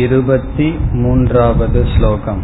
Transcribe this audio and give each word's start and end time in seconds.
இருपति 0.00 0.66
मून्रावद् 1.00 1.76
श्लोकम् 1.94 2.42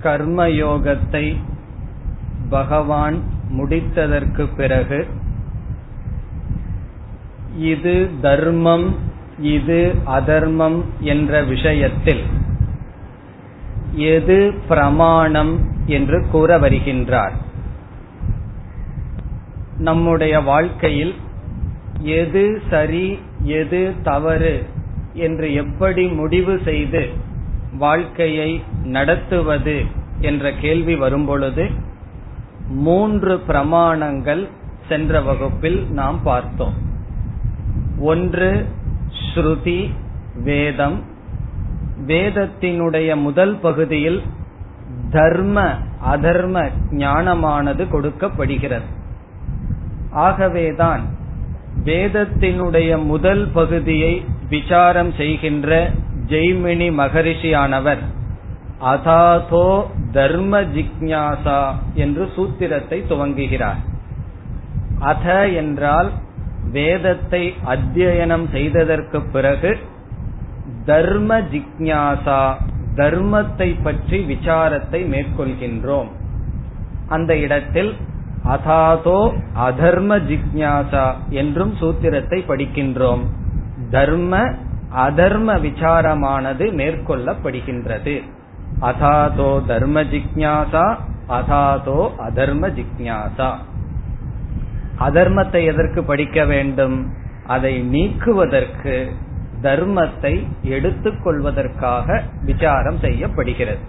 கர்மயோகத்தை 0.05 1.27
பகவான் 2.51 3.19
முடித்ததற்கு 3.59 4.45
பிறகு 4.56 4.98
இது 7.58 8.09
தர்மம் 8.21 8.95
இது 9.39 9.95
அதர்மம் 10.05 10.85
என்ற 10.99 11.44
விஷயத்தில். 11.44 12.23
எது 13.94 14.53
பிரமாணம் 14.67 15.59
என்று 15.86 16.25
கூற 16.31 16.59
வருகின்றார். 16.59 17.31
நம்முடைய 19.77 20.39
வாழ்க்கையில் 20.39 21.16
எது 22.02 22.61
சரி 22.70 23.20
எது 23.44 23.94
தவறு 24.03 24.66
என்று 25.14 25.53
எப்படி 25.53 26.08
முடிவு 26.08 26.59
செய்து 26.64 27.09
வாழ்க்கையை 27.77 28.64
நடத்துவது 28.83 29.86
என்ற 30.22 30.52
கேள்வி 30.52 30.95
வரும்பொழுது 30.95 31.70
மூன்று 32.70 33.42
பிரமாணங்கள் 33.47 34.47
சென்ற 34.88 35.22
வகுப்பில் 35.22 35.92
நாம் 35.92 36.23
பார்த்தோம். 36.23 36.89
ஒன்று 38.00 38.66
ஸ்ருதி 39.22 39.94
வேதம். 40.44 41.03
வேதத்தினுடைய 42.08 43.16
முதல் 43.16 43.55
பகுதியில் 43.55 44.22
தர்ம 45.11 45.73
அதர்ம 46.08 46.70
ஞானமானது 46.92 47.89
கொடுக்கப்படுகிறது. 47.89 48.86
ஆகவேதான் 50.11 51.02
வேதத்தினுடைய 51.83 53.03
முதல் 53.03 53.47
பகுதியை 53.53 54.25
விசாரம் 54.50 55.11
செய்கின்ற 55.14 55.89
ஜெய்மினி 56.27 56.88
மகரிஷியானவர் 56.97 58.03
அதாதோ 58.81 59.83
தர்ம 60.11 60.61
ஜிக்ஞாசா 60.61 61.75
என்று 61.94 62.31
சூத்திரத்தை 62.36 63.03
துவங்குகிறார். 63.09 63.80
அத 65.00 65.47
என்றால் 65.47 66.11
வேதத்தை 66.72 67.44
அத்தியனம் 67.66 68.45
செய்ததற்கு 68.52 69.20
பிறகு 69.34 69.72
தர்ம 70.86 71.39
ஜிக்ஞாசா 71.53 72.42
தர்மத்தை 72.95 73.67
பற்றி 73.84 74.17
விசாரத்தை 74.23 75.00
மேற்கொள்கின்றோம். 75.14 76.09
அந்த 77.08 77.31
இடத்தில் 77.38 77.92
அதாதோ 78.45 79.20
அதர்ம 79.67 80.11
ஜிக்ஞாசா 80.30 81.05
என்றும் 81.42 81.73
சூத்திரத்தை 81.82 82.39
படிக்கின்றோம். 82.48 83.23
தர்ம 83.92 84.42
அதர்ம 85.05 85.49
விசாரமானது 85.60 86.66
மேற்கொள்ளப்படுகின்றது. 86.80 88.16
அதாதோ 88.82 89.52
தர்ம 89.66 90.04
ஜிக்ஞாசா 90.14 90.86
அதாதோ 91.30 91.99
அதர்ம 92.27 92.67
ஜிக்ஞாசா. 92.77 93.49
அதர்மத்தை 94.99 95.65
எதற்கு 95.65 96.04
படிக்க 96.04 96.45
வேண்டும்? 96.45 96.98
அதை 97.48 97.73
நீக்குவதற்கு 97.82 98.95
தர்மத்தை 99.61 100.33
எடுத்துக்கொள்வதற்காக 100.64 102.21
விசாரம் 102.45 102.99
செய்யப்படுகிறது. 102.99 103.82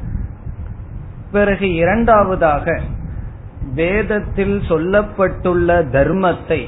பிறகு 1.33 1.75
இரண்டாவதாக 1.75 2.81
வேதத்தில் 3.75 4.57
சொல்லப்பட்டுள்ள 4.69 5.71
தர்மத்தை 5.93 6.61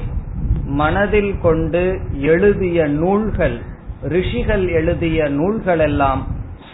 மனதில் 0.65 1.39
கொண்டு 1.41 1.99
எழுதிய 2.31 2.87
நூல்கள் 2.87 3.57
ரிஷிகள் 4.01 4.67
எழுதிய 4.67 5.29
நூல்கள் 5.29 5.79
எல்லாம் 5.79 6.21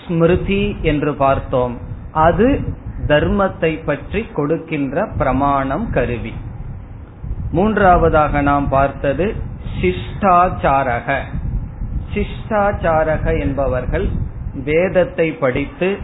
ஸ்மிருதி 0.01 0.75
என்று 0.81 1.13
பார்த்தோம். 1.13 1.78
அது 2.12 2.59
தர்மத்தை 3.07 3.72
பற்றி 3.86 4.22
கொடுக்கின்ற 4.34 5.07
பிரமாணம் 5.18 5.90
கருவி. 5.91 6.34
மூன்றாவதாக 7.52 8.42
நாம் 8.42 8.70
பார்த்தது 8.70 9.36
சிஷ்டாச்சாரக. 9.82 11.18
சிஷ்டாச்சாரக 12.14 13.40
என்பவர்கள் 13.40 14.08
வேதத்தை 14.64 15.32
படித்து 15.32 15.98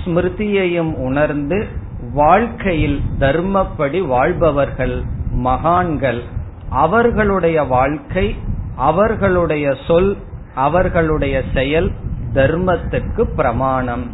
ஸ்மிருதியையும் 0.00 0.94
உணர்ந்து 0.94 1.66
வாழ்க்கையில் 2.12 3.00
தர்மப்படி 3.18 4.06
வாழ்பவர்கள் 4.06 5.02
மகான்கள். 5.30 6.22
அவர்களுடைய 6.70 7.62
வாழ்க்கை 7.62 8.36
அவர்களுடைய 8.76 9.74
சொல் 9.86 10.16
அவர்களுடைய 10.54 11.42
செயல் 11.54 11.90
தர்மத்துக்கு 12.34 13.22
பிரமாணம். 13.36 14.10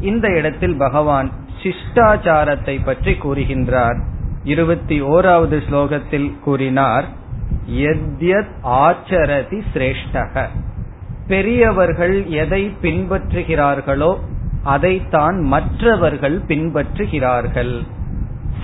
இந்த 0.00 0.28
இடத்தில் 0.28 0.76
பகவான் 0.76 1.30
சிஷ்டாச்சாரத்தை 1.62 2.84
பற்றி 2.84 3.12
கூறுகின்றார். 3.12 3.98
இருபத்தி 4.44 5.02
ஓராவது 5.02 5.62
ஸ்லோகத்தில் 5.70 6.38
கூறினார் 6.38 7.04
எத்யத் 7.70 8.54
ஆச்சரதி 8.64 9.62
சிரேஷ்டக. 9.74 10.46
பெரியவர்கள் 11.26 12.26
எதை 12.26 12.74
பின்பற்றுகிறார்களோ 12.82 14.18
அதைத்தான் 14.62 15.40
மற்றவர்கள் 15.40 16.40
பின்பற்றுகிறார்கள். 16.48 17.86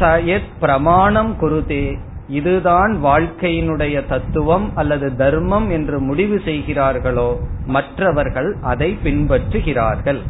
சயத் 0.00 0.50
பிரமாணம் 0.60 1.36
குருதே 1.40 1.98
இதுதான் 2.28 3.04
வாழ்க்கையினுடைய 3.04 4.06
தத்துவம் 4.06 4.76
அல்லது 4.76 5.16
தர்மம் 5.16 5.70
என்று 5.70 5.98
முடிவு 5.98 6.40
செய்கிறார்களோ 6.44 7.40
மற்றவர்கள் 7.66 8.56
அதை 8.62 8.98
பின்பற்றுகிறார்கள். 9.04 10.20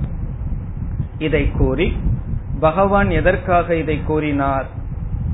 இதை 1.19 1.51
கூறி 1.51 1.97
பகவான் 2.61 3.11
எதற்காக 3.11 3.75
இதை 3.75 4.03
கூறினார்? 4.03 4.77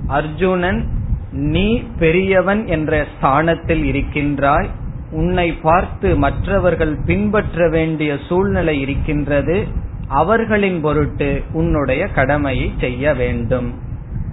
அர்ஜுனன் 0.06 0.88
நீ 1.32 1.82
பெரியவன் 1.98 2.66
என்ற 2.66 3.06
ஸ்தானத்தில் 3.16 3.84
இருக்கின்றாய். 3.84 4.68
உன்னை 5.10 5.52
பார்த்து 5.52 6.16
மற்றவர்கள் 6.16 6.96
பின்பற்ற 7.06 7.68
வேண்டிய 7.68 8.16
சூழ்நிலை 8.28 8.80
இருக்கின்றது. 8.80 9.66
அவர்களின் 10.08 10.80
பொருட்டு 10.80 11.42
உன்னுடைய 11.52 12.06
கடமையை 12.06 12.72
செய்ய 12.80 13.14
வேண்டும். 13.14 13.74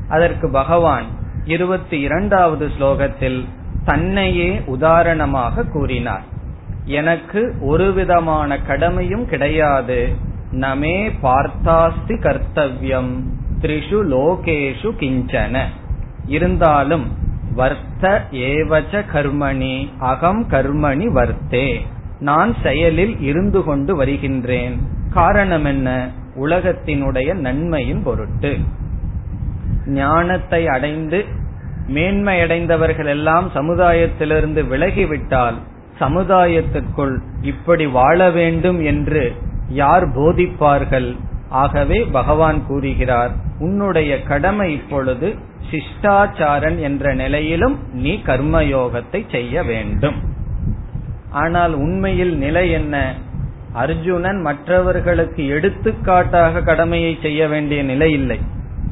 அதற்கு 0.09 0.51
பகவான் 0.51 1.05
இருபத்தி 1.45 1.99
இரண்டாவது 1.99 2.69
ஸ்லோகத்தில் 2.79 3.45
தன்னையே 3.85 4.61
உதாரணமாக 4.65 5.63
கூறினார். 5.63 6.23
எனக்கு 6.85 7.55
ஒரு 7.61 7.93
விதமான 7.93 8.59
கடமையும் 8.59 9.25
கிடையாது. 9.25 10.15
நமே 10.51 11.11
பார்த்தாஸ்தி 11.21 12.13
கர்த்தவ்யம். 12.13 13.19
த்ரிஷு 13.61 14.03
லோகேஷு 14.09 14.91
கிஞ்சன. 14.99 15.59
இருந்தாலும் 16.25 17.11
வர்த்த 17.55 18.27
ஏவச்ச 18.31 19.03
கர்மணி 19.13 19.89
அகம் 19.99 20.47
கர்மணி 20.49 21.05
வர்த்தே. 21.07 21.81
நான் 22.19 22.55
செயலில் 22.63 23.19
இருந்து 23.19 23.63
கொண்டு 23.63 23.95
வருகின்றேன். 23.95 24.87
காரணம் 25.13 25.65
என்ன? 25.65 26.09
உலகத்தினுடைய 26.35 27.33
நன்மையின் 27.33 28.03
பொருட்டு. 28.03 28.57
ஞானத்தை 29.85 30.67
அடைந்து 30.67 31.25
மேன்மையடைந்தவர்கள் 31.87 33.05
எல்லாம் 33.05 33.51
சமுதாயத்திலிருந்து 33.53 34.63
விலகிவிட்டால் 34.63 35.55
சமுதாயத்துக்குள் 35.99 37.17
இப்படி 37.41 37.85
வாழ 37.85 38.29
வேண்டும் 38.29 38.81
என்று 38.81 39.35
யார் 39.69 40.07
போதிப்பார்கள்? 40.07 41.17
ஆகவே 41.51 42.03
பகவான் 42.03 42.65
கூறுகிறார் 42.65 43.31
உன்னுடைய 43.59 44.23
கடமை 44.23 44.73
இப்பொழுது 44.73 45.35
சிஷ்டாச்சாரன் 45.71 46.79
என்ற 46.79 47.13
நிலையிலும் 47.13 47.79
நீ 47.93 48.21
கர்மயோகத்தை 48.25 49.31
செய்ய 49.31 49.63
வேண்டும். 49.63 50.15
ஆனால் 51.31 51.73
உண்மையில் 51.73 52.37
நிலை 52.37 52.71
என்ன? 52.71 53.15
அர்ஜுனன் 53.73 54.41
மற்றவர்களுக்கு 54.41 55.47
எடுத்துக்காட்டாக 55.47 56.61
கடமையை 56.61 57.17
செய்ய 57.21 57.47
வேண்டிய 57.47 57.83
நிலை 57.83 58.11
இல்லை. 58.11 58.39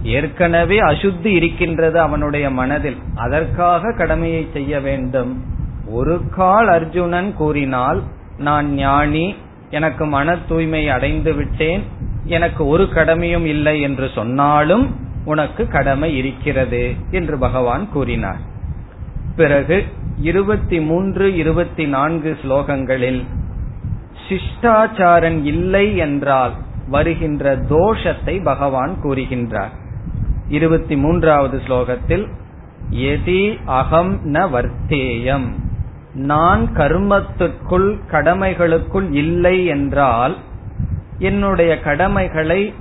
ஏற்கனவே 0.03 0.79
அசுத்தி 0.79 1.25
இருக்கின்றது 1.25 1.99
அவனுடைய 1.99 2.49
மனதில். 2.49 2.97
அதற்காக 3.15 3.93
கடமையை 3.97 4.49
செய்ய 4.53 4.79
வேண்டும். 4.79 5.43
ஒரு 5.87 6.21
கால் 6.29 6.67
அர்ஜுனன் 6.67 7.33
கூறினால் 7.33 8.03
நான் 8.37 8.73
ஞானி 8.73 9.35
எனக்கு 9.69 10.05
மன 10.05 10.37
தூய்மை 10.47 10.89
அடைந்து 10.89 11.33
விட்டேன். 11.33 11.83
எனக்கு 12.29 12.61
ஒரு 12.67 12.85
கடமையும் 12.89 13.45
இல்லை 13.45 13.75
என்று 13.81 14.07
சொன்னாலும் 14.15 14.85
உனக்கு 15.25 15.63
கடமை 15.67 16.09
இருக்கிறது 16.17 16.83
என்று 17.11 17.35
பகவான் 17.37 17.83
கூறினார். 17.89 18.41
பிறகு 19.35 19.77
இருபத்தி 20.21 20.77
மூன்று 20.79 21.25
இருபத்தி 21.35 21.85
நான்கு 21.87 22.31
ஸ்லோகங்களில் 22.41 23.21
சிஷ்டாச்சாரன் 24.25 25.39
இல்லை 25.43 25.85
என்றால் 25.97 26.53
வருகின்ற 26.87 27.55
தோஷத்தை 27.69 28.35
பகவான் 28.43 28.93
கூறுகின்றார். 29.03 29.73
இருபத்தி 30.49 30.95
மூன்றாவது 30.97 31.57
ஸ்லோகத்தில் 31.67 32.25
எதி 33.09 33.43
அகம் 33.79 34.13
ந 34.33 34.45
வர்த்தேயம். 34.55 35.47
நான் 36.29 36.63
கர்மத்துக்குள் 36.75 37.89
கடமைகளுக்குள் 38.11 39.09
இல்லை 39.13 39.57
என்றால் 39.65 40.35
என்னுடைய 41.19 41.79
கடமைகளை 41.79 42.73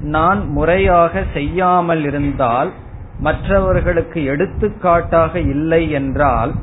நான் 0.00 0.46
முறையாக 0.48 1.22
செய்யாமல் 1.32 2.04
இருந்தால் 2.04 2.70
மற்றவர்களுக்கு 3.18 4.24
எடுத்துக்காட்டாக 4.24 5.38
இல்லை 5.38 5.90
என்றால் 5.90 6.54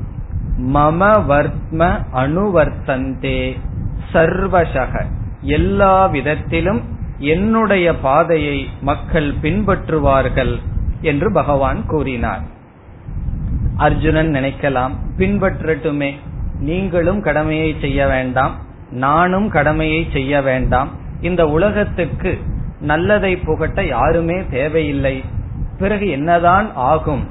மம 0.74 1.02
வர்த்ம 1.30 2.06
அணுவர்த்தந்தே 2.14 3.58
சர்வசக. 4.14 5.06
எல்லா 5.42 6.06
விதத்திலும் 6.06 6.82
என்னுடைய 7.18 7.96
பாதையை 7.96 8.70
மக்கள் 8.82 9.34
பின்பற்றுவார்கள் 9.42 10.56
என்று 11.02 11.32
பகவான் 11.32 11.86
கூறினார். 11.86 12.44
அர்ஜுனன் 13.78 14.32
நினைக்கலாம் 14.32 14.96
பின்பற்றட்டுமே. 15.18 16.12
நீங்களும் 16.60 17.22
கடமையை 17.22 17.76
செய்ய 17.82 18.08
வேண்டாம் 18.08 18.56
நானும் 18.90 19.50
கடமையை 19.50 20.08
செய்ய 20.14 20.42
வேண்டாம். 20.42 21.00
இந்த 21.22 21.48
உலகத்துக்கு 21.48 22.38
நல்லதை 22.80 23.38
புகட்ட 23.38 23.86
யாருமே 23.86 24.44
தேவையில்லை. 24.50 25.24
பிறகு 25.78 26.10
என்னதான் 26.10 26.72
ஆகும் 26.76 27.28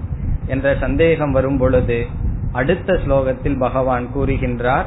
என்ற 0.46 0.76
சந்தேகம் 0.80 1.32
வரும் 1.32 1.58
பொழுது 1.58 2.06
அடுத்த 2.52 2.92
ஸ்லோகத்தில் 2.92 3.58
பகவான் 3.58 4.06
கூறுகின்றார் 4.16 4.84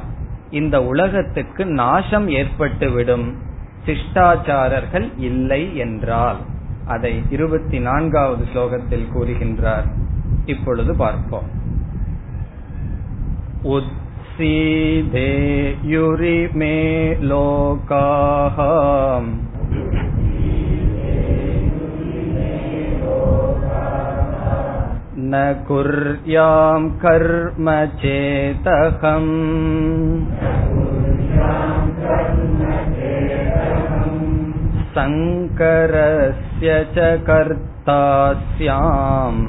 இந்த 0.50 0.84
உலகத்துக்கு 0.84 1.66
நாசம் 1.66 2.28
ஏற்பட்டுவிடும். 2.30 3.34
சிஷ்டாச்சாரர்கள் 3.86 5.12
இல்லை 5.18 5.78
என்றால். 5.78 6.38
அதை 6.86 7.22
இருபத்தி 7.30 7.80
நான்காவது 7.80 8.46
ஸ்லோகத்தில் 8.54 9.08
கூறுகின்றார். 9.14 9.88
இப்பொழுது 10.46 10.96
பார்ப்போம். 10.96 11.48
सीधेयुरिमे 14.38 15.18
लोकाः 17.30 18.58
न 25.34 25.44
कुर्यां 25.68 26.82
कर्म 27.04 27.70
चेतकम् 28.02 29.30
सङ्करस्य 34.98 36.80
च 36.96 37.12
कर्ता 37.30 37.74
कर्तास्याम् 37.86 39.40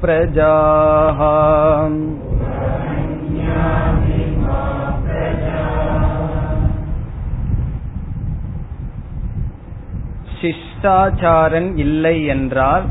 प्रजाः 0.00 1.20
சிஷ்டாச்சாரன் 10.40 11.76
இல்லை 11.76 12.24
என்றால் 12.24 12.84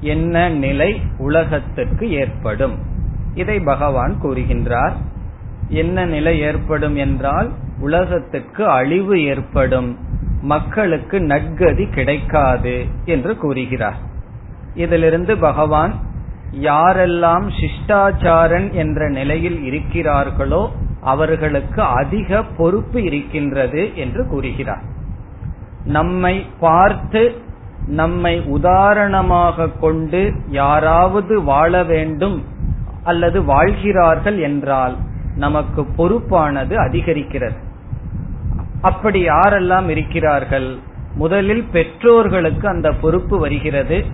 என்ன 0.00 0.48
நிலை 0.48 0.90
உலகத்திற்கு 1.18 2.10
ஏற்படும் 2.10 2.74
இதை 3.34 3.60
பகவான் 3.60 4.14
கூறுகின்றார் 4.22 4.94
என்ன 5.68 6.06
நிலை 6.06 6.40
ஏற்படும் 6.40 6.96
என்றால் 6.96 7.48
உலகத்துக்கு 7.80 8.64
அழிவு 8.68 9.22
ஏற்படும் 9.24 9.90
மக்களுக்கு 10.41 11.19
நற்கதி 11.19 11.93
கிடைக்காது 11.93 12.85
என்று 13.05 13.37
கூறுகிறார். 13.37 13.95
இதிலிருந்து 14.73 15.37
பகவான் 15.37 15.93
யாரெல்லாம் 16.51 17.51
சிஷ்டாச்சாரன் 17.59 18.71
என்ற 18.71 19.09
நிலையில் 19.09 19.59
இருக்கிறார்களோ 19.61 20.69
அவர்களுக்கு 21.01 21.81
அதிக 21.81 22.43
பொறுப்பு 22.43 23.03
இருக்கின்றது 23.03 23.95
என்று 23.95 24.27
கூறுகிறார். 24.27 24.81
நம்மை 25.85 26.45
பார்த்து 26.59 27.41
நம்மை 27.87 28.41
உதாரணமாக 28.41 29.69
கொண்டு 29.69 30.33
யாராவது 30.47 31.43
வாழ 31.43 31.83
வேண்டும் 31.83 32.45
அல்லது 33.03 33.43
வாழ்கிறார்கள் 33.43 34.37
என்றால் 34.39 34.95
நமக்கு 35.35 35.85
பொறுப்பானது 35.97 36.75
அதிகரிக்கிறது. 36.75 37.67
அப்படி 38.81 39.27
யாரெல்லாம் 39.27 39.87
இருக்கிறார்கள்? 39.87 40.77
முதலில் 41.15 41.63
பெற்றோர்களுக்கு 41.71 42.67
அந்த 42.67 42.91
பொறுப்பு 42.91 43.39
வருகிறது. 43.39 44.05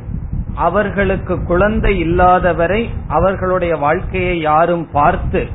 அவர்களுக்கு 0.56 1.44
குழந்தை 1.44 2.04
இல்லாதவரை 2.04 2.90
அவர்களுடைய 3.08 3.76
வாழ்க்கையை 3.76 4.40
யாரும் 4.40 4.92
பார்த்து 4.92 5.48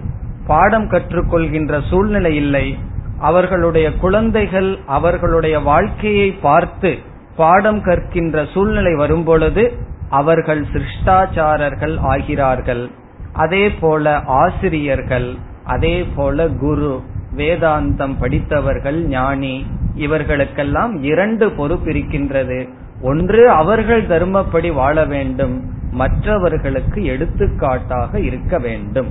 பாடம் 0.47 0.91
கற்றுக்கொள்கின்ற 0.91 1.81
சூழ்நிலை 1.91 2.37
இல்லை. 2.37 2.79
அவர்களுடைய 3.19 3.93
குழந்தைகள் 3.93 4.79
அவர்களுடைய 4.87 5.61
வாழ்க்கையை 5.61 6.33
பார்த்து 6.33 6.99
பாடம் 7.37 7.83
கற்கின்ற 7.83 8.45
சூழ்நிலை 8.53 8.95
வரும்பொழுது 8.95 9.73
அவர்கள் 10.09 10.65
சிருஷ்டாச்சாரர்கள் 10.73 11.97
ஆகிறார்கள். 12.12 12.91
அதே 13.33 13.71
போல 13.71 14.21
ஆசிரியர்கள் 14.21 15.35
அதே 15.64 16.07
போல 16.17 16.49
குரு 16.49 17.00
வேதாந்தம் 17.37 18.14
படித்தவர்கள் 18.18 18.99
ஞானி 19.08 19.66
இவர்களுக்கெல்லாம் 19.96 21.02
இரண்டு 21.02 21.50
பொறுப்பு 21.50 21.90
இருக்கின்றது 21.90 22.68
ஒன்று 23.02 23.50
அவர்கள் 23.50 24.02
தர்மப்படி 24.06 24.72
வாழ 24.72 25.04
வேண்டும். 25.04 25.54
மற்றவர்களுக்கு 25.90 27.04
எடுத்துக்காட்டாக 27.04 28.20
இருக்க 28.20 28.58
வேண்டும். 28.58 29.10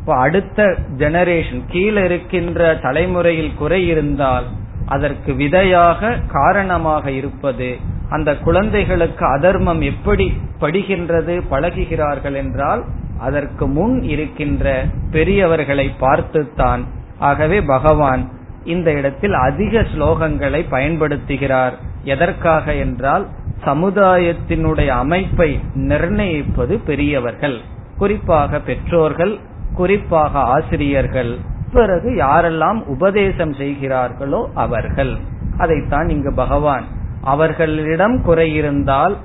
இப்ப 0.00 0.16
அடுத்த 0.16 0.76
ஜெனரேஷன் 0.98 1.62
கீழே 1.70 2.04
இருக்கின்ற 2.04 2.74
தலைமுறையில் 2.82 3.54
குறை 3.54 3.86
இருந்தால் 3.86 4.46
அதற்கு 4.86 5.34
விதையாக 5.34 6.16
காரணமாக 6.32 7.10
இருப்பது 7.10 7.76
அந்த 8.10 8.36
குழந்தைகளுக்கு 8.36 9.24
அதர்மம் 9.26 9.80
எப்படி 9.80 10.32
படுகின்றது 10.60 11.34
பழகுகிறார்கள் 11.50 12.34
என்றால் 12.34 12.82
அதற்கு 13.18 13.66
முன் 13.66 14.02
இருக்கின்ற 14.02 14.84
பெரியவர்களை 15.10 15.90
பார்த்துத்தான் 15.98 16.84
ஆகவே 17.18 17.62
பகவான் 17.62 18.28
இந்த 18.64 18.92
இடத்தில் 18.92 19.32
அதிக 19.32 19.80
ஸ்லோகங்களை 19.80 20.64
பயன்படுத்துகிறார். 20.70 21.72
எதற்காக 22.02 22.74
என்றால் 22.74 23.26
சமுதாயத்தினுடைய 23.64 24.86
அமைப்பை 24.86 25.60
நிர்ணயிப்பது 25.74 26.78
பெரியவர்கள். 26.78 27.60
குறிப்பாக 27.98 28.60
பெற்றோர்கள் 28.60 29.38
குறிப்பாக 29.74 30.38
ஆசிரியர்கள். 30.38 31.38
பிறகு 31.72 32.10
யாரெல்லாம் 32.10 32.82
உபதேசம் 32.82 33.52
செய்கிறார்களோ 33.52 34.50
அவர்கள். 34.54 35.16
அதைத்தான் 35.58 36.08
இங்கு 36.08 36.34
பகவான் 36.34 36.84
அவர்களிடம் 37.22 38.22
குறையிருந்தால் 38.22 39.16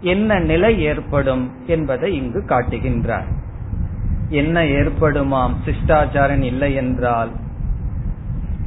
என்ன 0.00 0.38
நிலை 0.38 0.80
ஏற்படும் 0.80 1.52
என்பதை 1.66 2.16
இங்கு 2.16 2.44
காட்டுகின்றார். 2.48 3.26
என்ன 4.30 4.62
ஏற்படுமாம்? 4.62 5.54
சிஷ்டாச்சாரன் 5.64 6.42
இல்லை 6.42 6.74
என்றால் 6.74 7.30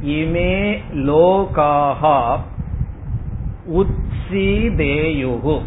இமே 0.02 0.78
லோகாஹா 0.92 2.36
உத்சீதேயுகு. 3.72 5.62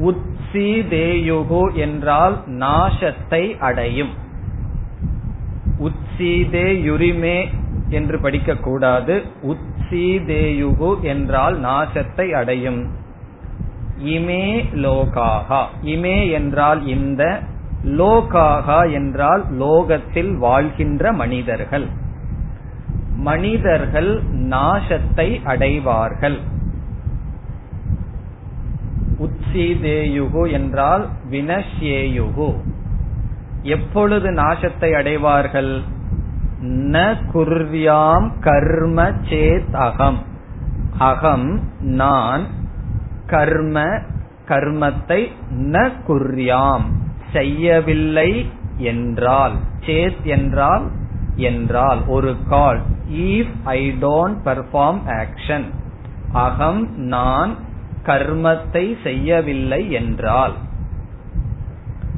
உத்சீதேயுகு 0.00 1.74
என்றால் 1.74 2.36
நாசத்தை 2.48 3.58
அடையும். 3.58 4.12
உத்சீதேயுரிமே 5.80 7.48
என்று 7.88 8.18
படிக்கக்கூடாது. 8.18 9.22
உத்சீதேயுகு 9.42 11.00
என்றால் 11.00 11.60
நாசத்தை 11.60 12.30
அடையும். 12.30 12.90
இமே 14.04 14.44
லோகாகா 14.74 15.64
இமே 15.84 16.30
என்றால் 16.30 16.86
இந்த 16.86 17.40
லோகாகா 17.84 18.92
என்றால் 18.92 19.44
லோகத்தில் 19.50 20.36
வாழ்கின்ற 20.36 21.12
மனிதர்கள். 21.12 21.86
மனிதர்கள் 23.16 24.22
நாசத்தை 24.34 25.42
அடைவார்கள். 25.42 26.38
உத்சீதேயுகு 29.18 30.52
என்றால் 30.52 31.08
வினஷ்யேயுகு. 31.30 32.54
எப்பொழுது 33.62 34.30
நாசத்தை 34.30 34.92
அடைவார்கள்? 34.92 35.80
ந 36.62 37.16
குர்யாம் 37.34 38.30
கர்ம 38.40 39.02
சேத் 39.02 39.74
அகம். 39.74 40.18
அகம் 40.98 41.60
நான் 41.80 42.46
கர்ம 43.26 43.80
கர்மத்தை 44.48 45.32
ந 45.50 45.90
குர்யாம். 46.08 47.00
செய்யவில்லை 47.32 48.50
என்றால் 48.76 49.52
சேத் 49.86 50.22
என்றால் 50.22 50.90
என்றால் 51.36 52.06
ஒரு 52.06 52.36
கால் 52.48 52.80
if 53.12 53.52
I 53.64 53.96
don't 54.00 54.36
perform 54.44 55.00
action 55.06 55.64
அகம் 56.32 56.96
நான் 56.96 57.54
கர்மத்தை 58.02 59.02
செய்யவில்லை 59.02 59.90
என்றால் 59.90 60.52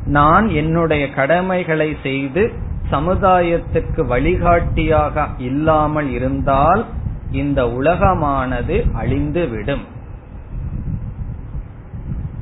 நான் 0.07 0.49
என்னுடைய 0.49 1.11
கடமைகளை 1.11 1.97
செய்து 2.03 2.53
சமுதாயத்துக்கு 2.91 4.07
வழிகாட்டியாக 4.07 5.29
இல்லாமல் 5.39 6.11
இருந்தால் 6.11 6.85
இந்த 7.31 7.65
உலகமானது 7.65 8.85
அழிந்துவிடும். 9.03 9.85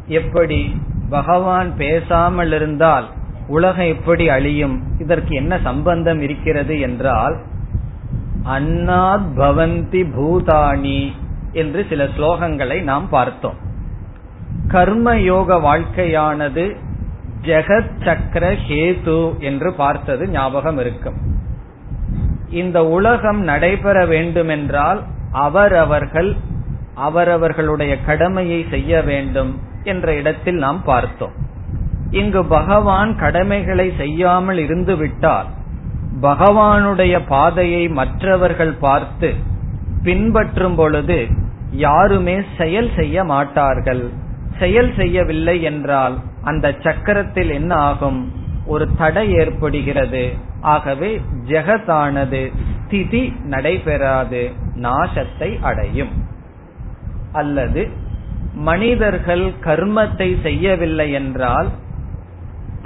எப்படி? 0.07 0.77
பகவான் 1.13 1.71
பேசாமல் 1.77 2.53
இருந்தால் 2.53 3.07
உலகம் 3.49 3.91
எப்படி 3.95 4.25
அழியும்? 4.29 4.77
இதற்கு 4.99 5.33
என்ன 5.35 5.59
சம்பந்தம் 5.63 6.21
இருக்கிறது 6.21 6.81
என்றால் 6.81 7.37
அன்னாத் 8.45 9.29
பவந்தி 9.37 10.03
பூதானி 10.17 11.01
என்று 11.53 11.87
சில 11.89 12.05
ஸ்லோகங்களை 12.17 12.83
நாம் 12.83 13.09
பார்த்தோம். 13.09 13.59
கர்ம 14.69 15.17
யோக 15.21 15.57
வாழ்க்கையானது 15.61 16.65
ஜெகத் 17.43 17.95
சக்கர 18.05 18.45
ஹேது 18.69 19.19
என்று 19.39 19.73
பார்த்தது 19.73 20.29
ஞாபகம் 20.29 20.79
இருக்கும். 20.79 21.19
இந்த 22.51 22.79
உலகம் 22.87 23.41
நடைபெற 23.43 24.07
வேண்டுமென்றால் 24.07 25.01
அவரவர்கள் 25.33 26.31
அவரவர்களுடைய 26.95 27.93
கடமையை 28.01 28.67
செய்ய 28.71 29.03
வேண்டும். 29.03 29.53
என்ற 29.85 30.15
இடத்தில் 30.15 30.55
நாம் 30.55 30.83
பார்த்தோம். 30.85 31.33
இங்கு 32.11 32.45
பகவான் 32.45 33.19
கடமைகளை 33.19 33.93
செய்யாமல் 33.97 34.59
இருந்துவிட்டால் 34.59 35.47
பகவானுடைய 36.23 37.21
பாதையை 37.29 37.89
மற்றவர்கள் 37.89 38.73
பார்த்து 38.73 39.35
பின்பற்றும் 40.03 40.75
பொழுது 40.75 41.27
யாருமே 41.71 42.41
செயல் 42.59 42.91
செய்ய 42.97 43.25
மாட்டார்கள். 43.25 44.11
செயல் 44.59 44.95
செய்யவில்லை 44.97 45.63
என்றால் 45.63 46.19
அந்த 46.43 46.69
சக்கரத்தில் 46.69 47.53
என்ன 47.53 47.75
ஆகும்? 47.75 48.33
ஒரு 48.67 48.89
தடை 48.97 49.33
ஏற்படுகிறது. 49.33 50.33
ஆகவே 50.61 51.21
ஜெகத்தானது 51.45 52.53
ஸ்திதி 52.87 53.37
நடைபெறாது 53.45 54.51
நாசத்தை 54.77 55.61
அடையும். 55.61 56.25
அல்லது 57.33 57.91
மனிதர்கள் 58.55 59.53
கர்மத்தை 59.65 60.43
செய்யவில்லை 60.43 61.13
என்றால் 61.13 61.69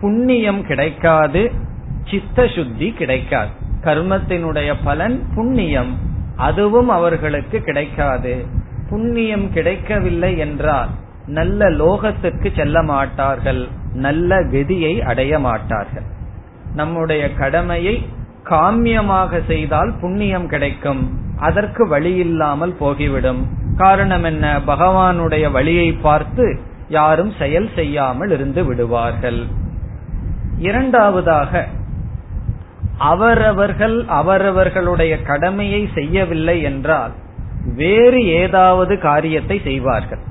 புண்ணியம் 0.00 0.66
கிடைக்காது 0.66 1.52
சித்த 2.04 2.46
சுத்தி 2.46 2.92
கிடைக்காது. 2.92 3.48
கர்மத்தினுடைய 3.80 4.74
பலன் 4.84 5.22
புண்ணியம் 5.34 5.98
அதுவும் 6.36 6.88
அவர்களுக்கு 6.88 7.60
கிடைக்காது. 7.60 8.44
புண்ணியம் 8.90 9.52
கிடைக்கவில்லை 9.52 10.38
என்றால் 10.38 10.88
நல்ல 11.26 11.70
லோகத்துக்கு 11.70 12.56
செல்ல 12.56 12.82
மாட்டார்கள் 12.82 13.68
நல்ல 13.94 14.40
கதியை 14.40 15.00
அடைய 15.00 15.38
மாட்டார்கள். 15.38 16.04
நம்முடைய 16.74 17.34
கடமையை 17.34 18.06
காமியமாக 18.50 19.40
செய்தால் 19.46 19.90
புண்ணியம் 20.00 20.46
கிடைக்கும். 20.46 21.02
அதற்கு 21.38 21.88
வழி 21.88 22.12
இல்லாமல் 22.14 22.74
போகிவிடும். 22.80 23.42
காரணம் 23.76 24.22
என்ன? 24.22 24.60
பகவானுடைய 24.66 25.50
வழியை 25.50 25.88
பார்த்து 25.92 26.46
யாரும் 26.88 27.32
செயல் 27.38 27.68
செய்யாமல் 27.74 28.30
இருந்து 28.30 28.64
விடுவார்கள். 28.64 29.40
இரண்டாவதாக 30.58 31.64
அவரவர்கள் 32.98 33.96
அவரவர்களுடைய 34.08 35.14
கடமையை 35.22 35.88
செய்யவில்லை 35.94 36.62
என்றால் 36.62 37.12
வேறு 37.74 38.20
ஏதாவது 38.24 38.98
காரியத்தை 38.98 39.60
செய்வார்கள். 39.64 40.22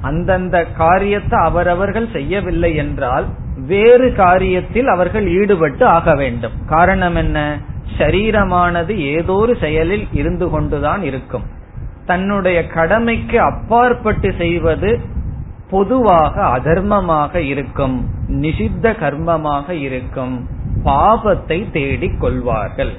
அந்தந்த 0.00 0.56
காரியத்தை 0.76 1.38
அவரவர்கள் 1.40 2.08
செய்யவில்லை 2.12 2.70
என்றால் 2.74 3.26
வேறு 3.66 4.10
காரியத்தில் 4.16 4.84
அவர்கள் 4.84 5.26
ஈடுபட்டு 5.28 5.86
ஆக 5.86 6.14
வேண்டும். 6.14 6.52
காரணம் 6.66 7.14
என்ன? 7.14 7.58
சரீரமானது 7.98 8.96
ஏதோ 8.96 9.32
ஒரு 9.32 9.56
செயலில் 9.56 10.06
இருந்து 10.12 10.48
கொண்டுதான் 10.48 11.02
இருக்கும். 11.02 11.44
தன்னுடைய 12.06 12.66
கடமைக்கு 12.66 13.40
அப்பாற்பட்டு 13.40 14.34
செய்வது 14.38 15.00
பொதுவாக 15.70 16.44
அதர்மமாக 16.56 17.34
இருக்கும். 17.34 18.08
நிஷித்த 18.28 18.92
கர்மமாக 18.92 19.70
இருக்கும். 19.70 20.48
பாபத்தை 20.84 21.70
தேடிக் 21.70 22.20
கொள்வார்கள். 22.20 22.92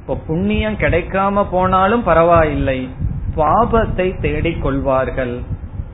இப்போ 0.00 0.16
புண்ணியம் 0.26 0.74
கிடைக்காம 0.74 1.46
போனாலும் 1.50 2.02
பரவாயில்லை. 2.02 2.88
பாபத்தை 3.36 4.20
தேடிக் 4.20 4.62
கொள்வார்கள். 4.62 5.40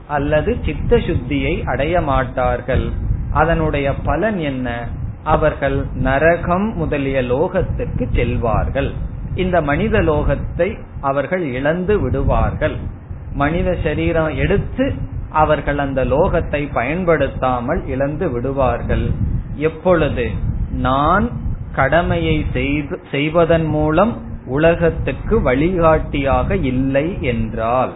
அல்லது 0.07 0.57
சித்த 0.65 0.95
சுத்தியை 0.97 1.63
அடைய 1.63 2.01
மாட்டார்கள். 2.01 2.91
அதனுடைய 3.33 3.87
பலன் 3.93 4.39
என்ன? 4.39 4.67
அவர்கள் 5.23 5.77
நரகம் 5.93 6.67
முதலிய 6.75 7.19
லோகத்திற்கு 7.21 8.05
செல்வார்கள். 8.11 8.89
இந்த 9.35 9.57
மனித 9.61 10.01
லோகத்தை 10.01 10.67
அவர்கள் 11.01 11.43
இழந்து 11.53 11.99
விடுவார்கள். 11.99 12.75
மனித 13.33 13.69
சரீரம் 13.83 14.33
எடுத்து 14.35 14.93
அவர்கள் 15.29 15.77
அந்த 15.77 16.01
லோகத்தை 16.05 16.61
பயன்படுத்தாமல் 16.73 17.81
இழந்து 17.87 18.25
விடுவார்கள். 18.29 19.05
எப்பொழுது? 19.55 20.25
நான் 20.87 21.25
கடமையை 21.75 22.45
செய்வதன் 23.11 23.65
மூலம் 23.65 24.13
உலகத்துக்கு 24.47 25.35
வழிகாட்டியாக 25.41 26.55
இல்லை 26.55 27.07
என்றால் 27.21 27.93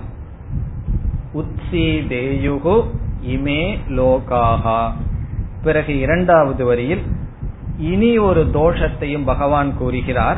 உத்சீதேயுகு 1.34 2.76
இமே 3.28 3.62
லோகாகா 3.90 4.82
பிறகு 5.68 6.00
இரண்டாவது 6.00 6.66
வரியில் 6.66 7.04
இனி 7.78 8.18
ஒரு 8.18 8.50
தோஷத்தையும் 8.54 9.26
பகவான் 9.26 9.78
கூறுகிறார். 9.78 10.38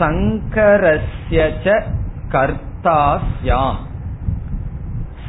சங்கரஸ்ய 0.00 1.82
கர்த்தா 2.28 3.20
சியாம் 3.44 3.80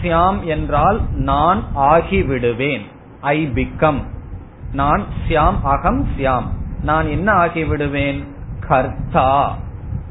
சியாம் 0.02 0.44
என்றால் 0.44 1.00
நான் 1.12 1.64
ஆகிவிடுவேன். 1.76 2.82
ஐ 3.22 3.48
பிகம் 3.48 4.02
நான் 4.74 5.04
சியாம் 5.28 5.60
அகம் 5.64 6.08
சியாம் 6.18 6.48
நான் 6.82 7.08
என்ன 7.08 7.34
ஆகிவிடுவேன்? 7.34 8.20
கர்த்தா. 8.68 9.58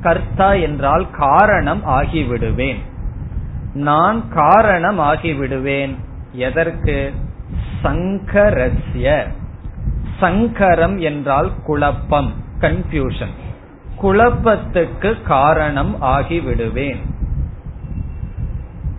கர்த்தா 0.02 0.52
என்றால் 0.52 1.10
காரணம் 1.10 1.82
ஆகிவிடுவேன். 1.86 2.80
நான் 3.74 4.28
காரணம் 4.28 4.98
ஆகிவிடுவேன். 4.98 5.94
எதற்கு? 6.32 7.12
சங்கரஸ்ய. 7.82 9.06
சங்கரம் 10.20 10.98
என்றால் 10.98 11.50
குழப்பம் 11.64 12.32
கன்ஃபியூஷன் 12.60 13.34
குழப்பத்துக்கு 14.02 15.10
காரணம் 15.22 15.96
ஆகிவிடுவேன். 16.02 17.00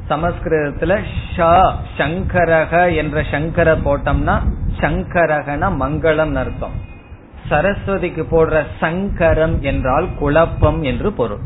சமஸ்கிருதத்துல 0.10 0.94
ஷா 1.36 1.76
சங்கரக 1.98 2.96
என்ற 2.96 3.24
சங்கர 3.32 3.76
போட்டோம்னா 3.76 4.36
சங்கரகன 4.80 5.70
மங்களம் 5.82 6.36
அர்த்தம். 6.36 6.76
சரஸ்வதிக்கு 7.50 8.24
போடுற 8.32 8.64
சங்கரம் 8.82 9.60
என்றால் 9.60 10.08
குழப்பம் 10.20 10.82
என்று 10.84 11.12
பொருள். 11.14 11.44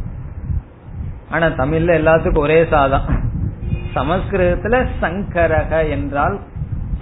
ஆனா 1.29 1.47
தமிழ்ல 1.47 1.93
எல்லாத்துக்கும் 2.01 2.37
ஒரே 2.37 2.65
சாதம். 2.65 3.07
சமஸ்கிருதத்துல 3.95 4.85
சங்கரக 5.01 5.89
என்றால் 5.89 6.37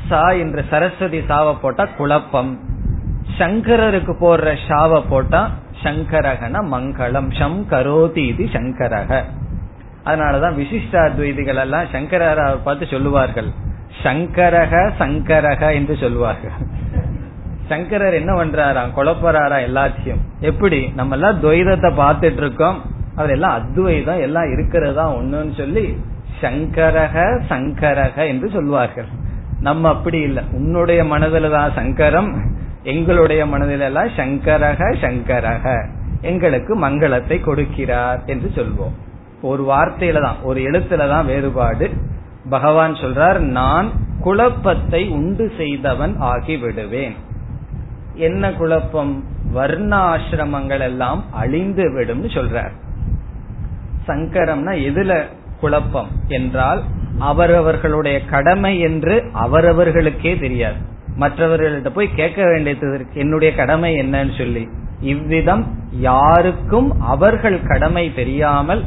சா 0.09 0.23
என்ற 0.43 0.63
சரஸ்வதி 0.69 1.19
சாவ 1.27 1.47
போட்டா 1.55 1.85
குழப்பம். 1.97 2.51
சங்கரருக்கு 3.37 4.13
போடுற 4.23 4.49
ஷாவ 4.67 5.01
போட்டா 5.09 5.41
சங்கரகன 5.83 6.61
மங்களம் 6.73 7.29
ஷம் 7.39 7.59
கரோதி 7.71 8.23
இது 8.31 8.43
சங்கரக. 8.53 9.11
அதனாலதான் 10.05 10.57
விசிஷ்டாத்வைதிகள் 10.61 11.61
எல்லாம் 11.65 11.91
சங்கரரை 11.91 12.45
பார்த்து 12.63 12.85
சொல்லுவார்கள். 12.85 13.49
சங்கரக 14.03 14.73
சங்கரக 14.99 15.73
என்று 15.73 15.95
சொல்லுவார்கள் 15.97 16.55
சங்கரர் 17.67 18.13
என்ன 18.13 18.31
பண்றாராம்? 18.33 18.91
குழப்பறாரா 18.95 19.57
எல்லாத்தையும். 19.67 20.19
எப்படி? 20.39 20.79
நம்ம 20.95 21.15
எல்லாம் 21.15 21.39
துவைதத்தை 21.41 21.89
பார்த்துட்டு 22.01 22.41
இருக்கோம் 22.43 22.77
அவர் 23.15 23.29
எல்லாம் 23.29 23.55
அத்வைதம் 23.59 24.19
எல்லாம் 24.19 24.51
இருக்கிறதா 24.51 25.05
ஒண்ணுன்னு 25.15 25.53
சொல்லி 25.57 25.85
சங்கரக 26.41 27.15
சங்கரக 27.49 28.17
என்று 28.27 28.49
சொல்வார்கள். 28.49 29.09
நம்ம 29.67 29.89
அப்படி 29.89 30.19
இல்லை. 30.27 30.43
உன்னுடைய 30.51 31.01
மனதில 31.03 31.49
தான் 31.55 31.75
சங்கரம் 31.77 32.31
எங்களுடைய 32.93 33.41
மனதில 33.45 33.87
எல்லாம் 33.89 34.15
சங்கரக 34.17 34.89
சங்கரக. 35.03 35.65
எங்களுக்கு 36.31 36.73
மங்களத்தை 36.81 37.37
கொடுக்கிறார் 37.45 38.19
என்று 38.25 38.49
சொல்வோம். 38.57 38.95
ஒரு 39.41 39.63
வார்த்தையில 39.71 40.21
தான் 40.21 40.41
ஒரு 40.41 40.59
எழுத்துல 40.61 41.07
தான் 41.09 41.29
வேறுபாடு. 41.31 41.87
பகவான் 42.49 42.93
சொல்றார் 43.03 43.39
நான் 43.57 43.87
குழப்பத்தை 44.21 45.01
உண்டு 45.17 45.45
செய்தவன் 45.57 46.13
ஆகி 46.31 46.55
விடுவேன் 46.57 47.15
என்ன 48.27 48.51
குழப்பம்? 48.59 49.13
வர்ணாசிரமங்கள் 49.55 50.83
எல்லாம் 50.89 51.21
அழிந்து 51.41 51.85
விடும் 51.95 52.23
சொல்றார். 52.35 52.73
சங்கரம்னா 54.07 54.73
எதுல 54.89 55.13
குழப்பம்? 55.59 56.09
என்றால் 56.37 56.81
அவரவர்களுடைய 57.19 58.25
கடமை 58.25 58.79
என்று 58.79 59.23
அவரவர்களுக்கே 59.33 60.39
தெரியாது. 60.39 60.75
மற்றவர்கள்ட்ட 61.19 61.89
போய் 61.93 62.15
கேட்க 62.15 62.43
வேண்டியது 62.43 63.05
என்னுடைய 63.13 63.55
கடமை 63.55 63.97
என்னன்னு 63.99 64.37
சொல்லி. 64.37 64.67
இவ்விதம் 65.01 65.65
யாருக்கும் 65.89 67.01
அவர்கள் 67.01 67.61
கடமை 67.67 68.13
தெரியாமல் 68.13 68.83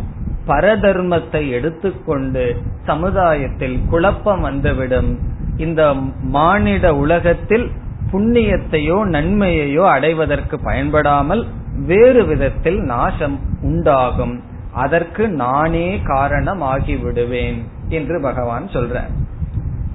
பரதர்மத்தை 0.47 1.51
எடுத்துக்கொண்டு 1.51 2.57
சமுதாயத்தில் 2.85 3.81
குழப்பம் 3.89 4.41
வந்துவிடும். 4.41 5.19
இந்த 5.57 5.95
மானிட 6.21 6.95
உலகத்தில் 6.95 7.71
புண்ணியத்தையோ 8.13 8.99
நன்மையையோ 9.05 9.85
அடைவதற்கு 9.87 10.61
பயன்படாமல் 10.61 11.47
வேறு 11.87 12.27
விதத்தில் 12.27 12.81
நாசம் 12.81 13.41
உண்டாகும். 13.63 14.41
அதற்கு 14.73 15.29
நானே 15.29 16.01
காரணம் 16.05 16.63
ஆகிவிடுவேன் 16.63 17.59
என்று 17.89 18.21
பகவான் 18.21 18.67
சொல்றார். 18.67 19.11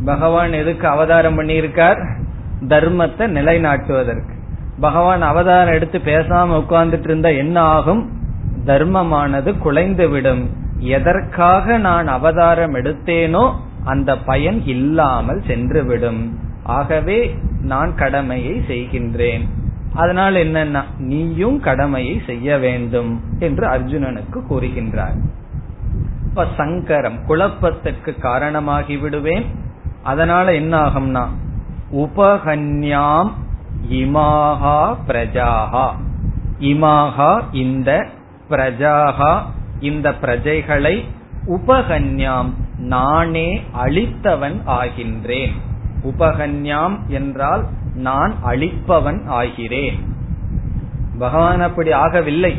பகவான் 0.06 0.54
எதுக்கு 0.54 0.88
அவதாரம் 0.88 1.40
பண்ணியிருக்கார்? 1.40 2.08
தர்மத்தை 2.68 3.28
நிலைநாட்டுவதற்கு. 3.30 4.34
பகவான் 4.80 5.22
அவதாரம் 5.22 5.74
எடுத்து 5.74 5.98
பேசாம 5.98 6.64
உட்கார்ந்துட்டு 6.64 7.04
இருந்தா 7.04 7.30
என்ன 7.30 7.62
ஆகும்? 7.62 8.12
தர்மமானது 8.66 9.56
குலைந்துவிடும். 9.66 10.46
எதற்காக 10.78 11.78
நான் 11.78 12.08
அவதாரம் 12.08 12.76
எடுத்தேனோ 12.76 13.54
அந்த 13.84 14.18
பயன் 14.18 14.66
இல்லாமல் 14.66 15.42
சென்றுவிடும். 15.48 16.34
ஆகவே 16.64 17.36
நான் 17.62 17.96
கடமையை 17.96 18.62
செய்கின்றேன். 18.68 19.42
அதனால் 19.94 20.36
என்னன்னா 20.36 20.84
நீயும் 20.98 21.60
கடமையை 21.60 22.22
செய்ய 22.26 22.58
வேண்டும் 22.58 23.22
என்று 23.40 23.68
அர்ஜுனனுக்கு 23.68 24.42
கூறுகின்றார். 24.50 25.18
குழப்ப 26.36 26.48
சங்கரம் 26.58 27.26
குழப்பத்திற்கு 27.26 28.18
காரணமாகி 28.18 28.98
விடுவேன். 28.98 29.46
அதனால 30.04 30.54
என்ன 30.54 30.82
ஆகும்னா 30.82 31.28
உபகன்யாம் 31.92 33.32
இமாகா 33.92 34.96
பிரஜாகா 35.08 35.88
இமாகா 36.60 37.44
இந்த 37.52 38.08
பிரஜாகா 38.50 39.42
இந்த 39.80 40.12
பிரஜைகளை 40.12 41.06
உபகன்யாம் 41.48 42.50
நானே 42.78 43.62
அழித்தவன் 43.84 44.60
ஆகின்றேன். 44.68 45.52
உபகன்யாம் 46.04 47.08
என்றால் 47.08 47.68
நான் 47.96 48.34
அழிப்பவன் 48.46 49.22
ஆகிறேன். 49.28 50.00
பகவான் 51.20 51.62
அப்படி 51.62 51.92
ஆகவில்லை. 51.92 52.54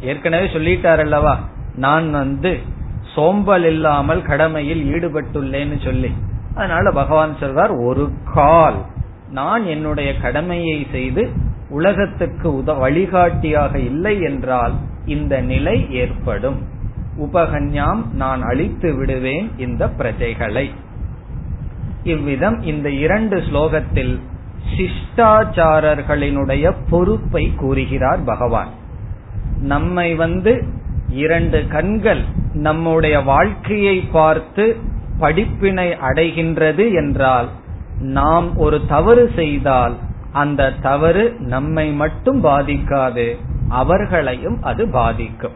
ஏற்கனவே 0.00 0.46
சொல்லிட்டார் 0.46 0.98
அல்லவா? 0.98 1.38
நான் 1.74 2.10
வந்து 2.10 2.76
சோம்பல் 3.14 3.64
இல்லாமல் 3.64 4.22
கடமையில் 4.22 4.82
ஈடுபட்டுள்ளேன்னு 4.92 5.84
சொல்லி. 5.84 6.10
அதனால 6.54 6.90
பகவான் 6.90 7.36
சொல்றார் 7.40 7.84
ஒரு 7.84 8.10
கால். 8.34 8.76
நான் 9.30 9.64
என்னுடைய 9.64 10.16
கடமையை 10.16 10.86
செய்து 10.90 11.28
உலகத்துக்கு 11.68 12.50
உத 12.52 12.78
வழிகாட்டியாக 12.78 13.78
இல்லை 13.78 14.20
என்றால் 14.20 14.72
இந்த 15.06 15.40
நிலை 15.40 15.92
ஏற்படும். 15.92 16.66
உபகன்யாம் 17.20 18.10
நான் 18.12 18.42
அழித்து 18.42 18.94
விடுவேன் 18.94 19.50
இந்த 19.58 19.86
பிரஜைகளை. 19.86 20.70
இவ்விதம் 22.02 22.60
இந்த 22.60 22.90
இரண்டு 22.90 23.36
ஸ்லோகத்தில் 23.36 24.20
சிஷ்டாச்சாரர்களினுடைய 24.76 26.74
பொறுப்பை 26.90 27.54
கூறுகிறார் 27.56 28.24
பகவான். 28.24 28.68
நம்மை 29.60 30.14
வந்து 30.14 30.64
இரண்டு 31.10 31.68
கண்கள் 31.68 32.22
நம்முடைய 32.52 33.20
வாழ்க்கையை 33.20 33.96
பார்த்து 34.00 34.76
படிப்பினை 35.18 35.88
அடைகின்றது 35.90 36.94
என்றால் 36.94 37.48
நாம் 38.00 38.56
ஒரு 38.56 38.80
தவறு 38.86 39.32
செய்தால் 39.36 39.94
அந்த 40.32 40.70
தவறு 40.70 41.34
நம்மை 41.38 41.92
மட்டும் 41.92 42.44
பாதிக்காது 42.44 43.36
அவர்களையும் 43.68 44.62
அது 44.62 44.90
பாதிக்கும். 44.90 45.52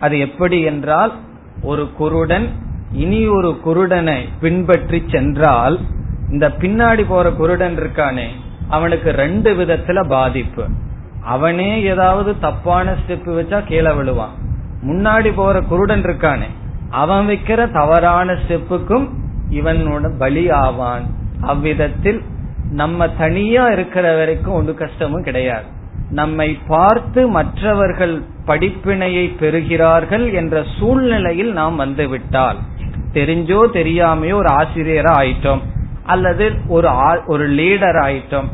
அது 0.00 0.18
எப்படி 0.18 0.62
என்றால் 0.62 1.12
ஒரு 1.62 1.92
குருடன் 1.96 2.48
இனி 2.92 3.26
ஒரு 3.28 3.60
குருடனை 3.64 4.28
பின்பற்றி 4.40 5.04
சென்றால் 5.06 5.78
இந்த 6.30 6.48
பின்னாடி 6.48 7.04
போற 7.08 7.30
குருடன் 7.30 7.76
இருக்கானே 7.76 8.26
அவனுக்கு 8.68 9.10
ரெண்டு 9.10 9.54
விதத்துல 9.54 10.08
பாதிப்பு. 10.08 10.64
அவனே 11.24 11.82
ஏதாவது 11.82 12.38
தப்பான 12.38 12.92
ஸ்டெப் 12.92 13.30
வச்சா 13.38 13.66
கீழே 13.66 13.90
விழுவான். 13.90 14.34
முன்னாடி 14.82 15.30
போற 15.34 15.60
குருடன் 15.60 16.02
இருக்கானே 16.02 16.48
அவன் 16.90 17.26
வைக்கிற 17.28 17.60
தவறான 17.72 18.32
ஸ்டெப்புக்கும் 18.32 19.06
இவனோட 19.50 20.18
பலி 20.18 20.50
ஆவான். 20.50 21.06
அவ்விதத்தில் 21.40 22.22
நம்ம 22.70 23.08
தனியா 23.08 23.68
இருக்கிற 23.68 24.16
வரைக்கும் 24.16 24.54
ஒன்று 24.54 24.74
கஷ்டமும் 24.74 25.22
கிடையாது. 25.22 25.64
நம்மை 26.10 26.58
பார்த்து 26.66 27.28
மற்றவர்கள் 27.28 28.22
படிப்பினையை 28.46 29.24
பெறுகிறார்கள் 29.40 30.32
என்ற 30.32 30.64
சூழ்நிலையில் 30.78 31.52
நாம் 31.52 31.76
வந்துவிட்டால் 31.76 32.58
தெரிஞ்சோ 33.12 33.60
தெரியாமையோ 33.78 34.34
ஒரு 34.34 34.50
ஆசிரியரா 34.52 35.12
ஆயிட்டோம் 35.22 35.62
அல்லது 36.04 36.46
ஒரு 36.68 36.88
ஒரு 37.26 37.48
லீடர் 37.50 37.98
ஆயிட்டோம். 38.06 38.48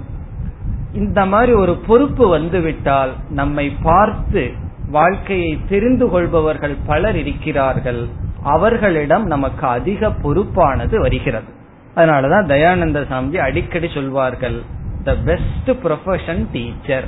இந்த 0.92 1.26
மாதிரி 1.26 1.52
ஒரு 1.52 1.74
பொறுப்பு 1.86 2.28
வந்துவிட்டால் 2.28 3.14
நம்மை 3.30 3.70
பார்த்து 3.82 4.44
வாழ்க்கையை 4.90 5.58
தெரிந்து 5.68 6.08
கொள்பவர்கள் 6.08 6.76
பலர் 6.86 7.16
இருக்கிறார்கள். 7.16 8.08
அவர்களிடம் 8.42 9.26
நமக்கு 9.26 9.66
அதிக 9.66 10.08
பொறுப்பானது 10.08 10.96
வருகிறது. 10.96 11.50
அதனாலதான் 11.96 12.46
தயானந்த 12.46 13.08
சாமி 13.08 13.38
அடிக்கடி 13.38 13.88
சொல்வார்கள் 13.94 14.62
த 15.04 15.14
பெஸ்ட் 15.14 15.70
ப்ரொஃபஷன் 15.70 16.46
டீச்சர் 16.52 17.04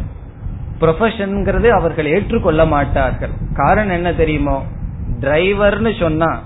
ப்ரொஃபஷன்ங்கிறது 0.81 1.69
அவர்கள் 1.69 2.07
ஏற்றுக்கொள்ள 2.07 2.65
மாட்டார்கள். 2.65 3.31
காரணம் 3.55 3.95
என்ன 3.95 4.13
தெரியுமோ? 4.13 4.63
டிரைவர்னு 5.21 6.01
சொன்னா 6.01 6.43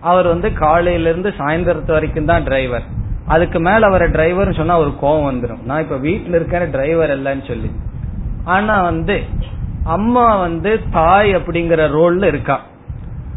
அவர் 0.00 0.26
வந்து 0.26 0.52
காலையில 0.52 1.08
இருந்து 1.08 1.34
சாயந்தரத்து 1.38 1.86
வரைக்கும் 1.86 2.24
தான் 2.24 2.42
டிரைவர் 2.42 2.82
அதுக்கு 3.26 3.60
மேல 3.60 3.86
அவரை 3.86 4.10
டிரைவர் 4.10 4.54
சொன்னா 4.54 4.78
ஒரு 4.78 4.94
கோவம் 5.02 5.28
வந்துடும் 5.28 5.62
நான் 5.62 5.82
இப்ப 5.82 5.96
வீட்டுல 5.96 6.28
இருக்கிற 6.28 6.64
டிரைவர் 6.64 7.10
இல்லைன்னு 7.10 7.46
சொல்லி. 7.46 7.70
ஆனா 8.44 8.82
வந்து 8.82 9.22
அம்மா 9.84 10.36
வந்து 10.36 10.80
தாய் 10.90 11.36
அப்படிங்கிற 11.36 11.82
ரோல்ல 11.88 12.22
இருக்கா. 12.22 12.60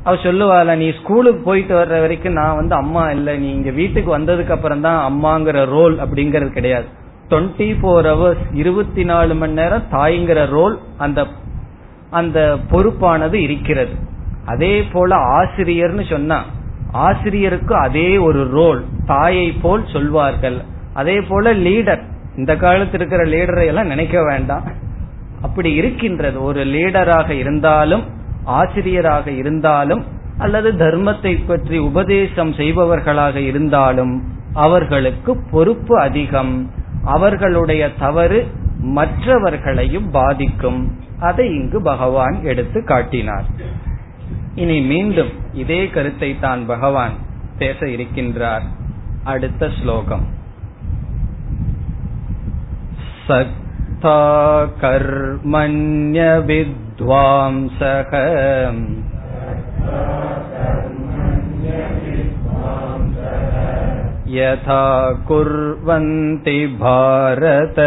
அவ 0.03 0.15
சொல்லுவாள் 0.15 0.77
நீ 0.77 0.91
ஸ்கூலுக்கு 0.91 1.43
போயிட்டு 1.43 1.75
வர்ற 1.75 1.99
வரைக்கும் 1.99 2.33
நான் 2.33 2.55
வந்து 2.55 2.75
அம்மா 2.75 3.11
இல்ல. 3.11 3.35
நீ 3.35 3.51
இங்க 3.51 3.69
வீட்டுக்கு 3.69 4.17
வந்ததுக்கு 4.17 4.49
அப்புறம் 4.49 4.81
தான் 4.81 5.13
அம்மாங்கிற 5.13 5.65
ரோல் 5.65 5.97
அப்படிங்கறது 5.97 6.49
கிடையாது. 6.49 6.85
டுவெண்ட்டி 7.29 7.75
போர் 7.81 8.05
ஹவர்ஸ் 8.05 8.45
இருபத்தி 8.53 9.03
நாலு 9.03 9.35
மணி 9.35 9.53
நேரம் 9.53 9.83
தாய்ங்கிற 9.91 10.49
ரோல் 10.49 10.79
அந்த 10.97 11.25
அந்த 12.09 12.57
பொறுப்பானது 12.71 13.33
இருக்கிறது. 13.33 13.91
அதே 14.45 14.83
போல 14.83 15.15
ஆசிரியர்னு 15.15 16.09
சொன்னா 16.09 16.43
ஆசிரியருக்கு 16.91 17.75
அதே 17.75 18.17
ஒரு 18.17 18.49
ரோல் 18.49 18.85
தாயை 19.05 19.51
போல் 19.51 19.85
சொல்வார்கள். 19.85 20.61
அதே 20.93 21.21
போல 21.21 21.53
லீடர் 21.53 22.01
இந்த 22.37 22.55
காலத்தில் 22.55 22.99
இருக்கிற 22.99 23.23
லீடரை 23.23 23.65
எல்லாம் 23.65 23.87
நினைக்க 23.87 24.23
வேண்டாம். 24.23 24.63
அப்படி 25.43 25.73
இருக்கின்றது. 25.73 26.43
ஒரு 26.43 26.61
லீடராக 26.65 27.29
இருந்தாலும் 27.29 28.03
ஆசிரியராக 28.45 29.31
இருந்தாலும் 29.31 30.03
அல்லது 30.37 30.69
தர்மத்தை 30.71 31.33
பற்றி 31.47 31.77
உபதேசம் 31.77 32.53
செய்பவர்களாக 32.53 33.35
இருந்தாலும் 33.35 34.13
அவர்களுக்கு 34.53 35.31
பொறுப்பு 35.51 35.99
அதிகம். 35.99 36.53
அவர்களுடைய 37.05 37.83
தவறு 37.99 38.39
மற்றவர்களையும் 38.97 40.09
பாதிக்கும். 40.09 40.81
அதை 41.19 41.45
இங்கு 41.55 41.81
பகவான் 41.81 42.37
எடுத்து 42.43 42.79
காட்டினார். 42.83 43.47
இனி 44.55 44.77
மீண்டும் 44.81 45.31
இதே 45.53 45.81
கருத்தை 45.87 46.29
தான் 46.39 46.63
பகவான் 46.65 47.15
பேச 47.57 47.85
இருக்கின்றார். 47.85 48.65
அடுத்த 49.23 49.69
ஸ்லோகம். 49.81 50.25
सक्ता 54.02 54.64
कर्मण्यविद्वांसः 54.80 55.72
यथा 64.36 64.84
कुर्वन्ति 65.28 66.58
भारत 66.82 67.78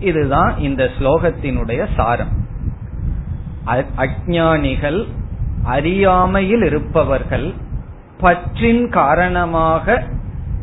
இதுதான் 0.00 0.58
இந்த 0.58 0.90
ஸ்லோகத்தினுடைய 0.98 1.86
சாரம். 1.96 2.32
அஜானிகள் 3.96 5.06
அறியாமையில் 5.64 6.62
இருப்பவர்கள் 6.62 7.54
பற்றின் 8.18 8.88
காரணமாக 8.88 10.02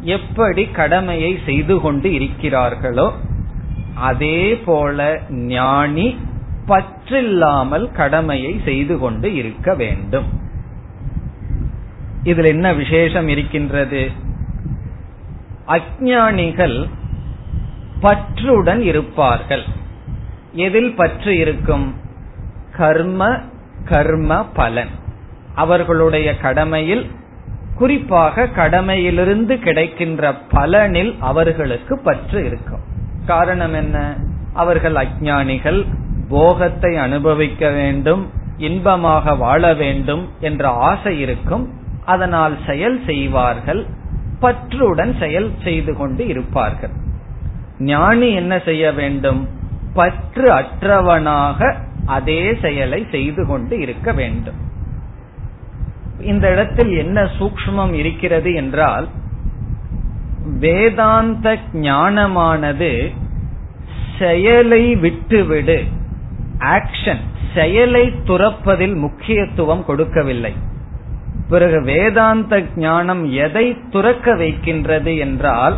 எப்படி 0.04 0.66
கடமையை 0.66 1.40
செய்து 1.46 1.82
கொண்டு 1.82 2.10
இருக்கிறார்களோ 2.10 3.12
அதே 3.96 4.56
போல 4.56 5.20
ஞானி 5.30 6.18
பற்றில்லாமல் 6.68 7.92
கடமையை 7.92 8.62
செய்து 8.66 8.98
கொண்டு 8.98 9.34
இருக்க 9.34 9.76
வேண்டும். 9.76 10.40
இதுல 12.24 12.46
என்ன 12.46 12.74
விசேஷம் 12.74 13.28
இருக்கின்றது? 13.28 14.12
அஜானிகள் 15.68 16.90
பற்றுடன் 18.02 18.80
இருப்பார்கள். 18.80 19.64
எதில் 20.54 20.96
பற்று 20.96 21.38
இருக்கும்? 21.38 21.96
கர்ம 22.78 23.40
கர்ம 23.86 24.46
பலன். 24.46 24.90
அவர்களுடைய 25.56 26.38
கடமையில் 26.38 27.12
குறிப்பாக 27.76 28.48
கடமையிலிருந்து 28.56 29.58
கிடைக்கின்ற 29.58 30.34
பலனில் 30.52 31.16
அவர்களுக்கு 31.20 32.00
பற்று 32.00 32.46
இருக்கும். 32.46 32.82
காரணம் 33.26 33.74
என்ன? 33.74 34.16
அவர்கள் 34.54 34.94
அஜானிகள் 34.94 35.86
போகத்தை 36.32 36.92
அனுபவிக்க 36.98 37.70
வேண்டும் 37.70 38.24
இன்பமாக 38.58 39.36
வாழ 39.36 39.74
வேண்டும் 39.74 40.24
என்ற 40.40 40.64
ஆசை 40.90 41.14
இருக்கும். 41.20 41.66
அதனால் 42.06 42.56
செயல் 42.66 43.00
செய்வார்கள் 43.06 43.82
பற்றுடன் 44.42 45.14
செயல் 45.20 45.50
செய்து 45.64 45.92
கொண்டு 45.98 46.24
இருப்பார்கள். 46.28 46.94
ஞானி 47.80 48.30
என்ன 48.34 48.54
செய்ய 48.60 48.86
வேண்டும்? 48.92 49.42
பற்று 49.94 50.48
அற்றவனாக 50.52 51.60
அதே 52.06 52.42
செயலை 52.62 53.00
செய்து 53.12 53.44
கொண்டு 53.48 53.76
இருக்க 53.80 54.12
வேண்டும். 54.12 54.60
இந்த 56.32 56.46
இடத்தில் 56.52 56.94
என்ன 56.98 57.20
சூக்மம் 57.40 57.94
இருக்கிறது 57.94 58.52
என்றால் 58.54 59.08
வேதாந்த 60.60 61.48
ஞானமானது 61.74 62.92
செயலை 64.20 64.84
விட்டுவிடு 64.96 65.78
ஆக்ஷன் 66.62 67.22
செயலை 67.54 68.14
துறப்பதில் 68.24 68.96
முக்கியத்துவம் 68.96 69.86
கொடுக்கவில்லை. 69.86 70.54
பிறகு 71.50 71.82
வேதாந்த 71.82 72.64
ஞானம் 72.76 73.32
எதை 73.32 73.78
துறக்க 73.90 74.36
வைக்கின்றது 74.36 75.18
என்றால் 75.18 75.78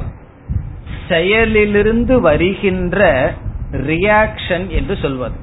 செயலிலிருந்து 1.10 2.20
வருகின்ற 2.20 3.34
ரியாக்ஷன் 3.72 4.68
என்று 4.68 4.96
சொல்வது. 5.02 5.36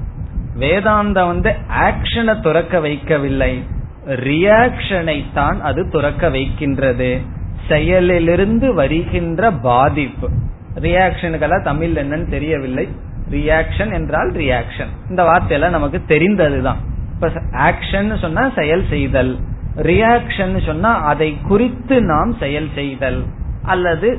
வேதாந்தம் 0.59 1.27
வந்து 1.27 1.55
ஆக்ஷனை 1.79 2.41
துறக்க 2.41 2.79
வைக்கவில்லை. 2.79 3.63
ரியாக்ஷனை 4.05 5.25
தான் 5.33 5.61
அது 5.61 5.89
துறக்க 5.89 6.29
வைக்கின்றது. 6.29 7.21
செயலிலிருந்து 7.69 8.73
வருகின்ற 8.73 9.51
பாதிப்பு. 9.51 10.29
ரியாக்ஷனுக்கெல்லாம் 10.75 11.63
தமிழ் 11.63 11.91
என்னன்னு 11.91 12.29
தெரியவில்லை. 12.29 12.87
ரியாக்ஷன் 13.31 13.93
என்றால் 13.93 14.31
ரியாக்ஷன் 14.31 14.91
இந்த 15.09 15.23
வார்த்தையில 15.23 15.69
நமக்கு 15.69 16.01
தெரிந்ததுதான். 16.07 16.77
இப்ப 17.13 17.31
ஆக்ஷன் 17.51 18.19
சொன்னா 18.19 18.51
செயல் 18.55 18.83
செய்தல். 18.89 19.39
ரியாக்ஷன் 19.75 20.65
சொன்னா 20.65 21.03
அதை 21.03 21.37
குறித்து 21.41 22.01
நாம் 22.01 22.35
செயல் 22.39 22.69
செய்தல். 22.75 23.23
அல்லது 23.63 24.17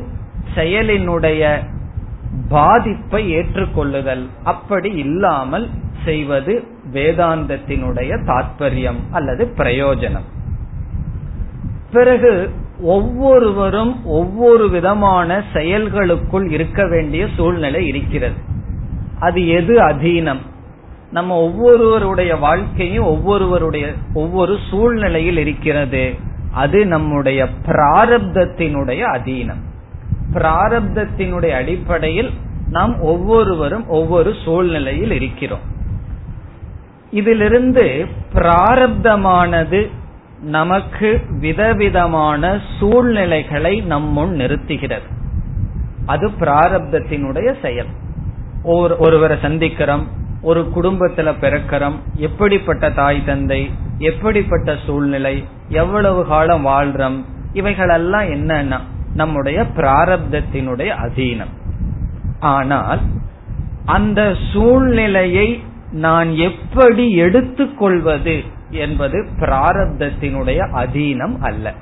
செயலினுடைய 0.55 1.59
பாதிப்பை 2.49 3.37
ஏற்றுக்கொள்ளுதல். 3.37 4.27
அப்படி 4.45 4.91
இல்லாமல் 4.91 5.69
செய்வது 6.05 6.65
வேதாந்தத்தினுடைய 6.93 8.25
தாற்பயம் 8.25 9.01
அல்லது 9.11 9.55
பிரயோஜனம். 9.57 10.29
பிறகு 11.93 12.51
ஒவ்வொருவரும் 12.81 14.07
ஒவ்வொரு 14.07 14.71
விதமான 14.71 15.43
செயல்களுக்குள் 15.53 16.51
இருக்க 16.51 16.87
வேண்டிய 16.87 17.27
சூழ்நிலை 17.37 17.87
இருக்கிறது. 17.87 18.51
அது 19.23 19.49
எது 19.49 19.79
அதீனம்? 19.79 20.41
நம்ம 21.11 21.37
ஒவ்வொருவருடைய 21.37 22.37
வாழ்க்கையும் 22.37 23.05
ஒவ்வொருவருடைய 23.05 23.93
ஒவ்வொரு 24.15 24.59
சூழ்நிலையில் 24.71 25.37
இருக்கிறது. 25.37 26.15
அது 26.53 26.87
நம்முடைய 26.87 27.49
பிராரப்தத்தினுடைய 27.67 29.01
அதீனம். 29.15 29.63
பிராரப்தத்தினுடைய 30.33 31.51
அடிப்படையில் 31.51 32.31
நாம் 32.69 33.01
ஒவ்வொருவரும் 33.01 33.89
ஒவ்வொரு 33.89 34.35
சூழ்நிலையில் 34.45 35.11
இருக்கிறோம். 35.11 35.65
இதிலிருந்து 37.11 38.07
பிராரப்தமானது 38.33 39.91
நமக்கு 40.43 41.21
விதவிதமான 41.41 42.61
சூழ்நிலைகளை 42.79 43.81
நம்முன் 43.81 44.31
நிறுத்துகிறது. 44.31 45.09
அது 46.07 46.31
பிராரப்தத்தினுடைய 46.41 47.55
செயல். 47.63 47.87
ஒருவரை 48.63 49.37
சந்திக்கிறோம் 49.37 50.07
ஒரு 50.43 50.73
குடும்பத்துல 50.77 51.33
பிறக்கிறோம் 51.41 51.95
எப்படிப்பட்ட 52.15 52.91
தாய் 52.91 53.25
தந்தை 53.25 53.71
எப்படிப்பட்ட 53.99 54.77
சூழ்நிலை 54.87 55.45
எவ்வளவு 55.69 56.27
காலம் 56.27 56.67
வாழ்றோம் 56.67 57.25
இவைகளெல்லாம் 57.53 58.23
என்னன்னா 58.23 58.81
நம்முடைய 59.15 59.67
பிராரப்தத்தினுடைய 59.77 60.93
அதீனம். 61.03 61.53
ஆனால் 62.41 63.01
அந்த 63.85 64.37
சூழ்நிலையை 64.53 65.63
நான் 65.93 66.35
எப்படி 66.35 67.13
எடுத்துக்கொள்வது 67.13 68.43
என்பது 68.71 69.27
பிராரப்தத்தினுடைய 69.41 70.59
அதீனம் 70.75 71.39
அல்ல. 71.41 71.73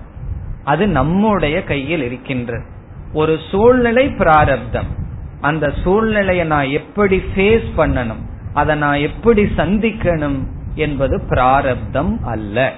அது 0.65 0.87
நம்முடைய 0.87 1.65
கையில் 1.65 2.03
இருக்கின்றது. 2.03 2.65
ஒரு 3.13 3.39
சூழ்நிலை 3.51 4.09
பிராரப்தம். 4.09 4.87
அந்த 5.41 5.73
சூழ்நிலையை 5.83 6.47
நான் 6.47 6.67
எப்படி 6.67 7.23
ஃபேஸ் 7.35 7.69
பண்ணணும் 7.77 8.23
அதை 8.55 8.77
நான் 8.77 8.99
எப்படி 8.99 9.43
சந்திக்கணும் 9.43 10.39
என்பது 10.75 11.21
பிராரப்தம் 11.29 12.25
அல்ல. 12.25 12.73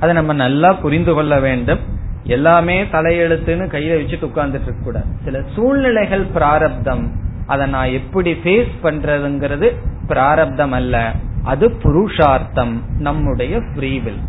அதை 0.00 0.14
நம்ம 0.14 0.32
நல்லா 0.32 0.72
புரிந்து 0.72 1.14
கொள்ள 1.14 1.40
வேண்டும். 1.40 1.78
எல்லாமே 2.24 2.82
தலையெழுத்துன்னு 2.82 3.66
கையில 3.66 3.98
வச்சுட்டு 4.00 4.28
உட்கார்ந்துட்டு 4.28 4.62
இருக்க 4.62 4.84
கூடாது. 4.84 5.04
சில 5.24 5.42
சூழ்நிலைகள் 5.54 6.24
பிராரப்தம். 6.24 7.12
அதை 7.46 7.66
நான் 7.66 7.86
எப்படி 7.86 8.32
ஃபேஸ் 8.32 8.68
பண்றதுங்கிறது 8.82 9.76
பிராரப்தம் 10.06 10.72
அல்ல. 10.72 11.12
அது 11.44 11.70
புருஷார்த்தம் 11.82 12.82
நம்முடைய 12.98 13.58
ஃப்ரீவில் 13.58 14.20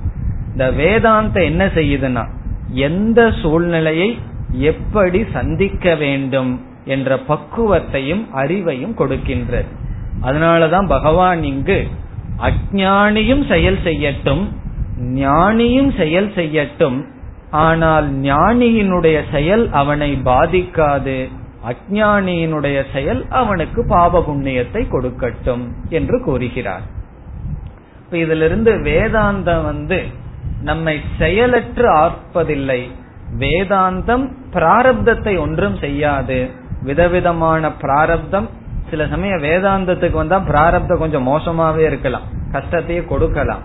இந்த 0.52 0.72
வேதாந்த 0.72 1.44
என்ன 1.44 1.66
செய்யுதுன்னா 1.66 2.28
எந்த 2.70 3.32
சூழ்நிலையை 3.42 4.20
எப்படி 4.52 5.26
சந்திக்க 5.34 5.96
வேண்டும் 5.96 6.62
என்ற 6.86 7.16
பக்குவத்தையும் 7.16 8.24
அறிவையும் 8.34 8.96
கொடுக்கின்றது. 8.98 9.70
அதனாலதான் 10.22 10.88
பகவான் 10.88 11.44
இங்கு 11.44 11.88
அஜானியும் 12.38 13.48
செயல் 13.48 13.80
செய்யட்டும் 13.84 14.44
ஞானியும் 15.14 15.98
செயல் 15.98 16.32
செய்யட்டும் 16.36 17.06
ஆனால் 17.52 18.14
ஞானியினுடைய 18.14 19.24
செயல் 19.32 19.70
அவனை 19.72 20.22
பாதிக்காது 20.26 21.30
அஜானியினுடைய 21.68 22.84
செயல் 22.94 23.28
அவனுக்கு 23.30 23.86
பாப 23.88 24.24
புண்ணியத்தை 24.28 24.84
கொடுக்கட்டும் 24.90 25.64
என்று 25.90 26.24
கூறுகிறார். 26.24 26.82
இப்ப 28.00 28.18
இதிலிருந்து 28.18 28.72
வேதாந்தம் 28.72 29.64
வந்து 29.64 30.04
நம்மை 30.62 31.02
செயலற்று 31.18 31.90
ஆற்பதில்லை 31.90 32.82
வேதாந்தம் 33.40 34.32
பிராரப்தத்தை 34.54 35.40
ஒன்றும் 35.40 35.78
செய்யாது. 35.78 36.60
விதவிதமான 36.84 37.72
பிராரப்தம். 37.72 38.50
சில 38.90 39.08
சமயம் 39.08 39.44
வேதாந்தத்துக்கு 39.44 40.12
வந்தா 40.12 40.40
பிராரப்தம் 40.40 41.02
கொஞ்சம் 41.04 41.28
மோசமாவே 41.28 41.84
இருக்கலாம். 41.86 42.26
கஷ்டத்தையே 42.52 43.06
கொடுக்கலாம். 43.06 43.64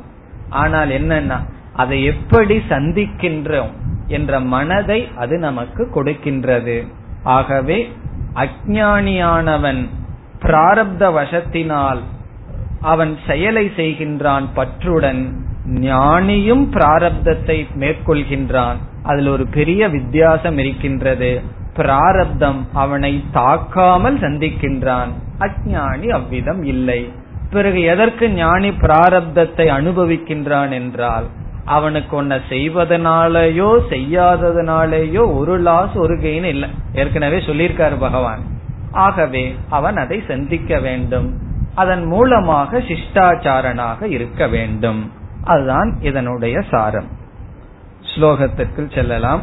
ஆனால் 0.50 0.90
என்னன்னா 0.90 1.38
அதை 1.72 2.04
எப்படி 2.04 2.56
சந்திக்கின்றோம் 2.68 3.72
என்ற 4.08 4.40
மனதை 4.40 5.08
அது 5.16 5.38
நமக்கு 5.38 5.82
கொடுக்கின்றது. 5.94 6.76
ஆகவே 7.22 7.78
அஜானியானவன் 8.34 9.82
பிராரப்த 10.40 11.04
வசத்தினால் 11.18 12.00
அவன் 12.80 13.12
செயலை 13.26 13.66
செய்கின்றான் 13.76 14.46
பற்றுடன் 14.56 15.22
ஞானியும் 15.80 16.64
பிராரப்தத்தை 16.70 17.56
மேற்கொள்கின்றான். 17.74 18.76
அதில் 19.02 19.26
ஒரு 19.26 19.46
பெரிய 19.46 19.88
வித்தியாசம் 19.88 20.58
இருக்கின்றது. 20.58 21.30
பிராரப்தம் 21.76 22.66
அவனை 22.72 23.24
தாக்காமல் 23.34 24.18
சந்திக்கின்றான். 24.24 25.12
அஜானி 25.38 26.08
அவ்விதம் 26.08 26.62
இல்லை. 26.62 27.12
பிறகு 27.50 27.80
எதற்கு 27.82 28.30
ஞானி 28.30 28.68
பிராரப்தத்தை 28.68 29.66
அனுபவிக்கின்றான் 29.78 30.70
என்றால் 30.70 31.26
அவனுக்கு 31.64 32.22
ஒன்ன 32.22 32.40
செய்வதனாலேயோ 32.48 33.68
செய்யாததனாலேயோ 33.90 35.36
ஒரு 35.36 35.58
லாஸ் 35.58 35.94
ஒரு 35.94 36.14
கெயின் 36.14 36.44
இல்லை. 36.44 36.68
ஏற்கனவே 36.94 37.38
சொல்லியிருக்காரு 37.38 37.96
பகவான். 37.98 38.42
ஆகவே 38.92 39.54
அவன் 39.68 39.96
அதை 39.96 40.22
சந்திக்க 40.28 40.78
வேண்டும். 40.78 41.28
அதன் 41.74 42.04
மூலமாக 42.04 42.78
சிஷ்டாச்சாரனாக 42.78 44.02
இருக்க 44.02 44.46
வேண்டும். 44.46 45.12
அதுதான் 45.44 45.96
இதனுடைய 46.00 46.62
சாரம். 46.70 47.08
ஸ்லோகத்திற்கு 48.14 48.94
செல்லலாம். 48.94 49.42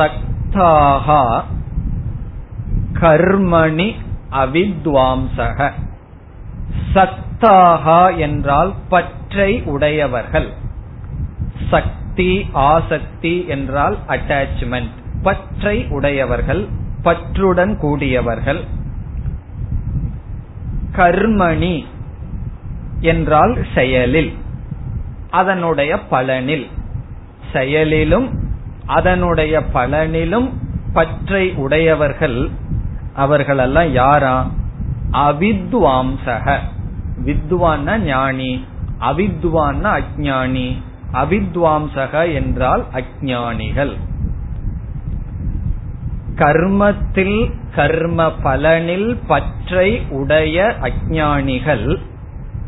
சக்தாகா 0.00 1.42
கர்மணி 2.92 3.94
அவித்வாம்சக. 4.32 5.70
சக்தாகா 6.94 8.16
என்றால் 8.16 8.74
பற்றை 8.88 9.62
உடையவர்கள். 9.62 10.52
சக்தி 11.70 12.48
ஆசக்தி 12.52 13.46
என்றால் 13.46 13.96
அட்டாச்மெண்ட் 14.08 14.90
பற்றை 15.22 15.86
உடையவர்கள் 15.86 16.68
பற்றுடன் 17.04 17.76
கூடியவர்கள். 17.76 18.64
கர்மணி 20.96 21.84
என்றால் 23.00 23.66
செயலில் 23.74 24.38
அதனுடைய 25.30 25.98
பலனில். 26.10 26.66
செயலிலும் 27.52 28.49
அதனுடைய 28.90 29.62
பலனிலும் 29.74 30.48
பற்றை 30.92 31.52
உடையவர்கள் 31.54 32.50
அவர்களெல்லாம் 33.14 33.92
யாரா? 33.92 34.50
அவித்வாம்சக. 35.12 36.58
வித்வான்னா 37.24 37.98
ஞானி 37.98 38.64
அவித்வான்னா 39.00 40.00
அஜானி 40.00 40.76
அவித்வாம்சக 41.12 42.34
என்றால் 42.34 42.84
அஜானிகள் 42.94 43.94
கர்மத்தில் 46.36 47.52
கர்ம 47.74 48.32
பலனில் 48.44 49.18
பற்றை 49.26 50.02
உடைய 50.10 50.74
அஜானிகள் 50.80 51.96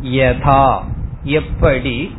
யதா? 0.03 0.81
எப்படி? 1.23 2.17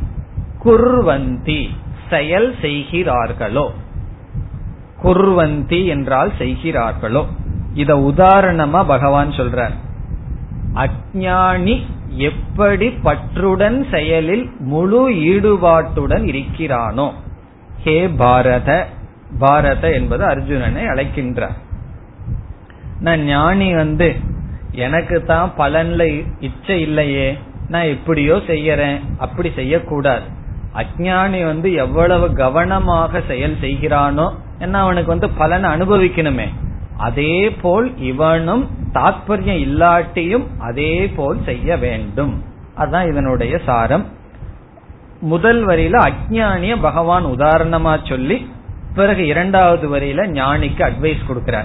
குர்வந்தி 0.64 1.68
செயல் 2.10 2.54
செய்கிறார்களோ. 2.60 3.72
குர்வந்தி 5.04 5.86
என்றால் 5.86 6.32
செய்கிறார்களோ? 6.38 7.26
இத 7.74 7.94
உதாரணமா 7.94 8.80
பகவான் 8.86 9.30
சொல்றார். 9.30 9.74
அஜானி 10.74 11.76
எப்படி 12.28 12.88
பற்றுடன் 13.04 13.78
செயலில் 13.90 14.50
முழு 14.58 15.02
ஈடுபாட்டுடன் 15.10 16.24
இருக்கிறானோ? 16.32 17.12
ஹே 17.84 18.08
பாரத 18.08 18.70
பாரத 19.38 19.84
என்பது 19.92 20.24
அர்ஜுனனை 20.24 20.82
அழைக்கின்றார். 20.92 21.56
நான் 23.00 23.22
ஞானி 23.24 23.74
வந்து 23.74 24.08
எனக்கு 24.72 25.16
தான் 25.24 25.50
பலன்ல 25.58 26.02
இச்சை 26.40 26.80
இல்லையே 26.80 27.38
நான் 27.68 27.82
எப்படியோ 27.82 28.36
செய்யறேன் 28.46 28.98
அப்படி 29.18 29.50
செய்யக்கூடாது. 29.54 30.26
அஜானி 30.74 31.40
வந்து 31.44 31.72
எவ்வளவு 31.72 32.26
கவனமாக 32.34 33.20
செயல் 33.28 33.56
செய்கிறானோ 33.60 34.26
ஏன்னா 34.58 34.72
அவனுக்கு 34.72 35.08
வந்து 35.08 35.30
பலனை 35.30 35.70
அனுபவிக்கணுமே. 35.70 36.48
அதே 36.96 37.50
போல் 37.50 37.98
இவனும் 37.98 38.70
தாற்பயம் 38.92 39.58
இல்லாட்டியும் 39.58 40.46
அதே 40.58 41.08
போல் 41.08 41.44
செய்ய 41.44 41.76
வேண்டும். 41.76 42.44
அதுதான் 42.74 43.10
இதனுடைய 43.10 43.60
சாரம். 43.64 44.06
முதல் 45.20 45.66
வரியில 45.66 46.10
அஜானிய 46.10 46.76
பகவான் 46.80 47.24
உதாரணமா 47.24 48.08
சொல்லி 48.08 48.50
பிறகு 48.94 49.26
இரண்டாவது 49.26 49.96
வரியில 49.96 50.28
ஞானிக்கு 50.28 50.90
அட்வைஸ் 50.90 51.20
கொடுக்கிறார். 51.28 51.64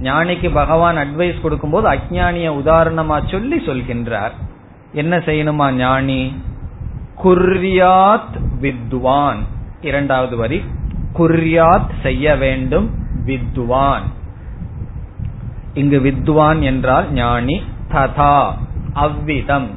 ஞானிக்கு 0.00 0.52
பகவான் 0.52 0.96
அட்வைஸ் 0.96 1.40
கொடுக்கும்போது 1.40 1.88
அஜானிய 1.88 2.50
உதாரணமா 2.50 3.30
சொல்லி 3.30 3.56
சொல்கின்றார். 3.56 4.30
என்ன 4.92 5.18
செய்யணுமா 5.18 5.70
ஞானி? 5.72 6.42
குர்யாத் 7.24 8.40
வித்வான். 8.60 9.38
இரண்டாவது 9.80 10.36
வரி. 10.36 10.64
குர்யாத் 11.20 11.90
செய்ய 12.02 12.36
வேண்டும் 12.36 12.86
வித்வான். 13.24 14.06
இங்கு 15.74 15.98
வித்வான் 16.00 16.60
என்றால் 16.62 17.12
ஞானி 17.12 17.62
ததா 17.92 18.52
அவ்விதம். 18.92 19.68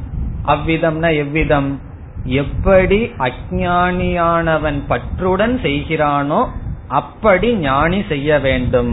அவ்விதம்னா 0.45 1.15
எவ்விதம்? 1.15 1.79
எப்படி 2.23 2.99
அஜானியானவன் 3.17 4.79
பற்றுடன் 4.89 5.55
செய்கிறானோ 5.61 6.41
அப்படி 6.87 7.55
ஞானி 7.55 8.03
செய்ய 8.07 8.39
வேண்டும். 8.39 8.91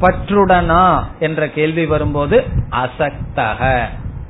பற்றுடனா 0.00 1.02
என்ற 1.18 1.48
கேள்வி 1.50 1.86
வரும்போது 1.86 2.44
அசக்தக 2.70 3.60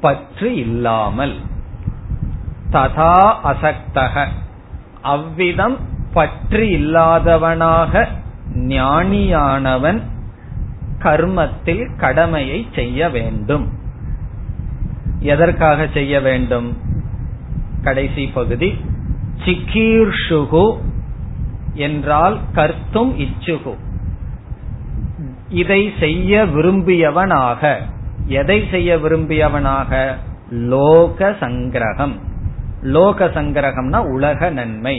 பற்று 0.00 0.54
இல்லாமல். 0.54 1.34
ததா 2.70 3.16
அசக்தக 3.44 4.26
அவ்விதம் 5.02 5.76
பற்று 6.16 6.64
இல்லாதவனாக 6.70 8.04
ஞானியானவன் 8.54 10.00
கர்மத்தில் 10.98 11.84
கடமையை 11.96 12.60
செய்ய 12.74 13.08
வேண்டும். 13.08 13.66
எதற்காக 15.20 15.86
செய்ய 15.94 16.20
வேண்டும்? 16.20 16.68
கடைசி 17.82 18.24
பகுதி 18.34 18.70
சிக்கீர்ஷுகு 19.44 20.64
என்றால் 21.74 22.38
கர்த்தும் 22.54 23.12
இச்சுகு. 23.16 23.74
இதை 25.48 25.82
செய்ய 26.00 26.44
விரும்பியவனாக 26.44 27.76
எதை 28.26 28.58
செய்ய 28.70 28.96
விரும்பியவனாக? 28.96 30.14
லோக 30.50 31.30
சங்கிரகம் 31.40 32.16
லோக 32.82 33.26
சங்கிரகம்னா 33.26 34.00
உலக 34.14 34.50
நன்மை. 34.50 34.96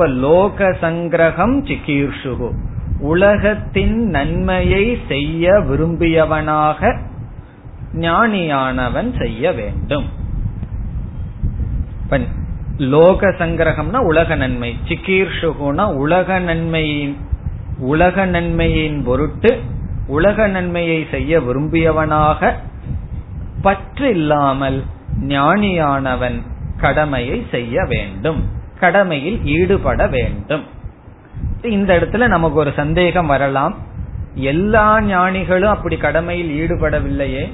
இப்ப 0.00 0.12
லோக 0.12 0.68
சங்கிரகம் 0.82 1.56
சிகீர்ஷுகு. 1.68 2.52
உலகத்தின் 3.00 3.96
நன்மையை 4.06 4.98
செய்ய 5.08 5.52
விரும்பியவனாக 5.52 6.98
ஞானியானவன் 7.94 9.10
செய்ய 9.18 9.52
வேண்டும். 9.52 10.06
லோக 12.78 13.28
சங்கிரகம்னா 13.28 13.96
உலக 13.96 14.34
நன்மை 14.34 14.76
சிக்கீர்ஷுகுனா 14.88 15.94
உலக 15.94 16.38
நன்மையின் 16.38 17.16
உலக 17.78 18.26
நன்மையின் 18.26 19.02
பொருட்டு 19.04 19.60
உலக 20.06 20.46
நன்மையை 20.46 21.06
செய்ய 21.10 21.40
விரும்பியவனாக 21.40 22.52
பற்று 23.62 24.10
இல்லாமல் 24.10 24.82
ஞானியானவன் 25.20 26.40
கடமையை 26.76 27.46
செய்ய 27.50 27.84
வேண்டும். 27.84 28.58
கடமையில் 28.80 29.38
ஈடுபட 29.56 30.06
வேண்டும். 30.06 30.64
இந்த 31.62 31.90
இடத்துல 31.98 32.28
நமக்கு 32.28 32.58
ஒரு 32.58 32.72
சந்தேகம் 32.76 33.26
வரலாம். 33.26 33.74
எல்லா 34.50 34.86
ஞானிகளும் 35.00 35.74
அப்படி 35.76 35.96
கடமையில் 35.96 36.52
ஈடுபடவில்லையே. 36.60 37.44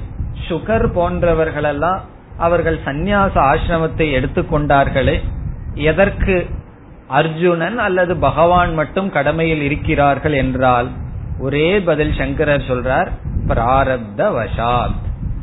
சுகர் 0.47 0.87
போன்றவர்களெல்லாம் 0.97 2.01
அவர்கள் 2.37 2.79
சந்நியாச 2.85 3.33
ஆசிரமத்தை 3.51 4.07
எடுத்துக்கொண்டார்களே 4.17 5.17
எதற்கு? 5.73 6.35
அர்ஜுனன் 7.07 7.77
அல்லது 7.77 8.13
பகவான் 8.17 8.71
மட்டும் 8.73 9.09
கடமையில் 9.09 9.61
இருக்கிறார்கள் 9.61 10.33
என்றால் 10.33 10.89
ஒரே 11.39 11.67
பதில் 11.79 12.13
சங்கரர் 12.17 12.67
சொல்றார் 12.67 13.09
பிராரப்த 13.47 14.21
வசாத் 14.37 14.97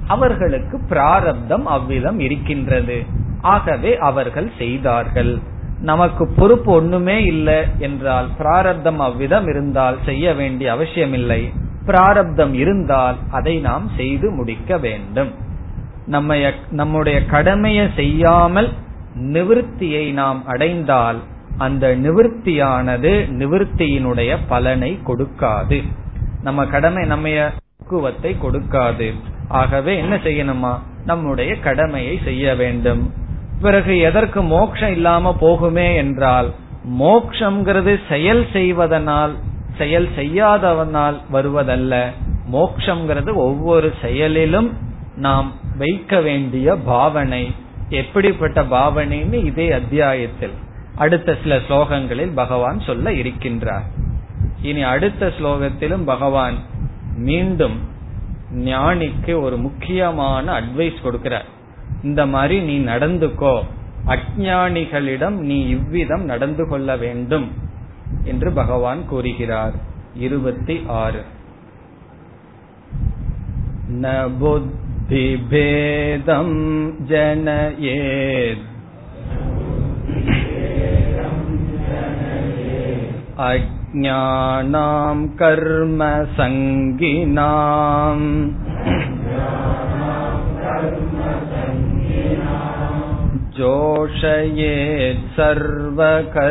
அவர்களுக்கு 0.06 0.76
பிராரப்தம் 0.88 1.66
அவ்விதம் 1.66 2.18
இருக்கின்றது. 2.18 2.98
ஆகவே 3.40 3.92
அவர்கள் 4.08 4.50
செய்தார்கள். 4.58 5.32
நமக்கு 5.84 6.24
பொறுப்பு 6.28 6.72
ஒண்ணுமே 6.72 7.24
இல்லை 7.24 7.58
என்றால் 7.78 8.28
பிராரப்தம் 8.38 8.98
அவ்விதம் 8.98 9.48
இருந்தால் 9.48 9.98
செய்ய 10.04 10.34
வேண்டிய 10.34 10.72
அவசியமில்லை. 10.72 11.52
பிராரப்தம் 11.86 12.54
இருந்தால் 12.54 13.16
அதை 13.30 13.54
நாம் 13.58 13.90
செய்து 13.96 14.30
முடிக்க 14.30 14.78
வேண்டும். 14.78 15.32
நம்ம 16.06 16.38
நம்முடைய 16.70 17.18
கடமையை 17.24 17.86
செய்யாமல் 17.96 18.70
நிவிருத்தியை 19.32 20.12
நாம் 20.12 20.46
அடைந்தால் 20.46 21.20
அந்த 21.56 21.96
நிவிருத்தியானது 21.96 23.12
நிவிருத்தியினுடைய 23.40 24.38
பலனை 24.48 24.98
கொடுக்காது. 25.06 25.78
நம்ம 26.42 26.66
கடமை 26.66 27.06
நம்ம 27.06 27.28
பக்குவத்தை 27.78 28.36
கொடுக்காது. 28.42 29.08
ஆகவே 29.48 29.92
என்ன 29.96 30.14
செய்யணுமா? 30.16 30.72
நம்முடைய 31.06 31.52
கடமையை 31.58 32.20
செய்ய 32.24 32.54
வேண்டும். 32.54 33.02
பிறகு 33.64 33.94
எதற்கு 34.08 34.40
மோட்சம் 34.54 34.90
இல்லாம 34.90 35.34
போகுமே 35.40 35.88
என்றால் 35.94 36.48
மோக்ஷங்கிறது 37.00 37.92
செயல் 38.08 38.44
செய்வதனால் 38.52 39.34
செயல் 39.78 40.08
செய்யாதவனால் 40.16 41.16
வருவதல்ல. 41.32 41.94
மோக்ஷங்கிறது 42.52 43.30
ஒவ்வொரு 43.48 43.88
செயலிலும் 44.02 44.68
நாம் 45.16 45.48
வைக்க 45.78 46.20
வேண்டிய 46.20 46.76
பாவனை. 46.90 47.44
எப்படிப்பட்ட 48.00 48.58
பாவனைன்னு 48.74 49.38
இதே 49.44 49.66
அத்தியாயத்தில் 49.72 50.54
அடுத்த 50.96 51.36
சில 51.42 51.56
ஸ்லோகங்களில் 51.68 52.34
பகவான் 52.34 52.78
சொல்ல 52.80 53.10
இருக்கின்றார். 53.22 53.86
இனி 54.62 54.82
அடுத்த 54.94 55.32
ஸ்லோகத்திலும் 55.38 56.04
பகவான் 56.04 56.58
மீண்டும் 57.28 57.76
ஞானிக்கு 58.64 59.34
ஒரு 59.42 59.56
முக்கியமான 59.56 60.46
அட்வைஸ் 60.60 61.02
கொடுக்கிறார். 61.04 61.48
இந்த 62.03 62.21
மாதிரி 62.25 62.57
நீ 62.61 62.75
நடந்துக்கோ 62.83 63.55
அஜானிகளிடம் 64.07 65.37
நீ 65.43 65.57
இவ்விதம் 65.67 66.23
நடந்து 66.23 66.63
கொள்ள 66.67 66.95
வேண்டும் 66.97 67.49
என்று 68.23 68.51
பகவான் 68.51 69.01
கூறுகிறார் 69.05 69.75
இருபத்தி 70.17 70.75
ஆறு 70.99 71.21
न 73.91 74.05
बुद्धिभेदं 74.39 75.69
जनयेत् 77.09 78.65
अज्ञानां 83.41 85.19
कर्मसङ्गिनाम् 85.39 86.29
जोषयेत् 93.57 95.25
सर्वकर्माणि 95.35 96.45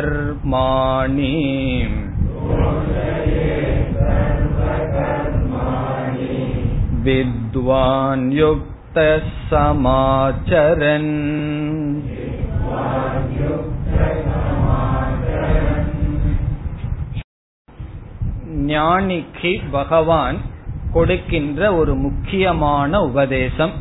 विद्वान् 7.05 8.25
युक्तः 8.33 9.27
समाचरन् 9.51 11.11
ஞானிக்கு 18.69 19.51
பகவான் 19.71 20.37
கொடுக்கின்ற 20.93 21.61
ஒரு 21.73 21.93
முக்கியமான 21.95 22.99
உபதேசம் 23.01 23.73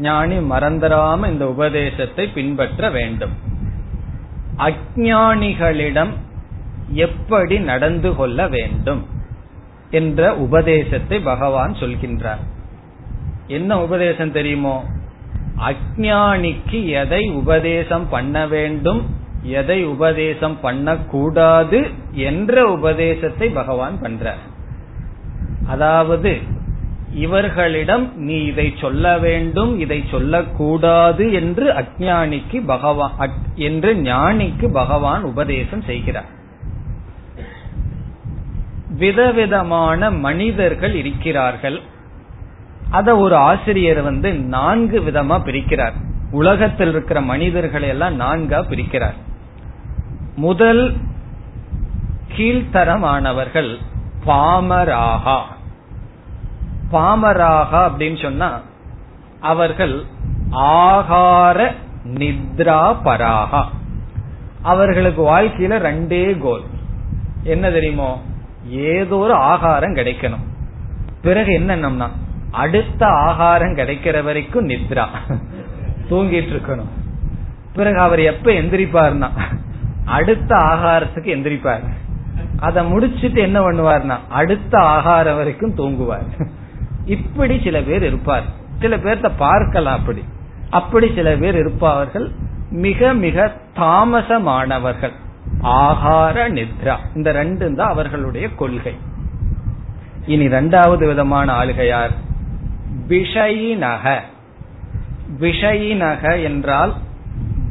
ஞானி 0.00 0.38
மறந்தராம 0.38 1.28
இந்த 1.28 1.48
உபதேசத்தை 1.48 2.28
பின்பற்ற 2.28 2.90
வேண்டும். 2.90 3.30
அஜானிகளிடம் 4.56 6.12
எப்படி 6.92 7.58
நடந்து 7.58 8.14
கொள்ள 8.14 8.48
வேண்டும் 8.48 9.06
என்ற 9.90 10.34
உபதேசத்தை 10.34 11.20
பகவான் 11.20 11.72
சொல்கின்றார். 11.72 12.42
என்ன 13.46 13.80
உபதேசம் 13.82 14.32
தெரியுமோ? 14.32 14.84
அஜானிக்கு 15.68 16.80
எதை 16.86 17.30
உபதேசம் 17.30 18.08
பண்ண 18.08 18.46
வேண்டும் 18.46 19.00
எதை 19.42 19.84
உபதேசம் 19.84 20.60
பண்ணக்கூடாது 20.60 21.80
என்ற 22.12 22.66
உபதேசத்தை 22.66 23.48
பகவான் 23.48 23.96
பண்றார். 24.02 24.42
அதாவது 25.66 26.32
இவர்களிடம் 27.12 28.16
நீ 28.16 28.34
இதை 28.34 28.74
சொல்ல 28.80 29.18
வேண்டும் 29.18 29.78
இதை 29.78 30.04
சொல்லக்கூடாது 30.10 31.32
என்று 31.32 31.72
அஜானிக்கு 31.72 32.66
பகவான் 32.66 33.30
என்று 33.54 33.94
ஞானிக்கு 33.94 34.72
பகவான் 34.72 35.22
உபதேசம் 35.22 35.82
செய்கிறார். 35.82 36.36
விதவிதமான 38.88 40.10
மனிதர்கள் 40.10 40.94
இருக்கிறார்கள். 40.94 41.80
அத 42.90 43.16
ஒரு 43.16 43.36
ஆசிரியர் 43.36 44.02
வந்து 44.02 44.34
நான்கு 44.34 45.00
விதமா 45.00 45.38
பிரிக்கிறார். 45.44 45.92
உலகத்தில் 46.30 46.88
இருக்கிற 46.88 47.20
மனிதர்களை 47.20 47.88
எல்லாம் 47.88 48.20
நான்கா 48.20 48.54
பிரிக்கிறார். 48.54 49.14
முதல் 50.36 50.96
கீழ்த்தரமானவர்கள் 52.36 53.76
பாமராகா. 54.26 55.56
பாமராகா 56.92 57.90
அப்படின்னு 57.90 58.22
சொன்னா 58.22 58.60
அவர்கள் 59.40 60.02
ஆகார 60.50 61.72
நித்ரா 62.04 62.96
பராகா 63.04 63.64
அவர்களுக்கு 64.62 65.22
வாழ்க்கையில 65.22 65.72
ரெண்டே 65.78 66.38
கோல் 66.38 66.62
என்ன 67.42 67.70
தெரியுமோ? 67.70 68.22
ஏதோ 68.68 69.16
ஒரு 69.16 69.32
ஆகாரம் 69.32 69.94
கிடைக்கணும். 69.94 70.44
பிறகு 71.22 71.58
என்னன்னா 71.58 72.08
அடுத்த 72.50 73.06
ஆகாரம் 73.06 73.74
கிடைக்கிற 73.74 74.24
வரைக்கும் 74.24 74.68
நித்ரா. 74.68 75.06
தூங்கிட்டு 76.10 76.52
இருக்கணும். 76.56 76.90
பிறகு 77.72 77.98
அவர் 77.98 78.18
எப்ப 78.18 78.50
எந்திரிப்பார்னா 78.50 79.30
அடுத்த 80.04 80.56
ஆகாரத்துக்கு 80.56 81.34
எந்திரிப்பார். 81.36 81.84
அதை 82.60 82.84
முடிச்சிட்டு 82.84 83.40
என்ன 83.40 83.60
பண்ணுவார்னா 83.60 84.18
அடுத்த 84.28 84.78
ஆகாரம் 84.78 85.36
வரைக்கும் 85.36 85.74
தூங்குவார். 85.74 86.56
இப்படி 87.08 87.60
சில 87.64 87.80
பேர் 87.80 88.02
இருப்பார். 88.02 88.42
சில 88.80 88.96
பேர்த்த 88.96 89.30
பார்க்கலாம் 89.38 89.98
அப்படி. 89.98 90.24
அப்படி 90.70 91.12
சில 91.14 91.36
பேர் 91.36 91.54
இருப்பார்கள் 91.54 92.30
மிக 92.70 93.14
மிக 93.14 93.52
தாமசமானவர்கள். 93.76 95.12
ஆகார 95.62 96.48
நித்ரா. 96.48 96.96
இந்த 97.14 97.32
ரெண்டு 97.32 97.74
தான் 97.74 97.88
அவர்களுடைய 97.88 98.48
கொள்கை. 98.54 98.94
இனி 100.26 100.44
இரண்டாவது 100.44 101.06
விதமான 101.06 101.52
ஆளுகையார் 101.52 102.10
விஷயினக. 103.08 104.20
விஷயினக 105.40 106.42
என்றால் 106.42 106.94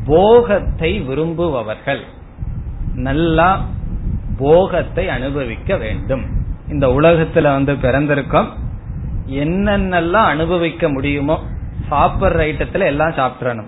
போகத்தை 0.05 0.99
விரும்புபவர்கள். 0.99 2.01
நல்லா 2.93 3.65
போகத்தை 4.37 5.09
அனுபவிக்க 5.09 5.77
வேண்டும். 5.77 6.25
இந்த 6.69 6.87
உலகத்துல 6.87 7.41
வந்து 7.41 7.73
பிறந்திருக்கோம். 7.73 8.47
என்னென்னலாம் 9.27 10.27
அனுபவிக்க 10.27 10.89
முடியுமோ 10.89 11.39
சாப்பிட்ற 11.89 12.39
ஐட்டத்துல 12.49 12.85
எல்லாம் 12.85 13.09
சாப்பிட்றணும். 13.09 13.67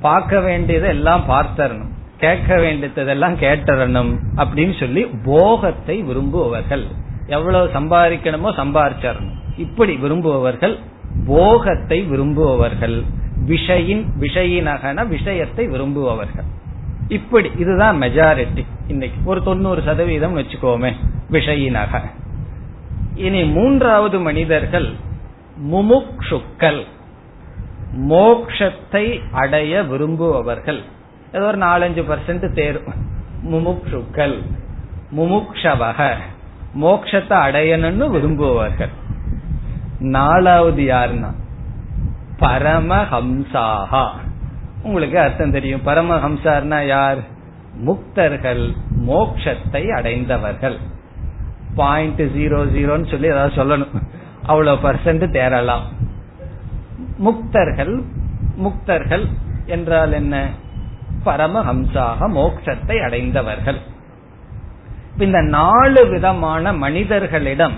பார்க்க 0.00 0.40
வேண்டியதை 0.40 0.88
எல்லாம் 0.88 1.24
பார்த்தரணும். 1.28 1.90
கேட்க 2.18 2.58
வேண்டியதெல்லாம் 2.58 3.36
கேட்டரணும் 3.36 4.16
அப்படின்னு 4.36 4.78
சொல்லி 4.78 5.06
போகத்தை 5.24 6.02
விரும்புபவர்கள். 6.02 6.86
எவ்வளவு 7.26 7.66
சம்பாதிக்கணுமோ 7.66 8.50
சம்பாதிச்சரணும். 8.56 9.36
இப்படி 9.56 9.96
விரும்புபவர்கள் 9.96 10.78
போகத்தை 11.26 12.02
விரும்புபவர்கள். 12.02 13.02
விஷயின் 13.46 14.04
விஷயினகன 14.20 15.08
விஷயத்தை 15.08 15.68
விரும்புபவர்கள். 15.68 16.48
இப்படி 17.08 17.50
இதுதான் 17.58 18.00
மெஜாரிட்டி 18.00 18.64
இன்னைக்கு 18.88 19.20
ஒரு 19.24 19.42
தொண்ணூறு 19.42 19.82
சதவீதம் 19.82 20.36
வச்சுக்கோமே 20.38 20.92
விஷயினக. 21.30 22.02
இனி 23.14 23.44
மூன்றாவது 23.44 24.20
மனிதர்கள் 24.20 24.92
முமுக்ஷுக்கள். 25.72 26.86
மோக்ஷத்தை 27.98 29.20
அடைய 29.32 29.82
விரும்புபவர்கள். 29.82 30.82
ஏதோ 31.32 31.44
ஒரு 31.44 31.58
நாலஞ்சு 31.58 32.02
பர்சன்ட் 32.02 32.52
தேரும் 32.52 32.94
முமுக்ஷுக்கள். 33.50 34.38
முமுக்ஷவக. 35.16 36.14
மோக்ஷத்தை 36.82 37.34
அடையணும்னு 37.46 38.10
விரும்புவார்கள் 38.10 38.90
நாலாவது 39.98 40.82
யாருன்னா? 40.82 41.34
பரமஹம்சாகா 42.38 44.06
உங்களுக்கு 44.82 45.18
அர்த்தம் 45.18 45.50
தெரியும். 45.50 45.86
பரமஹம்சார்னா 45.86 46.86
யார்? 46.86 47.16
முக்தர்கள் 47.84 48.76
மோக்ஷத்தை 49.06 49.88
அடைந்தவர்கள். 49.88 50.78
பாயிண்ட் 51.74 52.22
ஜீரோ 52.36 52.58
ஜீரோன்னு 52.74 53.10
சொல்லி 53.10 53.28
ஏதாவது 53.28 53.54
சொல்லணும். 53.60 53.94
அவ்வளவு 54.46 54.78
பர்சன்ட் 54.84 55.24
தேரலாம் 55.38 55.84
முக்தர்கள் 57.24 57.94
முக்தர்கள் 58.64 59.24
என்றால் 59.66 60.12
என்ன? 60.12 60.36
பரமஹம்சாக 61.24 62.28
மோட்சத்தை 62.38 62.96
அடைந்தவர்கள். 63.02 63.80
இந்த 65.18 65.40
நாலு 65.56 66.00
விதமான 66.08 66.72
மனிதர்களிடம் 66.72 67.76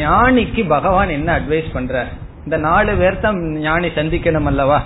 ஞானிக்கு 0.00 0.62
பகவான் 0.68 1.08
என்ன 1.08 1.28
அட்வைஸ் 1.38 1.72
பண்ற 1.72 2.04
இந்த 2.44 2.56
நாலு 2.56 2.92
பேர்த்த 2.92 3.32
ஞானி 3.58 3.88
சந்திக்கணும் 3.88 4.48
அல்லவா? 4.50 4.78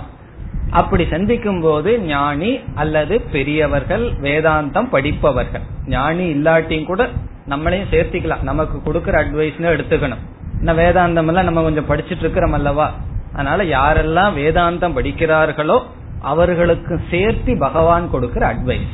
அப்படி 0.69 1.03
சந்திக்கும் 1.09 1.61
போது 1.61 1.91
ஞானி 1.99 2.51
அல்லது 2.75 3.15
பெரியவர்கள் 3.33 4.05
வேதாந்தம் 4.21 4.89
படிப்பவர்கள். 4.89 5.65
ஞானி 5.87 6.25
இல்லாட்டியும் 6.33 6.85
கூட 6.85 7.03
நம்மளையும் 7.51 7.91
சேர்த்திக்கலாம். 7.91 8.41
நமக்கு 8.41 8.77
கொடுக்கற 8.77 9.15
அட்வைஸ்னு 9.21 9.71
எடுத்துக்கணும். 9.75 10.23
இன்னும் 10.57 10.77
வேதாந்தம் 10.77 11.27
எல்லாம் 11.27 11.49
நம்ம 11.49 11.61
கொஞ்சம் 11.61 11.89
படிச்சுட்டு 11.89 12.23
இருக்கிறோம் 12.25 12.53
அல்லவா? 12.53 12.87
அதனால 13.33 13.63
யாரெல்லாம் 13.63 14.35
வேதாந்தம் 14.39 14.95
படிக்கிறார்களோ 14.97 15.77
அவர்களுக்கு 16.21 17.01
சேர்த்து 17.11 17.57
பகவான் 17.57 18.09
கொடுக்கிற 18.09 18.53
அட்வைஸ் 18.53 18.91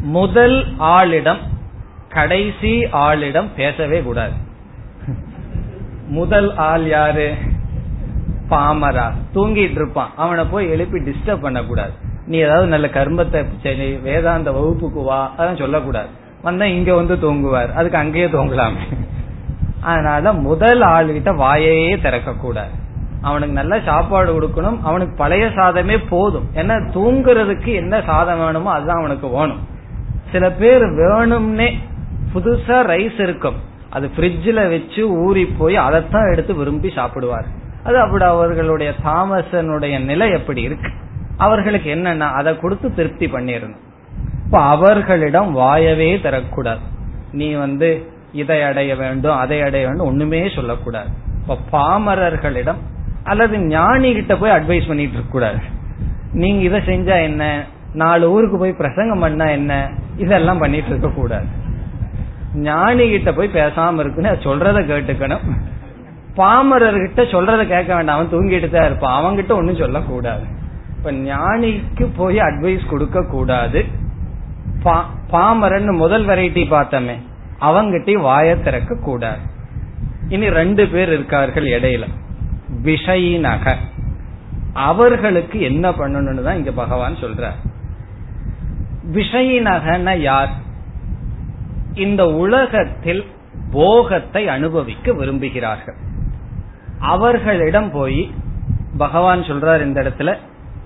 முதல் 0.00 0.56
ஆளிடம் 0.78 1.40
கடைசி 2.08 2.72
ஆளிடம் 2.84 3.48
பேசவே 3.56 4.02
கூடாது. 4.02 4.32
முதல் 6.08 6.56
ஆள் 6.56 6.86
யாரு? 6.86 7.34
பாமரா. 8.50 9.06
தூங்கிட்டு 9.34 9.78
இருப்பான். 9.80 10.10
அவனை 10.16 10.44
போய் 10.44 10.70
எழுப்பி 10.70 10.98
டிஸ்டர்ப் 10.98 11.40
பண்ணக்கூடாது. 11.40 11.92
நீ 12.26 12.36
ஏதாவது 12.38 12.66
நல்ல 12.66 12.86
கர்மத்தை 12.86 14.00
வேதாந்த 14.02 14.52
வகுப்புக்கு 14.52 15.02
வா 15.02 15.34
அதான் 15.38 15.58
சொல்லக்கூடாது. 15.58 16.08
வந்தா 16.42 16.64
இங்க 16.64 16.94
வந்து 16.94 17.18
தூங்குவார். 17.18 17.72
அதுக்கு 17.72 17.98
அங்கேயே 17.98 18.26
தூங்கலாமே. 18.26 18.84
அதனால 19.80 20.32
முதல் 20.32 20.80
ஆளுகிட்ட 20.80 21.30
வாயையே 21.36 22.02
திறக்க 22.02 22.32
கூடாது 22.34 22.80
அவனுக்கு 23.22 23.54
நல்ல 23.54 23.80
சாப்பாடு 23.84 24.30
கொடுக்கணும். 24.32 24.80
அவனுக்கு 24.82 25.14
பழைய 25.16 25.46
சாதமே 25.46 25.98
போதும். 26.08 26.48
ஏன்னா 26.54 26.76
தூங்குறதுக்கு 26.94 27.74
என்ன 27.74 28.02
சாதம் 28.02 28.38
வேணுமோ 28.38 28.70
அதுதான் 28.70 28.98
அவனுக்கு 28.98 29.28
வேணும். 29.28 29.60
சில 30.32 30.52
பேர் 30.52 30.82
வேணும்னே 30.82 31.78
புதுசா 32.34 32.78
ரைஸ் 32.92 33.20
இருக்கும். 33.20 33.54
அது 33.90 34.10
ஃப்ரிட்ஜில் 34.16 34.70
வச்சு 34.70 35.10
ஊறி 35.10 35.44
போய் 35.46 35.76
அதைத்தான் 35.76 36.32
எடுத்து 36.32 36.54
விரும்பி 36.54 36.88
சாப்பிடுவார். 36.88 37.48
அது 37.84 37.98
அப்படி 38.00 38.24
அவர்களுடைய 38.24 38.92
தாமசனுடைய 39.04 40.04
நிலை 40.04 40.30
எப்படி 40.30 40.62
இருக்கு? 40.62 40.90
அவர்களுக்கு 41.36 41.94
என்னன்னா 41.94 42.30
அதை 42.32 42.58
கொடுத்து 42.58 42.94
திருப்தி 42.94 43.26
பண்ணிடணும். 43.26 43.80
இப்ப 44.52 44.64
அவர்களிடம் 44.64 45.52
வாயவே 45.52 46.16
தரக்கூடாது 46.16 46.78
நீ 47.32 47.52
வந்து 47.52 48.12
இதை 48.32 48.62
அடைய 48.62 48.96
வேண்டும் 48.96 49.36
அதை 49.36 49.60
அடைய 49.60 49.86
வேண்டும் 49.86 50.06
ஒண்ணுமே 50.06 50.48
சொல்லக்கூடாது. 50.54 51.08
இப்ப 51.40 51.58
பாமரர்களிடம் 51.72 52.76
அல்லது 53.24 53.58
ஞானி 53.58 54.12
கிட்ட 54.12 54.36
போய் 54.36 54.50
அட்வைஸ் 54.50 54.86
பண்ணிட்டு 54.86 55.12
இருக்க 55.12 55.30
கூடாது. 55.30 55.56
நீங்க 56.32 56.62
இதை 56.62 56.80
செஞ்சா 56.80 57.22
என்ன? 57.22 57.64
நாலு 57.94 58.30
ஊருக்கு 58.30 58.58
போய் 58.58 58.72
பிரசங்கம் 58.72 59.18
பண்ணா 59.18 59.44
என்ன? 59.44 59.90
இதெல்லாம் 60.16 60.58
பண்ணிட்டு 60.58 60.88
இருக்க 60.88 61.08
கூடாது. 61.08 61.46
ஞானி 62.54 63.10
கிட்ட 63.10 63.32
போய் 63.32 63.50
பேசாம 63.54 63.98
இருக்குன்னு 63.98 64.30
சொல்றத 64.30 64.80
கேட்டுக்கணும். 64.80 65.50
பாமரர்கிட்ட 66.36 67.30
சொல்றத 67.30 67.66
கேட்க 67.66 67.94
வேண்டாம். 67.94 68.18
அவன் 68.18 68.32
தூங்கிட்டு 68.32 68.70
தான் 68.70 68.84
இருப்பான். 68.84 69.24
அவங்கிட்ட 69.24 69.52
ஒன்னும் 69.52 69.76
சொல்லக்கூடாது. 69.76 70.44
இப்ப 70.96 71.12
ஞானிக்கு 71.12 72.06
போய் 72.16 72.36
அட்வைஸ் 72.36 72.88
கொடுக்க 72.90 73.22
கூடாது. 73.22 74.00
பாமரன் 74.84 75.96
முதல் 75.96 76.26
வெரைட்டி 76.26 76.64
பார்த்தமே 76.70 77.20
அவங்கிட்ட 77.60 78.12
வாய 78.12 78.62
திறக்க 78.62 78.94
கூடாது. 78.94 79.38
இனி 80.28 80.50
ரெண்டு 80.50 80.86
பேர் 80.86 81.08
இருக்கார்கள் 81.08 81.64
இடையில. 81.64 82.08
விஷயினக. 82.82 83.74
அவர்களுக்கு 84.72 85.60
என்ன 85.60 85.90
பண்ணணும்னு 85.90 86.42
தான் 86.42 86.56
இங்க 86.56 86.70
பகவான் 86.70 87.14
சொல்ற 87.14 87.50
விஷயினகன 89.12 90.18
யார்? 90.18 90.50
இந்த 91.94 92.26
உலகத்தில் 92.26 93.26
போகத்தை 93.70 94.48
அனுபவிக்க 94.48 95.12
விரும்புகிறார்கள். 95.12 95.96
அவர்களிடம் 96.98 97.90
போய் 97.90 98.34
பகவான் 98.98 99.40
சொல்றார் 99.40 99.82
இந்த 99.82 100.02
இடத்துல 100.02 100.38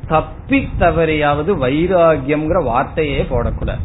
தப்பி 0.08 0.58
தவறியாவது 0.80 1.52
வைராகியம்ங்கிற 1.62 2.58
வார்த்தையே 2.70 3.20
போடக்கூடாது. 3.30 3.84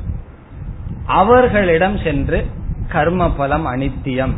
அவர்களிடம் 1.19 1.97
சென்று 2.03 2.39
கர்ம 2.93 3.29
பலம் 3.31 3.67
அனித்தியம். 3.67 4.33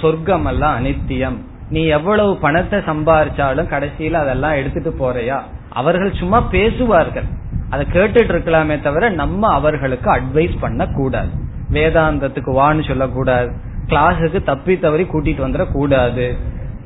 சொர்க்கம் 0.00 0.46
எல்லாம் 0.52 0.76
அனித்தியம். 0.78 1.36
நீ 1.70 1.82
எவ்வளவு 1.96 2.32
பணத்தை 2.36 2.78
சம்பாரிச்சாலும் 2.88 3.70
கடைசியில 3.74 4.20
அதெல்லாம் 4.22 4.58
எடுத்துட்டு 4.60 4.92
போறையா? 5.00 5.38
அவர்கள் 5.80 6.18
சும்மா 6.20 6.38
பேசுவார்கள். 6.54 7.28
அதை 7.70 7.84
கேட்டுட்டு 7.92 8.32
இருக்கலாமே 8.32 8.76
தவிர 8.86 9.10
நம்ம 9.20 9.52
அவர்களுக்கு 9.58 10.08
அட்வைஸ் 10.14 10.56
பண்ண 10.60 10.86
கூடாது 10.96 11.32
வேதாந்தத்துக்கு 11.76 12.50
வான்னு 12.58 12.86
சொல்லக்கூடாது. 12.88 13.50
கிளாஸுக்கு 13.86 14.40
தப்பி 14.50 14.74
தவறி 14.78 15.04
கூட்டிட்டு 15.04 15.44
வந்துட 15.44 15.64
கூடாது 15.72 16.26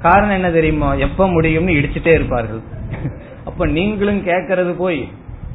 காரணம் 0.03 0.37
என்ன 0.39 0.51
தெரியுமா? 0.51 0.91
எப்ப 1.07 1.27
முடியும்னு 1.27 1.77
இடிச்சுட்டே 1.79 2.13
இருப்பார்கள். 2.19 2.63
அப்ப 3.57 3.69
நீங்களும் 3.69 4.25
கேட்கறது 4.27 4.73
போய் 4.73 5.13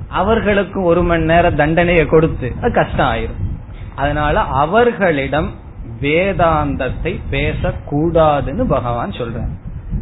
அவர்களுக்கு 0.07 0.83
ஒரு 0.83 1.03
மணி 1.03 1.23
நேரம் 1.23 1.55
தண்டனையை 1.55 2.05
கொடுத்து 2.05 2.53
அது 2.61 2.73
கஷ்டம் 2.73 3.07
ஆயிரும் 3.07 3.41
அதனால 3.95 4.39
அவர்களிடம் 4.39 5.49
வேதாந்தத்தை 6.01 7.13
பேசக்கூடாதுன்னு 7.31 8.63
பகவான் 8.63 9.11
சொல்ற 9.11 9.43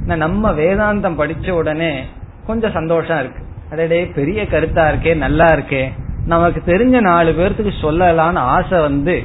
நம்ம 0.05 0.51
வேதாந்தம் 0.51 1.17
படிச்ச 1.21 1.49
உடனே 1.49 2.05
கொஞ்சம் 2.47 2.71
சந்தோஷம் 2.71 3.19
இருக்கு. 3.19 3.41
அடடே 3.71 4.05
பெரிய 4.05 4.43
கருத்தா 4.43 4.85
இருக்கே 4.91 5.15
நல்லா 5.15 5.47
இருக்கே. 5.47 5.83
நமக்கு 6.25 6.61
தெரிஞ்ச 6.65 7.01
நாலு 7.01 7.31
பேர்த்துக்கு 7.31 7.73
சொல்லலான்னு 7.81 8.43
ஆசை 8.55 8.79
வந்து 8.79 9.23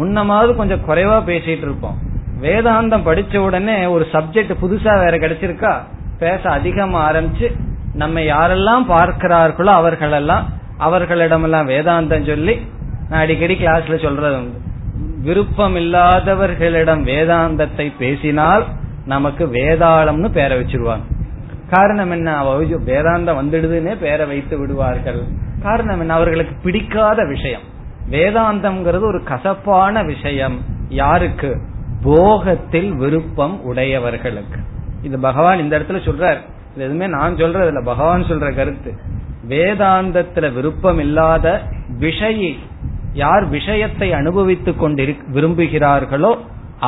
முன்னமாவது 0.00 0.54
கொஞ்சம் 0.54 0.88
குறைவா 0.88 1.18
பேசிட்டு 1.30 1.66
இருப்போம். 1.68 1.98
வேதாந்தம் 2.42 3.06
படிச்ச 3.10 3.36
உடனே 3.36 3.84
ஒரு 3.84 4.06
சப்ஜெக்ட் 4.12 4.54
புதுசா 4.62 4.94
வேற 5.04 5.14
கிடைச்சிருக்கா? 5.16 5.74
பேச 6.18 6.50
அதிகமா 6.50 7.12
ஆரம்பிச்சு 7.12 7.48
நம்ம 7.96 8.20
யாரெல்லாம் 8.20 8.84
பார்க்கிறார்களோ 8.88 9.64
அவர்களெல்லாம் 9.64 10.48
அவர்களிடமெல்லாம் 10.80 11.68
வேதாந்தம் 11.68 12.26
சொல்லி 12.26 12.66
நான் 13.08 13.20
அடிக்கடி 13.20 13.54
கிளாஸ்ல 13.54 14.02
சொல்றது 14.02 14.36
உண்டு. 14.36 14.60
விருப்பம் 15.22 15.76
இல்லாதவர்களிடம் 15.76 17.04
வேதாந்தத்தை 17.04 17.92
பேசினால் 17.98 18.64
நமக்கு 19.04 19.46
வேதாளம்னு 19.46 20.28
பேரை 20.28 20.60
வச்சிருவாங்க. 20.60 21.00
காரணம் 21.70 22.10
என்ன? 22.10 22.42
வேதாந்தம் 22.60 23.38
வந்துடுதுன்னே 23.42 23.96
பேரை 24.00 24.26
வைத்து 24.26 24.58
விடுவார்கள். 24.58 25.22
காரணம் 25.62 26.00
என்ன? 26.00 26.14
அவர்களுக்கு 26.14 26.56
பிடிக்காத 26.62 27.24
விஷயம். 27.24 27.60
வேதாந்தம்ங்கிறது 28.10 29.02
ஒரு 29.02 29.22
கசப்பான 29.22 30.02
விஷயம். 30.02 30.60
யாருக்கு? 30.88 31.60
போகத்தில் 32.04 32.88
விருப்பம் 32.88 33.62
உடையவர்களுக்கு. 33.62 34.60
இது 35.02 35.18
பகவான் 35.18 35.58
இந்த 35.58 35.78
இடத்துல 35.78 36.00
சொல்றார். 36.04 36.38
இது 36.76 36.84
எதுவுமே 36.84 37.06
நான் 37.06 37.36
சொல்றது 37.36 37.66
இல்ல 37.66 37.80
பகவான் 37.80 38.22
சொல்ற 38.22 38.54
கருத்து. 38.54 38.90
வேதாந்தத்துல 39.48 40.46
விருப்பம் 40.52 40.98
இல்லாத 40.98 41.46
விஷயி 42.00 42.50
யார் 43.12 43.44
விஷயத்தை 43.48 44.12
அனுபவித்துக் 44.12 44.78
கொண்டு 44.78 45.04
விரும்புகிறார்களோ 45.34 46.32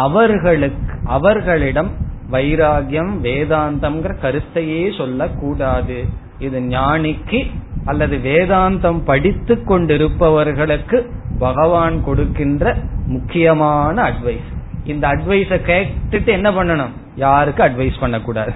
அவர்களுக்கு 0.05 0.95
அவர்களிடம் 1.05 1.91
வைராகியம் 2.31 3.13
வேதாந்தம்ங்கிற 3.27 4.15
கருத்தையே 4.25 4.83
சொல்லக்கூடாது. 4.97 5.99
இது 6.39 6.59
ஞானிக்கு 6.61 7.41
அல்லது 7.85 8.17
வேதாந்தம் 8.17 9.01
படித்து 9.05 9.55
கொண்டிருப்பவர்களுக்கு 9.65 10.99
பகவான் 11.39 12.05
கொடுக்கின்ற 12.05 12.77
முக்கியமான 13.07 14.03
அட்வைஸ் 14.03 14.49
இந்த 14.85 15.05
அட்வைஸ 15.09 15.61
கேட்டுட்டு 15.71 16.27
என்ன 16.27 16.51
பண்ணணும்? 16.51 16.95
யாருக்கு 17.17 17.63
அட்வைஸ் 17.63 18.01
பண்ணக்கூடாது? 18.01 18.53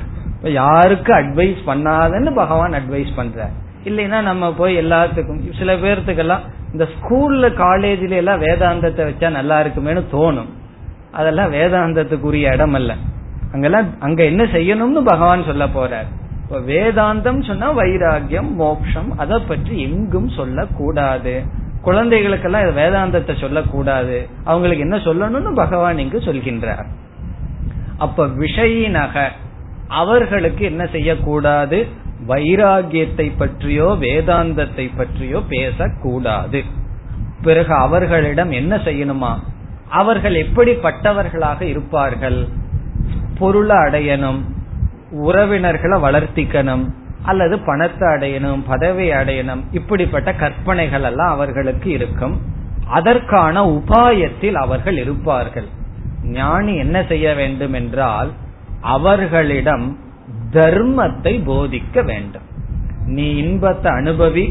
யாருக்கு 0.51 1.13
அட்வைஸ் 1.15 1.61
பண்ணாதன்னு 1.67 2.35
பகவான் 2.35 2.73
அட்வைஸ் 2.73 3.13
பண்ற 3.17 3.49
இல்லைன்னா 3.85 4.23
நம்ம 4.23 4.53
போய் 4.53 4.77
எல்லாத்துக்கும் 4.77 5.59
சில 5.59 5.75
பேர்த்துக்கெல்லாம் 5.75 6.41
இந்த 6.73 6.89
ஸ்கூல்ல 6.95 7.47
காலேஜ்ல 7.63 8.11
எல்லாம் 8.11 8.41
வேதாந்தத்தை 8.41 9.03
வச்சா 9.09 9.31
நல்லா 9.31 9.61
இருக்குமேனு 9.61 10.03
தோணும். 10.13 10.51
அதெல்லாம் 11.13 11.53
வேதாந்தத்துக்குரிய 11.53 12.53
இடம் 12.53 12.75
அல்ல 12.75 12.95
அங்கெல்லாம் 13.53 13.87
அங்க 14.01 14.25
என்ன 14.25 14.43
செய்யணும்னு 14.43 15.03
பகவான் 15.05 15.45
சொல்ல 15.45 15.65
போறார். 15.67 16.09
வேதாந்தம் 16.51 17.43
சொன்னா 17.43 17.77
வைராகியம் 17.77 18.51
மோக்ஷம் 18.55 19.11
அதை 19.17 19.39
பற்றி 19.39 19.83
எங்கும் 19.83 20.29
சொல்லக்கூடாது. 20.29 21.43
குழந்தைகளுக்கெல்லாம் 21.83 22.63
வேதாந்தத்தை 22.63 23.41
சொல்லக்கூடாது. 23.41 24.29
அவங்களுக்கு 24.45 24.85
என்ன 24.85 24.97
சொல்லணும்னு 24.97 25.55
பகவான் 25.55 25.99
இங்கு 25.99 26.19
சொல்கின்றார். 26.19 26.85
அப்ப 27.99 28.27
விஷயினக 28.27 29.31
அவர்களுக்கு 30.01 30.63
என்ன 30.65 30.83
செய்யக்கூடாது? 30.87 31.79
வைராகியத்தை 32.29 33.27
பற்றியோ 33.39 33.89
வேதாந்தத்தை 34.01 34.87
பற்றியோ 34.97 35.39
பேசக்கூடாது. 35.49 36.61
பிறகு 37.43 37.73
அவர்களிடம் 37.75 38.51
என்ன 38.51 38.77
செய்யணுமா? 38.77 39.33
அவர்கள் 39.89 40.37
எப்படிப்பட்டவர்களாக 40.45 41.61
இருப்பார்கள்? 41.63 42.41
பொருளை 43.39 43.77
அடையணும் 43.77 44.41
உறவினர்களை 45.27 45.97
வளர்த்திக்கணும் 46.03 46.85
அல்லது 47.23 47.59
பணத்தை 47.59 48.07
அடையணும் 48.09 48.63
பதவி 48.67 49.07
அடையணும் 49.11 49.63
இப்படிப்பட்ட 49.73 50.31
கற்பனைகள் 50.35 51.03
எல்லாம் 51.03 51.35
அவர்களுக்கு 51.35 51.91
இருக்கும். 51.91 52.37
அதற்கான 52.89 53.57
உபாயத்தில் 53.67 54.59
அவர்கள் 54.65 54.99
இருப்பார்கள். 54.99 55.69
ஞானி 56.39 56.73
என்ன 56.77 56.97
செய்ய 57.03 57.29
வேண்டும் 57.35 57.73
என்றால் 57.73 58.31
அவர்களிடம் 58.95 59.87
தர்மத்தை 60.57 61.33
போதிக்க 61.49 61.97
வேண்டும். 62.11 62.47
நீ 63.17 63.27
இன்பத்தை 63.43 63.91
அனுபவி 64.01 64.45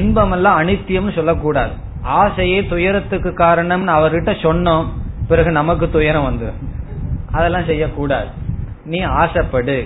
இன்பமெல்லாம் 0.00 0.58
அனித்தியம் 0.60 1.16
சொல்லக்கூடாது. 1.18 1.74
ஆசையே 2.20 2.58
துயரத்துக்கு 2.72 3.30
காரணம்னு 3.40 3.92
அவர்கிட்ட 3.98 4.32
சொன்னோம் 4.46 4.86
பிறகு 5.30 5.50
நமக்கு 5.58 5.86
துயரம் 5.90 6.28
வந்து 6.28 6.48
அதெல்லாம் 7.36 7.68
செய்யக்கூடாது. 7.70 8.30
நீ 8.84 9.00
ஆசைப்படு 9.22 9.78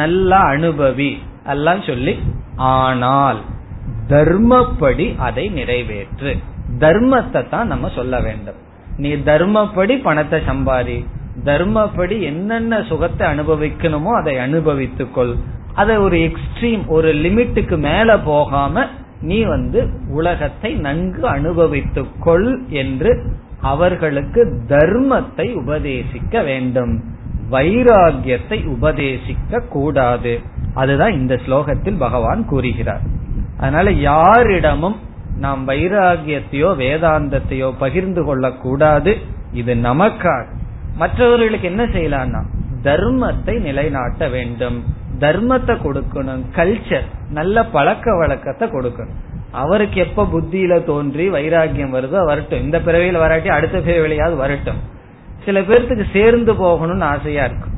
நல்லா 0.00 0.40
அனுபவி 0.54 1.10
எல்லாம் 1.54 1.82
சொல்லி 1.88 2.14
ஆனால் 2.56 3.40
தர்மப்படி 4.12 5.06
அதை 5.26 5.44
நிறைவேற்று. 5.58 6.32
தர்மத்தை 6.78 7.40
தான் 7.48 7.70
நம்ம 7.72 7.88
சொல்ல 7.98 8.14
வேண்டும். 8.20 8.58
நீ 9.02 9.10
தர்மப்படி 9.28 9.94
பணத்தை 10.06 10.38
சம்பாதி 10.48 10.98
தர்மப்படி 11.44 12.20
என்னென்ன 12.22 12.82
சுகத்தை 12.82 13.26
அனுபவிக்கணுமோ 13.26 14.12
அதை 14.20 14.34
அனுபவித்துக்கொள். 14.36 15.34
அதை 15.74 15.96
ஒரு 15.96 16.16
எக்ஸ்ட்ரீம் 16.16 16.86
ஒரு 16.86 17.14
லிமிட்டுக்கு 17.14 17.78
மேல 17.78 18.18
போகாம 18.18 18.86
நீ 19.20 19.42
வந்து 19.42 19.88
உலகத்தை 20.08 20.74
நன்கு 20.74 21.28
அனுபவித்துக்கொள் 21.28 22.68
என்று 22.68 23.26
அவர்களுக்கு 23.60 24.64
தர்மத்தை 24.68 25.46
உபதேசிக்க 25.54 26.44
வேண்டும். 26.44 27.04
வைராகியத்தை 27.50 28.58
உபதேசிக்க 28.66 29.60
கூடாது. 29.68 30.40
அதுதான் 30.74 31.12
இந்த 31.12 31.34
ஸ்லோகத்தில் 31.46 31.98
பகவான் 31.98 32.44
கூறுகிறார். 32.44 33.00
அதனால 33.58 33.90
யாரிடமும் 33.90 34.96
நாம் 35.36 35.68
வைராகியத்தையோ 35.68 36.70
வேதாந்தத்தையோ 36.78 37.72
பகிர்ந்து 37.78 38.24
கொள்ளக்கூடாது. 38.24 39.18
இது 39.52 39.74
நமக்காக. 39.74 40.46
மற்றவர்களுக்கு 40.96 41.66
என்ன 41.68 41.84
செய்யலாம்னா 41.84 42.40
தர்மத்தை 42.82 43.60
நிலைநாட்ட 43.60 44.28
வேண்டும். 44.28 44.84
தர்மத்தை 45.18 45.74
கொடுக்கணும். 45.84 46.42
கல்ச்சர் 46.56 47.06
நல்ல 47.30 47.64
பழக்க 47.64 48.16
வழக்கத்தை 48.16 48.68
கொடுக்கணும். 48.68 49.18
அவருக்கு 49.50 50.00
எப்ப 50.00 50.24
புத்தியில 50.24 50.84
தோன்றி 50.84 51.30
வைராகியம் 51.30 51.94
வருதோ 51.96 52.24
வரட்டும். 52.24 52.60
இந்த 52.60 52.78
பிறவியில 52.78 53.18
வராட்டி 53.18 53.48
அடுத்த 53.48 53.78
பிறவிலையாவது 53.78 54.36
வரட்டும். 54.36 54.76
சில 55.44 55.60
பேர்த்துக்கு 55.60 56.04
சேர்ந்து 56.12 56.52
போகணும்னு 56.52 57.04
ஆசையா 57.04 57.44
இருக்கும் 57.44 57.76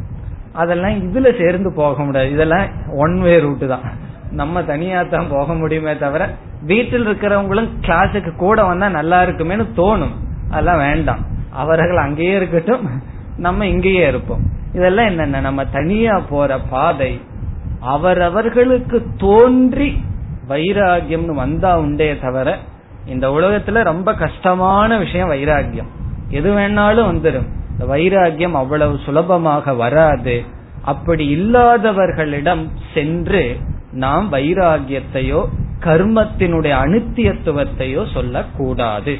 அதெல்லாம் 0.52 0.90
இதுல 0.90 1.28
சேர்ந்து 1.38 1.72
போக 1.72 2.02
முடியாது. 2.02 2.30
இதெல்லாம் 2.30 2.66
ஒன் 2.96 3.20
வே 3.20 3.40
ரூட்டு 3.40 3.66
தான். 3.66 3.86
நம்ம 4.30 4.62
தனியா 4.62 5.02
தான் 5.02 5.28
போக 5.28 5.54
முடியுமே 5.54 5.98
தவிர 5.98 6.28
வீட்டில் 6.66 7.06
இருக்கிறவங்களும் 7.06 7.70
கிளாஸுக்கு 7.80 8.36
கூட 8.36 8.64
வந்தா 8.64 8.88
நல்லா 8.88 9.22
இருக்குமேனு 9.22 9.66
தோணும். 9.76 10.14
அதெல்லாம் 10.50 10.76
வேண்டாம். 10.76 11.22
அவர்கள் 11.54 11.96
அங்கேயே 11.96 12.34
இருக்கட்டும் 12.36 12.86
நம்ம 13.36 13.66
இங்கேயே 13.66 14.08
இருப்போம். 14.08 14.42
இதெல்லாம் 14.72 15.06
என்னென்ன? 15.06 15.40
நம்ம 15.40 15.64
தனியா 15.64 16.20
போற 16.28 16.58
பாதை 16.58 17.20
அவரவர்களுக்கு 17.80 19.06
தோன்றி 19.18 19.88
வைராகியம்னு 20.48 21.34
வந்தா 21.34 21.78
உண்டே 21.78 22.18
தவிர 22.18 22.58
இந்த 23.06 23.28
உலகத்துல 23.28 23.82
ரொம்ப 23.82 24.14
கஷ்டமான 24.14 24.98
விஷயம் 24.98 25.30
வைராகியம். 25.30 25.90
எது 26.28 26.50
வேணாலும் 26.54 27.10
வந்துடும் 27.10 27.48
வைராகியம் 27.80 28.52
அவ்வளவு 28.52 28.98
சுலபமாக 29.04 29.74
வராது. 29.74 30.36
அப்படி 30.82 31.24
இல்லாதவர்களிடம் 31.36 32.64
சென்று 32.94 33.42
நாம் 33.92 34.32
வைராகியத்தையோ 34.32 35.40
கர்மத்தினுடைய 35.80 36.74
அனுத்தியத்துவத்தையோ 36.86 38.02
சொல்லக்கூடாது. 38.12 39.18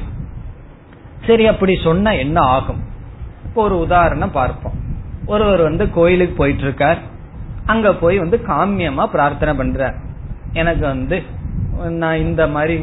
சரி 1.27 1.45
அப்படி 1.51 1.73
சொன்ன 1.85 2.13
என்ன 2.23 2.37
ஆகும்? 2.55 2.81
இப்போ 3.47 3.61
ஒரு 3.67 3.75
உதாரணம் 3.85 4.33
பார்ப்போம். 4.39 4.75
ஒருவர் 5.33 5.61
வந்து 5.67 5.85
கோயிலுக்கு 5.97 6.35
போயிட்டு 6.39 6.63
இருக்கார் 6.67 6.99
அங்க 7.73 7.93
போய் 8.01 8.17
வந்து 8.23 8.37
காமியமா 8.49 9.05
பிரார்த்தனை 9.13 9.53
பண்றார். 9.61 9.95
எனக்கு 10.61 10.83
வந்து 10.93 11.17
நான் 12.01 12.23
இந்த 12.25 12.43
மாதிரி 12.55 12.75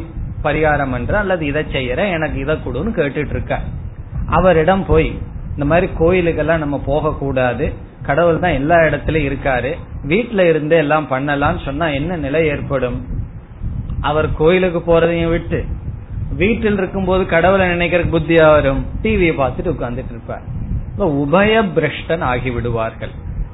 பரிகாரம் 0.45 0.93
பண்றேன் 0.95 1.21
அல்லது 1.23 1.43
இதை 1.51 1.61
செய்யறேன் 1.75 2.13
எனக்கு 2.15 2.37
இதை 2.43 2.55
கொடுன்னு 2.65 2.91
கேட்டுட்டு 2.97 3.33
இருக்க 3.35 3.59
அவரிடம் 4.37 4.83
போய் 4.89 5.07
இந்த 5.53 5.65
மாதிரி 5.71 5.87
கோயிலுக்கெல்லாம் 5.99 6.63
நம்ம 6.63 6.77
போக 6.91 7.13
கூடாது 7.21 7.65
கடவுள் 8.07 8.41
தான் 8.43 8.57
எல்லா 8.59 8.77
இடத்துலயும் 8.87 9.27
இருக்காரு. 9.29 9.71
வீட்டுல 10.11 10.41
இருந்தே 10.51 10.77
எல்லாம் 10.83 11.07
பண்ணலாம்னு 11.11 11.61
சொன்னா 11.65 11.87
என்ன 11.99 12.17
நிலை 12.25 12.41
ஏற்படும்? 12.53 12.97
அவர் 14.09 14.27
கோயிலுக்கு 14.41 14.79
போறதையும் 14.87 15.33
விட்டு 15.35 15.59
வீட்டில் 16.35 16.77
இருக்கும்போது 16.77 17.25
கடவுளை 17.25 17.67
நினைக்கிற 17.67 18.03
புத்தியா 18.03 18.51
வரும். 18.51 18.85
டிவியை 19.01 19.33
பார்த்துட்டு 19.39 19.71
உட்கார்ந்துட்டு 19.73 20.09
இருப்பார். 20.09 20.61
உபய 20.97 21.61
பிரஷ்டன் 21.75 22.19
ஆகி 22.19 22.49
விடுவார்கள் 22.49 23.09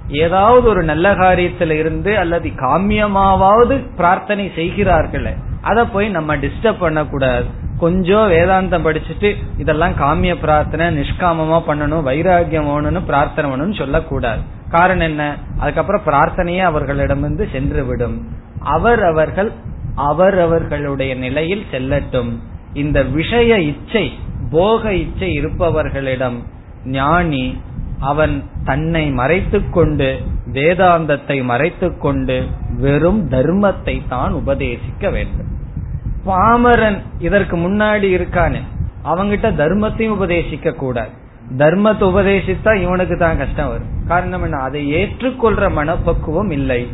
ஏதாவது 0.08 0.68
ஒரு 0.68 0.84
நல்ல 0.84 1.14
காரியத்துல 1.14 1.70
இருந்து 1.70 2.18
அல்லது 2.18 2.50
காமியமாவது 2.50 3.88
பிரார்த்தனை 3.96 4.52
செய்கிறார்கள் 4.56 5.34
அத 5.62 5.86
போய் 5.86 6.10
நம்ம 6.10 6.36
டிஸ்டர்ப் 6.36 6.80
பண்ணக்கூடாது. 6.80 7.46
கொஞ்சம் 7.78 8.32
வேதாந்தம் 8.32 8.86
படிச்சுட்டு 8.86 9.36
இதெல்லாம் 9.58 9.94
காமிய 9.94 10.36
பிரார்த்தனை 10.36 10.98
நிஷ்காமமா 10.98 11.62
பண்ணணும் 11.68 12.06
வைராகியம் 12.08 12.68
வேணும்னு 12.70 13.06
பிரார்த்தனை 13.06 13.52
பண்ணணும்னு 13.52 13.78
சொல்லக்கூடாது. 13.78 14.42
காரணம் 14.70 15.08
என்ன? 15.08 15.38
அதுக்கப்புறம் 15.60 16.02
பிரார்த்தனையே 16.06 16.60
அவர்களிடமிருந்து 16.60 17.48
சென்று 17.52 17.86
விடும். 17.86 18.28
அவர் 18.60 19.04
அவர்கள் 19.04 19.52
அவர் 19.96 20.40
அவர்களுடைய 20.40 21.16
நிலையில் 21.16 21.66
செல்லட்டும். 21.72 22.32
இந்த 22.74 23.04
விஷய 23.04 23.60
இச்சை 23.60 24.12
போக 24.52 24.94
இச்சை 24.94 25.30
இருப்பவர்களிடம் 25.42 26.38
ஞானி 26.86 27.58
அவன் 28.00 28.44
தன்னை 28.64 29.12
மறைத்துக்கொண்டு 29.12 30.20
வேதாந்தத்தை 30.54 31.44
மறைத்துக்கொண்டு 31.44 32.48
வெறும் 32.78 33.30
தர்மத்தை 33.30 34.02
தான் 34.08 34.34
உபதேசிக்க 34.34 35.12
வேண்டும். 35.12 35.48
பாமரன் 36.26 37.02
இதற்கு 37.20 37.58
முன்னாடி 37.58 38.04
இருக்கானே 38.04 38.62
அவங்கிட்ட 39.04 39.48
தர்மத்தையும் 39.56 40.16
உபதேசிக்க 40.18 40.76
கூடாது. 40.76 41.10
தர்மத்தை 41.58 42.02
உபதேசித்தா 42.02 42.82
இவனுக்கு 42.82 43.18
தான் 43.18 43.38
கஷ்டம் 43.38 43.68
வரும். 43.68 44.06
காரணம் 44.08 44.44
என்ன? 44.44 44.58
அதை 44.58 44.94
ஏற்றுக்கொள்ற 44.94 45.74
மனப்பக்குவம் 45.74 46.52
இல்லை. 46.52 46.88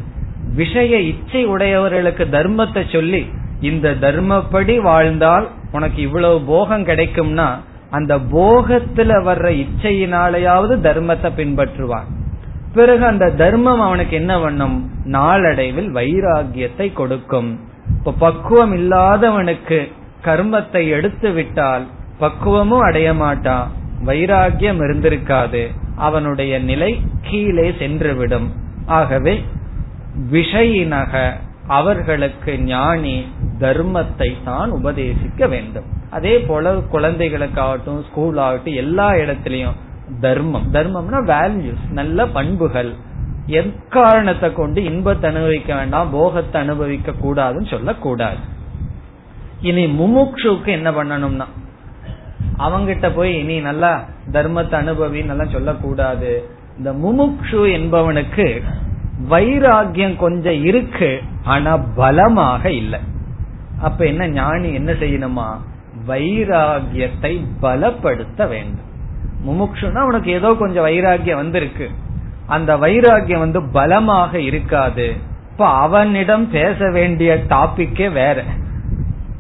விஷய 0.54 1.00
இச்சை 1.00 1.46
உடையவர்களுக்கு 1.46 2.26
தர்மத்தை 2.26 2.92
சொல்லி 2.92 3.26
இந்த 3.62 3.90
தர்மப்படி 3.90 4.82
வாழ்ந்தால் 4.82 5.50
உனக்கு 5.72 6.02
இவ்வளவு 6.02 6.42
போகம் 6.42 6.86
கிடைக்கும்னா 6.86 7.48
அந்த 7.90 8.18
போகத்துல 8.18 9.12
வர்ற 9.24 9.66
இச்சையினாலேயாவது 9.66 10.74
தர்மத்தை 10.82 11.30
பின்பற்றுவான். 11.38 12.08
பிறகு 12.74 13.06
அந்த 13.06 13.30
தர்மம் 13.30 13.80
அவனுக்கு 13.80 14.16
என்ன 14.16 14.40
பண்ணும் 14.40 14.92
நாளடைவில் 15.04 15.96
வைராகியத்தை 15.96 16.94
கொடுக்கும். 16.94 17.60
இப்ப 17.98 18.12
பக்குவம் 18.12 18.74
இல்லாதவனுக்கு 18.74 19.92
கர்மத்தை 20.24 20.90
எடுத்து 20.90 21.32
விட்டால் 21.32 21.86
பக்குவமும் 22.20 22.80
அடைய 22.80 23.14
மாட்டான் 23.14 23.72
வைராகியம் 24.06 24.82
இருந்திருக்காது 24.82 25.68
அவனுடைய 25.96 26.60
நிலை 26.60 27.02
கீழே 27.22 27.70
சென்றுவிடும் 27.70 28.48
ஆகவே 28.86 29.46
விஷயினக 30.32 31.32
அவர்களுக்கு 31.68 32.60
ஞானி 32.60 33.16
தர்மத்தை 33.60 34.30
தான் 34.44 34.72
உபதேசிக்க 34.72 35.48
வேண்டும். 35.48 35.88
அதே 36.10 36.40
போல 36.40 36.74
குழந்தைகளுக்காகட்டும் 36.94 38.02
ஸ்கூல் 38.10 38.38
ஆகட்டும் 38.38 38.74
எல்லா 38.74 39.14
இடத்திலையும் 39.14 39.78
தர்மம். 40.22 40.68
தர்மம்னா 40.74 41.20
வேல்யூஸ் 41.34 41.86
நல்ல 41.92 42.28
பண்புகள். 42.28 42.92
எக்காரணத்தை 43.62 44.54
கொண்டு 44.54 44.84
இன்பத்தை 44.84 45.30
அனுபவிக்க 45.32 45.76
வேண்டாம் 45.76 46.12
போகத்தை 46.12 46.62
அனுபவிக்க 46.62 47.14
கூடாதுன்னு 47.24 47.74
சொல்லக்கூடாது. 47.74 48.42
இனி 49.62 49.86
முமுக்ஷுக்கு 49.86 50.68
என்ன 50.68 50.92
பண்ணணும்னா 50.92 51.48
அவங்கிட்ட 52.58 53.08
போய் 53.14 53.32
இனி 53.40 53.60
நல்லா 53.60 53.92
தர்மத்தை 54.32 54.76
அனுபவின்னு 54.84 55.32
நல்லா 55.32 55.46
சொல்லக்கூடாது. 55.46 56.32
இந்த 56.78 56.92
முமுக்ஷு 56.94 57.62
என்பவனுக்கு 57.72 58.64
வைராகியம் 59.30 60.16
கொஞ்சம் 60.16 60.64
இருக்கு 60.64 61.22
ஆனா 61.44 61.78
பலமாக 61.78 62.72
இல்லை. 62.72 63.00
அப்ப 63.82 64.06
என்ன 64.06 64.28
ஞானி 64.28 64.74
என்ன 64.74 64.92
செய்யணுமா? 64.92 65.58
வைராகியத்தை 66.08 67.44
பலப்படுத்த 67.62 68.48
வேண்டும். 68.48 68.90
முமுக்ஷுனா 69.46 69.94
அவனுக்கு 69.94 70.32
ஏதோ 70.32 70.54
கொஞ்சம் 70.54 70.86
வைராகியம் 70.86 71.36
வந்திருக்கு. 71.36 71.90
அந்த 72.48 72.78
வைராகியம் 72.78 73.40
வந்து 73.40 73.64
பலமாக 73.64 74.40
இருக்காது. 74.40 75.14
இப்ப 75.52 75.68
அவனிடம் 75.68 76.50
பேச 76.50 76.90
வேண்டிய 76.92 77.44
டாபிக்கே 77.50 78.12
வேற. 78.12 78.44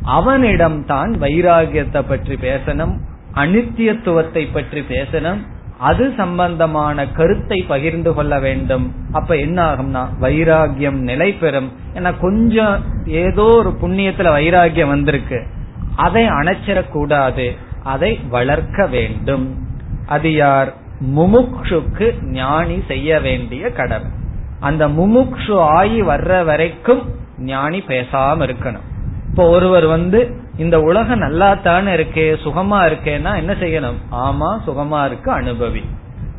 அவனிடம் 0.03 0.85
தான் 0.85 1.11
வைராகியத்தை 1.11 2.01
பற்றி 2.07 2.35
பேசணும் 2.35 2.93
அனித்தியத்துவத்தை 3.33 4.51
பற்றி 4.51 4.81
பேசணும் 4.81 5.41
அது 5.79 6.13
சம்பந்தமான 6.17 7.07
கருத்தை 7.07 7.65
பகிர்ந்து 7.67 8.13
கொள்ள 8.13 8.39
வேண்டும். 8.39 8.93
அப்ப 9.11 9.35
என்ன 9.35 9.73
ஆகும்னா 9.73 10.07
வைராகியம் 10.21 11.01
நிலை 11.01 11.33
பெறும். 11.33 11.71
ஏன்னா 11.93 12.13
கொஞ்சம் 12.19 12.83
ஏதோ 13.05 13.43
ஒரு 13.43 13.77
புண்ணியத்துல 13.81 14.29
வைராகியம் 14.31 14.87
வந்திருக்கு. 14.87 15.47
அதை 15.95 16.25
அணைச்சிடக்கூடாது. 16.25 17.57
அதை 17.83 18.19
வளர்க்க 18.29 18.87
வேண்டும். 18.87 19.67
அது 20.05 20.33
யார்? 20.33 20.73
முமுக்ஷுக்கு 21.15 22.23
ஞானி 22.23 22.83
செய்ய 22.87 23.19
வேண்டிய 23.19 23.69
கடமை. 23.69 24.11
அந்த 24.59 24.87
முமுக்ஷு 24.87 25.57
ஆகி 25.57 26.01
வர்ற 26.01 26.45
வரைக்கும் 26.45 27.15
ஞானி 27.39 27.79
பேசாம 27.79 28.49
இருக்கணும். 28.49 28.83
இப்போ 29.29 29.49
ஒருவர் 29.49 29.85
வந்து 29.85 30.44
இந்த 30.57 30.79
உலகம் 30.79 31.17
நல்லா 31.17 31.53
தானே 31.53 31.93
இருக்கே 31.93 32.35
சுகமா 32.43 32.77
இருக்கேன்னா 32.85 33.35
என்ன 33.35 33.53
செய்யணும்? 33.53 33.97
ஆமா 34.11 34.59
சுகமா 34.67 35.05
இருக்கு 35.05 35.39
அனுபவி. 35.39 35.83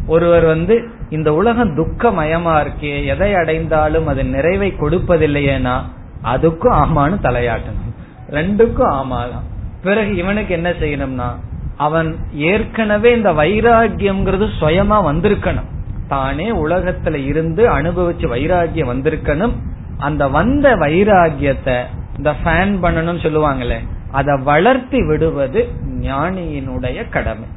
ஒருவர் 0.06 0.44
வந்து 0.44 0.90
இந்த 1.10 1.34
உலகம் 1.34 1.76
துக்கமயமா 1.76 2.54
இருக்கே 2.56 3.04
எதை 3.04 3.34
அடைந்தாலும் 3.34 4.06
அது 4.06 4.24
நிறைவை 4.24 4.74
கொடுப்பதில்லையேனா 4.80 5.80
அதுக்கும் 6.24 6.76
ஆமான்னு 6.82 7.18
தலையாட்டணும். 7.22 7.92
ரெண்டுக்கும் 8.30 8.92
ஆமாதான். 8.92 9.46
பிறகு 9.82 10.16
இவனுக்கு 10.16 10.54
என்ன 10.54 10.70
செய்யணும்னா 10.70 11.28
அவன் 11.76 12.16
ஏற்கனவே 12.32 13.16
இந்த 13.16 13.32
வைராகியம்ங்கிறது 13.32 14.48
சுயமா 14.60 14.98
வந்திருக்கணும். 15.10 15.70
தானே 16.08 16.50
உலகத்துல 16.50 17.26
இருந்து 17.26 17.78
அனுபவிச்சு 17.78 18.26
வைராகியம் 18.34 18.90
வந்திருக்கணும். 18.92 19.52
அந்த 19.98 20.28
வந்த 20.28 20.76
வைராகியத்தை 20.76 21.76
இந்த 22.16 22.30
ஃபேன் 22.30 22.74
பண்ணணும்னு 22.82 23.24
சொல்லுவாங்களே 23.26 23.78
அதை 24.16 24.36
வளர்த்தி 24.44 25.02
விடுவது 25.02 25.60
ஞானியினுடைய 26.00 27.08
கடமை. 27.08 27.48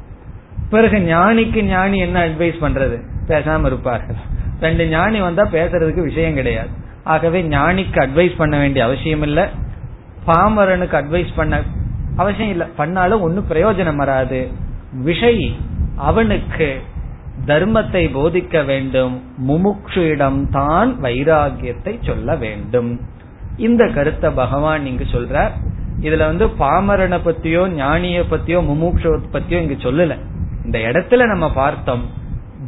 பிறகு 0.70 0.96
ஞானிக்கு 0.96 1.62
ஞானி 1.62 1.98
என்ன 1.98 2.26
அட்வைஸ் 2.26 2.60
பண்றது? 2.60 2.96
பேசாம 3.28 3.66
இருப்பார்கள். 3.66 4.16
ரெண்டு 4.60 4.86
ஞானி 4.86 5.20
வந்தா 5.20 5.42
பேசுறதுக்கு 5.42 6.02
விஷயம் 6.02 6.34
கிடையாது. 6.34 6.68
ஆகவே 7.04 7.42
ஞானிக்கு 7.42 7.98
அட்வைஸ் 7.98 8.36
பண்ண 8.36 8.58
வேண்டிய 8.58 8.84
அவசியம் 8.84 9.22
இல்ல. 9.22 9.48
பாமரனுக்கு 10.26 10.96
அட்வைஸ் 11.02 11.36
பண்ண 11.36 11.62
அவசியம் 12.16 12.50
இல்ல. 12.50 12.64
பண்ணாலும் 12.76 13.20
ஒன்னும் 13.20 13.48
பிரயோஜனம் 13.48 13.96
வராது. 13.96 14.48
விஷய் 15.04 15.56
அவனுக்கு 15.96 16.80
தர்மத்தை 17.46 18.02
போதிக்க 18.12 18.64
வேண்டும். 18.64 19.22
முமுக்ஷுயிடம் 19.48 20.48
தான் 20.50 20.96
வைராகியத்தை 21.02 21.98
சொல்ல 22.06 22.36
வேண்டும். 22.36 23.00
இந்த 23.56 23.86
கருத்தை 23.86 24.30
பகவான் 24.30 24.86
இங்கு 24.86 25.06
சொல்றார். 25.12 25.50
இதுல 26.00 26.18
வந்து 26.18 26.46
பாமரனை 26.46 27.18
பத்தியோ 27.18 27.68
ஞானிய 27.68 28.20
பத்தியோ 28.20 28.64
முமூக்ஷ 28.64 29.20
பத்தியோ 29.32 29.52
இங்க 29.52 29.74
சொல்லல. 29.74 30.18
இந்த 30.64 30.78
இடத்துல 30.78 31.26
நம்ம 31.26 31.52
பார்த்தோம் 31.52 32.08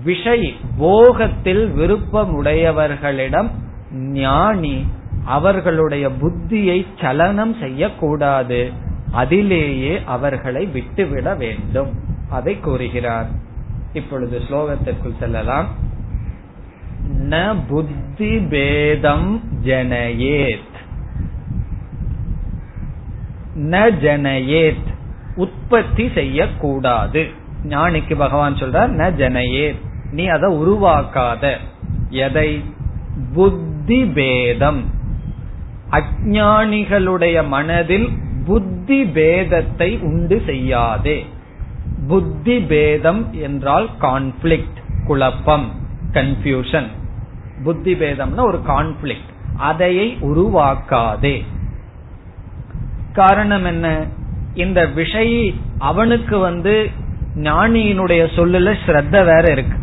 விஷய் 0.05 0.55
போகத்தில் 0.79 1.73
விருப்பம் 1.73 2.45
உடையவர்களிடம் 2.45 3.51
ஞானி 3.93 4.87
அவர்களுடைய 5.25 6.09
புத்தியை 6.09 6.87
சலனம் 7.01 7.57
செய்யக்கூடாது. 7.61 8.71
அதிலேயே 9.13 10.01
அவர்களை 10.05 10.67
விட்டுவிட 10.67 11.35
வேண்டும். 11.35 11.91
அதை 12.31 12.61
கூறுகிறார். 12.61 13.27
இப்பொழுது 13.93 14.39
ஸ்லோகத்திற்குள் 14.39 15.19
செல்லலாம். 15.19 15.67
ந 17.29 17.57
புத்தி 17.69 18.39
பேதம் 18.39 19.43
ஜனயேத். 19.65 20.72
ந 23.57 23.91
ஜனயேத். 24.03 24.95
உற்பத்தி 25.35 26.11
செய்யக்கூடாது. 26.15 27.27
ஞானிக்கு 27.69 28.17
பகவான் 28.17 28.55
சொல்றார் 28.55 28.93
ந 28.93 29.15
ஜனயேத். 29.15 29.77
நீ 30.11 30.27
அதை 30.27 30.55
உருவாக்காத. 30.55 31.57
எதை? 32.11 32.65
புத்தி 33.35 34.05
பேதம். 34.05 34.85
அஜானிகளுடைய 35.91 37.47
மனதில் 37.47 38.09
புத்தி 38.45 39.05
பேதத்தை 39.05 40.01
உண்டு 40.01 40.43
செய்யாதே. 40.47 41.27
புத்தி 42.09 42.61
பேதம் 42.61 43.33
என்றால் 43.33 43.91
கான்ஃபிளிக்ட் 44.01 45.07
குழப்பம் 45.07 45.71
கன்ஃபியூஷன் 46.13 46.87
புத்தி 47.65 47.95
பேதம்னா 47.95 48.41
ஒரு 48.41 48.61
கான்ஃபிளிக்ட் 48.67 49.31
அதையை 49.57 50.19
உருவாக்காதே. 50.21 51.43
காரணம் 53.13 53.65
என்ன? 53.65 54.07
இந்த 54.55 54.87
விஷய 54.87 55.53
அவனுக்கு 55.79 56.39
வந்து 56.39 56.91
ஞானியினுடைய 57.37 58.23
சொல்லுல 58.37 58.75
ஸ்ரத்த 58.87 59.11
வேற 59.11 59.45
இருக்கு. 59.51 59.77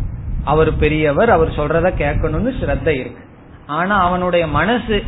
அவர் 0.44 0.76
பெரியவர் 0.76 1.30
அவர் 1.30 1.48
சொல்றத 1.48 1.88
கேட்கணும்னு 1.96 2.52
ஸ்ரத்த 2.60 2.88
இருக்கு. 2.88 3.24
ஆனா 3.66 4.06
அவனுடைய 4.06 4.46
மனசு 4.46 5.02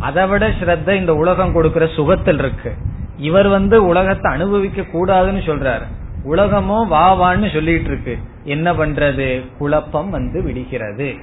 அதை 0.00 0.26
விட 0.26 0.48
ஸ்ரத்த 0.48 0.94
இந்த 0.94 1.14
உலகம் 1.14 1.52
கொடுக்கிற 1.52 1.86
சுகத்தில் 1.86 2.38
இருக்கு. 2.38 2.72
இவர் 3.16 3.48
வந்து 3.48 3.86
உலகத்தை 3.86 4.32
அனுபவிக்க 4.32 4.82
கூடாதுன்னு 4.82 5.42
சொல்றாரு. 5.50 5.86
உலகமோ 6.24 6.88
வா 6.88 7.04
வான்னு 7.14 7.52
சொல்லிட்டு 7.52 7.90
இருக்கு. 7.90 8.18
என்ன 8.44 8.72
பண்றது? 8.72 9.44
குழப்பம் 9.58 10.10
வந்து 10.10 10.42
விடுகிறது. 10.42 11.14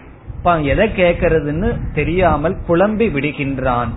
எதை 0.62 0.89
கேட்கறதுன்னு 0.89 1.94
தெரியாமல் 1.94 2.58
குழம்பி 2.68 3.08
விடுகின்றான். 3.16 3.89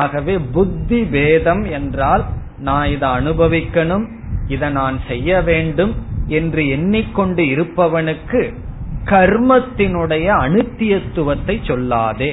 ஆகவே 0.00 0.34
புத்தி 0.38 1.00
பேதம் 1.04 1.64
என்றால் 1.70 2.24
நான் 2.58 2.88
இதை 2.88 3.08
அனுபவிக்கணும் 3.08 4.06
இதை 4.48 4.68
நான் 4.70 4.96
செய்ய 5.08 5.30
வேண்டும் 5.40 5.92
என்று 6.28 6.62
எண்ணிக்கொண்டு 6.68 7.42
இருப்பவனுக்கு 7.54 8.40
கர்மத்தினுடைய 9.04 10.26
அனித்தியத்துவத்தை 10.44 11.56
சொல்லாதே. 11.68 12.30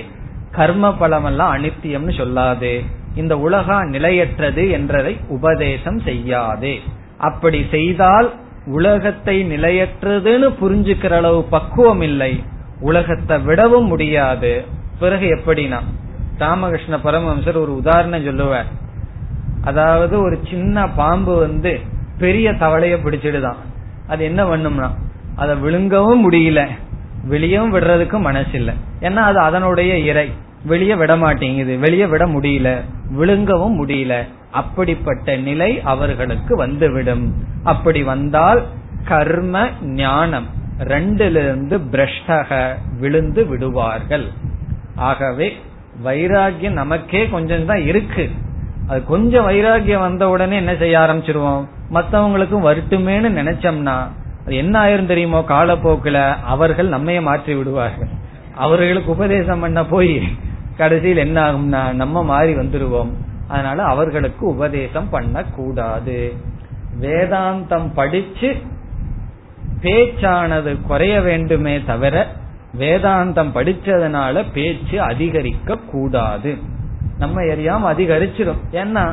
கர்ம 0.52 0.94
பலமெல்லாம் 0.94 1.52
அனித்தியம்னு 1.56 2.14
சொல்லாதே. 2.22 2.76
இந்த 3.16 3.34
உலகம் 3.38 3.90
நிலையற்றது 3.90 4.64
என்றதை 4.70 5.14
உபதேசம் 5.30 6.00
செய்யாதே. 6.00 6.76
அப்படி 7.18 7.60
செய்தால் 7.72 8.30
உலகத்தை 8.66 9.36
நிலையற்றதுன்னு 9.52 10.50
புரிஞ்சுக்கிற 10.62 11.14
அளவு 11.16 11.42
பக்குவம் 11.44 12.02
இல்லை. 12.02 12.34
உலகத்தை 12.82 13.38
விடவும் 13.40 13.86
முடியாது. 13.86 14.54
பிறகு 15.00 15.28
எப்படினா 15.36 15.80
ராமகிருஷ்ண 16.38 16.96
பரமஹம்சர் 16.96 17.56
ஒரு 17.56 17.76
உதாரணம் 17.76 18.24
சொல்லுவார். 18.24 18.66
அதாவது 19.64 20.22
ஒரு 20.22 20.40
சின்ன 20.50 20.90
பாம்பு 20.90 21.36
வந்து 21.36 21.80
பெரிய 22.18 22.52
தவளைய 22.52 22.98
பிடிச்சிடுதான். 22.98 23.56
அது 24.08 24.24
என்ன 24.24 24.56
பண்ணும்னா 24.56 24.90
அதை 25.36 25.56
விழுங்கவும் 25.56 26.32
முடியல. 26.32 26.68
வெளியவும் 27.30 27.74
விடுறதுக்கு 27.74 28.20
மனசு 28.20 28.50
இல்லை 28.52 28.74
ஏன்னா 29.00 29.16
அது 29.16 29.40
அதனுடைய 29.40 29.98
இறை. 29.98 30.32
வெளியே 30.66 30.96
விட 30.96 31.16
மாட்டேங்குது. 31.16 31.78
வெளியே 31.78 32.06
விட 32.06 32.26
முடியல. 32.26 32.82
விழுங்கவும் 33.10 33.88
முடியல. 33.88 34.28
அப்படிப்பட்ட 34.52 35.36
நிலை 35.36 35.82
அவர்களுக்கு 35.82 36.56
வந்துவிடும். 36.56 37.34
அப்படி 37.64 38.04
வந்தால் 38.04 38.66
கர்ம 39.06 39.68
ஞானம் 39.82 40.48
ரெண்டிலிருந்து 40.80 41.80
பிரஷ்டக 41.92 42.76
விழுந்து 43.00 43.46
விடுவார்கள். 43.46 44.28
ஆகவே 44.96 45.58
வைராகியம் 46.04 46.80
நமக்கே 46.82 47.30
கொஞ்சம் 47.30 47.66
தான் 47.66 47.86
இருக்கு. 47.86 48.30
அது 48.88 49.06
கொஞ்சம் 49.06 49.48
வைராகியம் 49.48 50.00
வந்த 50.00 50.30
உடனே 50.30 50.56
என்ன 50.56 50.76
செய்ய 50.76 51.00
ஆரம்பிச்சிருவோம்? 51.00 51.64
மத்தவங்களுக்கும் 51.94 52.68
வருட்டுமேனு 52.70 53.30
நினைச்சோம்னா 53.40 53.98
அது 54.46 54.56
என்ன 54.56 54.80
ஆயிரும் 54.80 55.06
தெரியுமோ 55.06 55.44
காலப்போக்கில் 55.44 56.36
அவர்கள் 56.44 56.90
நம்மைய 56.90 57.22
மாற்றி 57.22 57.56
விடுவார்கள். 57.56 58.08
அவர்களுக்கு 58.56 59.12
உபதேசம் 59.12 59.60
பண்ண 59.60 59.86
போய் 59.86 60.22
கடைசியில் 60.78 61.18
என்ன 61.18 61.52
ஆகும்னா 61.52 61.94
நம்ம 61.94 62.24
மாறி 62.24 62.56
வந்துருவோம். 62.56 63.12
அதனால 63.48 63.84
அவர்களுக்கு 63.84 64.48
உபதேசம் 64.48 65.10
பண்ணக்கூடாது. 65.10 66.34
வேதாந்தம் 67.02 67.88
படிச்சு 67.94 68.56
பேச்சானது 69.82 70.82
குறைய 70.82 71.22
வேண்டுமே 71.22 71.84
தவிர 71.84 72.28
வேதாந்தம் 72.78 73.52
படிச்சதுனால 73.56 74.46
பேச்சு 74.54 75.02
அதிகரிக்க 75.02 75.78
கூடாது 75.78 76.58
நம்ம 77.18 77.42
எரியாம 77.42 77.92
அதிகரிச்சிடும் 77.94 78.62
ஏன்னா 78.72 79.04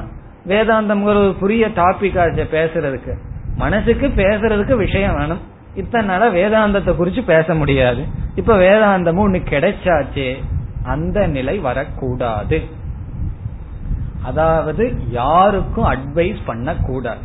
வேதாந்தம் 0.48 1.02
ஒரு 1.02 1.36
புரிய 1.40 1.68
டாபிக் 1.68 2.18
ஆச்சு 2.20 2.44
பேசுறதுக்கு. 2.52 3.14
மனசுக்கு 3.56 4.06
பேசுறதுக்கு 4.06 4.76
விஷயம் 4.76 5.16
வேணும். 5.16 5.40
இத்தனை 5.74 6.06
நாள 6.06 6.30
வேதாந்தத்தை 6.30 6.92
குறிச்சு 6.92 7.22
பேச 7.24 7.54
முடியாது. 7.54 8.04
இப்ப 8.34 8.56
வேதாந்தமும் 8.56 9.24
ஒண்ணு 9.26 9.40
கிடைச்சாச்சே 9.50 10.28
அந்த 10.84 11.26
நிலை 11.26 11.58
வரக்கூடாது. 11.58 12.60
அதாவது 14.22 14.84
யாருக்கும் 15.10 15.90
அட்வைஸ் 15.90 16.40
பண்ண 16.46 16.74
கூடாது 16.74 17.22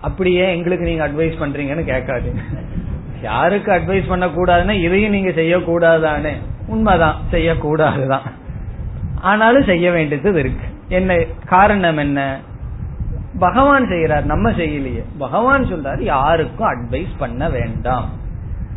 அப்படியே 0.00 0.56
எங்களுக்கு 0.56 0.84
நீங்க 0.84 1.08
அட்வைஸ் 1.08 1.40
பண்றீங்கன்னு 1.40 1.84
கேட்காது 1.84 2.28
யாருக்கு 3.22 3.72
அட்வைஸ் 3.72 4.08
பண்ண 4.08 4.26
கூடாதுன்னா 4.26 4.82
இதையும் 4.82 5.10
நீங்க 5.10 5.30
செய்யக்கூடாதானே 5.30 6.32
உண்மைதான் 6.66 7.16
செய்யக்கூடாதுதான். 7.32 8.30
ஆனாலும் 9.20 9.64
செய்ய 9.64 9.90
வேண்டியது 9.90 10.38
இருக்கு. 10.38 10.66
என்ன 10.88 11.24
காரணம் 11.46 11.96
என்ன? 11.96 12.38
பகவான் 13.38 13.86
செய்யறார் 13.86 14.22
நம்ம 14.22 14.50
செய்யலையே. 14.50 15.04
பகவான் 15.18 15.64
சொல்றாரு 15.64 16.00
யாருக்கும் 16.00 16.68
அட்வைஸ் 16.68 17.08
பண்ண 17.18 17.48
வேண்டாம். 17.48 18.08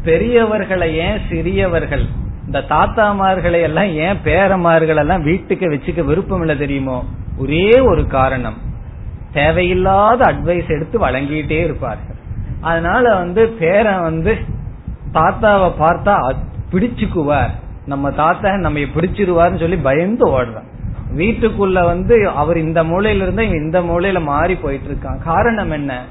பெரியவர்களை 0.04 0.94
ஏன் 0.94 1.22
சிறியவர்கள் 1.30 2.06
இந்த 2.46 2.60
தாத்தாமார்களை 2.60 3.62
எல்லாம் 3.62 3.86
ஏன் 3.86 4.18
பேரமார்கள் 4.24 4.98
எல்லாம் 4.98 5.24
வீட்டுக்கு 5.24 5.70
வச்சுக்க 5.70 6.04
விருப்பம் 6.04 6.40
இல்லை 6.40 6.58
தெரியுமோ? 6.58 7.06
ஒரே 7.38 7.80
ஒரு 7.80 8.08
காரணம். 8.08 8.58
தேவையில்லாத 9.34 10.26
அட்வைஸ் 10.26 10.68
எடுத்து 10.68 11.08
வழங்கிட்டே 11.08 11.64
இருப்பார்கள். 11.64 12.13
அதனால 12.64 13.16
வந்து 13.16 13.48
பேரன் 13.48 14.02
வந்து 14.02 14.38
தாத்தாவை 15.14 15.70
பார்த்தா 15.80 16.16
பிடிச்சுக்குவார். 16.72 17.54
நம்ம 17.86 18.12
தாத்தா 18.12 18.56
நம்ம 18.58 18.80
பிடிச்சிருவார்னு 18.80 19.60
சொல்லி 19.60 19.78
பயந்து 19.78 20.26
ஓடுறான். 20.30 20.70
வீட்டுக்குள்ள 21.18 21.84
வந்து 21.84 22.30
அவர் 22.30 22.58
இந்த 22.58 22.84
மூலையில 22.84 23.22
இருந்தா 23.22 23.42
இந்த 23.42 23.82
மூலையில 23.82 24.22
மாறி 24.22 24.56
போயிட்டு 24.56 24.90
இருக்கான் 24.92 25.24
காரணம் 25.24 25.72
என்ன? 25.72 26.04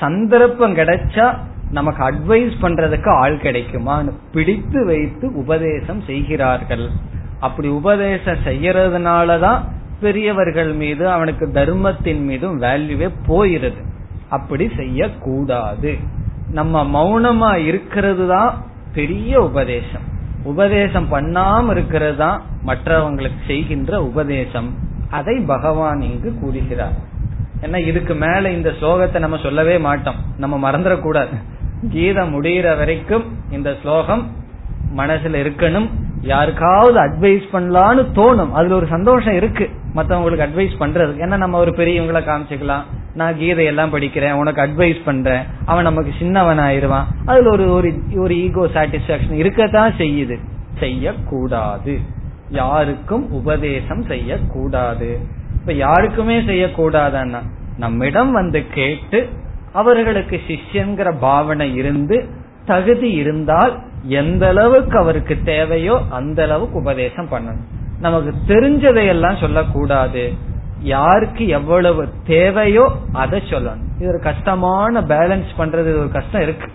சந்தர்ப்பம் 0.00 0.76
கிடைச்சா 0.76 1.36
நமக்கு 1.70 2.02
அட்வைஸ் 2.04 2.56
பண்றதுக்கு 2.62 3.08
ஆள் 3.08 3.36
கிடைக்குமான்னு 3.36 4.12
பிடித்து 4.32 4.86
வைத்து 4.86 5.34
உபதேசம் 5.34 6.00
செய்கிறார்கள். 6.00 6.90
அப்படி 7.40 7.68
உபதேசம் 7.68 8.42
செய்யறதுனாலதான் 8.44 9.60
பெரியவர்கள் 10.00 10.72
மீது 10.72 11.10
அவனுக்கு 11.10 11.50
தர்மத்தின் 11.50 12.24
மீதும் 12.24 12.62
வேல்யூவே 12.62 13.08
போயிருது. 13.28 13.82
அப்படி 14.36 14.64
செய்யக்கூடாது. 14.76 15.92
நம்ம 16.58 16.82
மௌனமா 16.94 17.50
இருக்கிறது 17.68 18.24
தான் 18.28 18.50
பெரிய 18.94 19.40
உபதேசம். 19.40 20.06
உபதேசம் 20.44 21.08
பண்ணாம 21.12 21.70
இருக்கிறது 21.70 22.16
தான் 22.16 22.38
மற்றவங்களுக்கு 22.66 23.40
செய்கின்ற 23.46 24.02
உபதேசம். 24.02 24.68
அதை 25.10 25.34
பகவான் 25.46 26.00
இங்கு 26.00 26.30
கூறுகிறார். 26.40 26.96
ஏன்னா 27.62 27.78
இதுக்கு 27.86 28.14
மேல 28.14 28.50
இந்த 28.50 28.70
ஸ்லோகத்தை 28.80 29.18
நம்ம 29.18 29.36
சொல்லவே 29.42 29.78
மாட்டோம். 29.78 30.20
நம்ம 30.38 30.54
மறந்துடக்கூடாது. 30.64 31.34
கீதம் 31.90 32.32
முடிகிற 32.32 32.76
வரைக்கும் 32.76 33.24
இந்த 33.50 33.70
ஸ்லோகம் 33.82 34.24
மனசுல 34.96 35.36
இருக்கணும். 35.42 35.88
யாருக்காவது 36.22 36.98
அட்வைஸ் 37.06 37.46
பண்ணலான்னு 37.52 38.02
தோணும். 38.18 38.52
அதுல 38.58 38.74
ஒரு 38.74 38.86
சந்தோஷம் 38.86 39.36
இருக்கு. 39.40 39.66
மத்தவங்களுக்கு 39.94 40.46
அட்வைஸ் 40.46 40.76
பண்றது 40.82 41.12
ஏன்னா 41.22 41.36
நம்ம 41.44 41.58
ஒரு 41.58 41.72
பெரியவங்களை 41.78 42.20
காமிச்சுக்கலாம். 42.22 42.84
நான் 43.14 43.34
கீதையெல்லாம் 43.34 43.94
படிக்கிறேன் 43.94 44.32
உனக்கு 44.32 44.62
அட்வைஸ் 44.62 45.00
பண்றேன் 45.04 45.42
அவன் 45.64 45.82
நமக்கு 45.82 46.12
சின்னவன் 46.18 46.58
ஆயிருவான் 46.58 47.04
அதுல 47.24 47.50
ஒரு 47.50 47.94
ஒரு 48.14 48.42
ஈகோ 48.42 48.66
சாட்டிஸ்பாக்சன் 48.66 49.32
இருக்கத்தான் 49.32 49.92
செய்யுது. 49.98 50.36
செய்யக்கூடாது. 50.78 51.98
யாருக்கும் 52.48 53.30
உபதேசம் 53.30 54.02
செய்யக்கூடாது. 54.02 55.18
இப்ப 55.54 55.72
யாருக்குமே 55.72 56.40
செய்யக்கூடாதுன்னா 56.40 57.38
நம்மிடம் 57.78 58.32
வந்து 58.32 58.64
கேட்டு 58.74 59.28
அவர்களுக்கு 59.72 60.40
சிஷ்யங்கிற 60.48 61.14
பாவனை 61.20 61.74
இருந்து 61.74 62.24
தகுதி 62.66 63.10
இருந்தால் 63.10 63.78
எந்த 64.02 64.48
அளவுக்கு 64.48 64.98
அவருக்கு 64.98 65.38
தேவையோ 65.44 66.00
அந்த 66.10 66.42
அளவுக்கு 66.42 66.78
உபதேசம் 66.78 67.28
பண்ணணும். 67.30 67.64
நமக்கு 68.00 68.32
தெரிஞ்சதையெல்லாம் 68.48 69.40
சொல்லக்கூடாது. 69.40 70.32
யாருக்கு 70.82 71.48
எவ்வளவு 71.48 72.08
தேவையோ 72.26 72.90
அதை 73.12 73.42
சொல்லணும். 73.50 73.84
இது 73.98 74.08
ஒரு 74.08 74.20
கஷ்டமான 74.22 75.00
பேலன்ஸ் 75.00 75.52
பண்றது 75.58 75.90
ஒரு 75.98 76.08
கஷ்டம் 76.12 76.40
இருக்கு. 76.40 76.70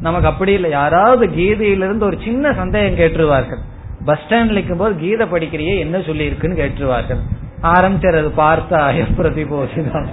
நமக்கு 0.00 0.28
அப்படி 0.28 0.52
இல்லை. 0.52 0.70
யாராவது 0.70 1.26
கீதையிலிருந்து 1.26 2.04
ஒரு 2.04 2.18
சின்ன 2.24 2.52
சந்தேகம் 2.52 2.98
கேட்டுருவார்கள். 2.98 3.62
பஸ் 4.04 4.18
ஸ்டாண்ட்ல 4.28 4.50
இருக்கும் 4.50 4.78
போது 4.78 4.96
கீதை 4.96 5.26
படிக்கிறியே 5.30 5.78
என்ன 5.78 6.00
சொல்லி 6.00 6.24
இருக்குன்னு 6.24 6.62
கேட்டுருவார்கள். 6.62 7.20
ஆரம்பிச்சது 7.62 8.30
பார்த்தா 8.36 8.80
பிரதிபோசிதான் 9.18 10.08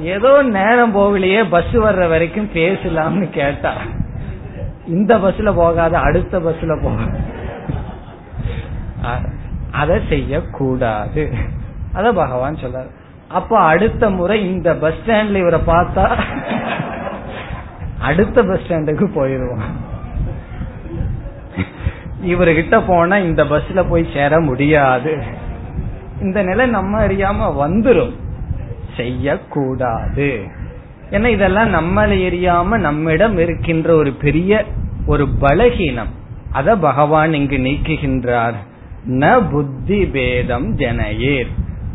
ஏதோ 0.00 0.42
நேரம் 0.42 0.96
போகலையே 0.96 1.44
பஸ் 1.50 1.74
வர்ற 1.74 2.08
வரைக்கும் 2.08 2.50
பேசலாம்னு 2.54 3.30
கேட்டா. 3.30 3.72
இந்த 4.86 5.18
பஸ்ல 5.18 5.54
போகாத 5.54 5.98
அடுத்த 5.98 6.38
பஸ்ல 6.38 6.82
போக 6.82 6.98
அதை 9.74 10.00
செய்யக்கூடாது. 10.08 11.34
அத 11.92 12.12
பகவான் 12.12 12.54
சொல்றாரு. 12.54 12.90
அப்ப 13.28 13.58
அடுத்த 13.58 14.10
முறை 14.10 14.50
இந்த 14.50 14.74
பஸ் 14.74 14.94
ஸ்டாண்ட்ல 15.06 15.34
இவரை 15.34 15.60
பார்த்தா 15.66 16.22
அடுத்த 17.98 18.42
பஸ் 18.42 18.60
ஸ்டாண்டுக்கு 18.68 19.06
போயிருவோம் 19.14 19.62
இவர்கிட்ட 22.24 22.82
போனா 22.86 23.16
இந்த 23.16 23.44
பஸ்ல 23.44 23.88
போய் 23.88 24.08
சேர 24.14 24.40
முடியாது. 24.40 25.22
இந்த 26.20 26.42
நிலை 26.42 26.66
நம்ம 26.66 27.06
அறியாம 27.06 27.68
வந்துரும். 27.68 28.14
செய்யக்கூடாது. 28.96 30.44
ஏன்னா 31.10 31.26
இதெல்லாம் 31.26 31.74
நம்மளை 31.74 32.10
எரியாம 32.28 32.78
நம்மிடம் 32.78 33.38
இருக்கின்ற 33.38 33.94
ஒரு 33.94 34.12
பெரிய 34.12 34.64
ஒரு 35.06 35.28
பலகீனம். 35.40 36.12
அத 36.52 36.76
பகவான் 36.76 37.32
இங்கு 37.32 37.56
நீக்குகின்றார். 37.56 38.54
ந 39.08 39.50
புத்தி 39.50 40.06
பேதம் 40.06 40.76
ஜனயேர். 40.76 41.46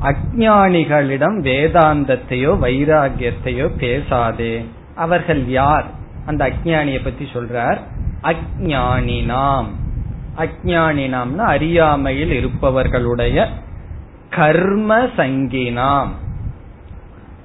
அஜானிகளிடம் 0.01 1.38
வேதாந்தத்தையோ 1.41 2.51
வைராகியத்தையோ 2.62 3.68
பேசாதே. 3.78 4.66
அவர்கள் 4.95 5.47
யார்? 5.47 5.86
அந்த 6.26 6.49
அஜானிய 6.49 7.03
பத்தி 7.03 7.28
சொல்றார். 7.34 7.78
அஜானினாம் 8.24 9.66
அஜானினாம்னா 10.38 11.38
அறியாமையில் 11.38 12.32
இருப்பவர்களுடைய 12.32 13.47
கர்ம 14.30 14.97
சங்கினாம். 14.97 16.07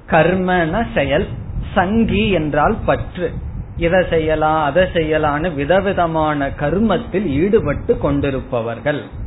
கர்மன 0.09 0.85
செயல் 0.93 1.27
சங்கி 1.73 2.29
என்றால் 2.29 2.77
பற்று. 2.85 3.31
இதை 3.77 4.03
செய்யலாம் 4.09 4.63
அதை 4.63 4.83
செய்யலான்னு 4.83 5.53
விதவிதமான 5.53 6.49
கர்மத்தில் 6.49 7.25
ஈடுபட்டு 7.25 7.97
கொண்டிருப்பவர்கள். 7.97 9.23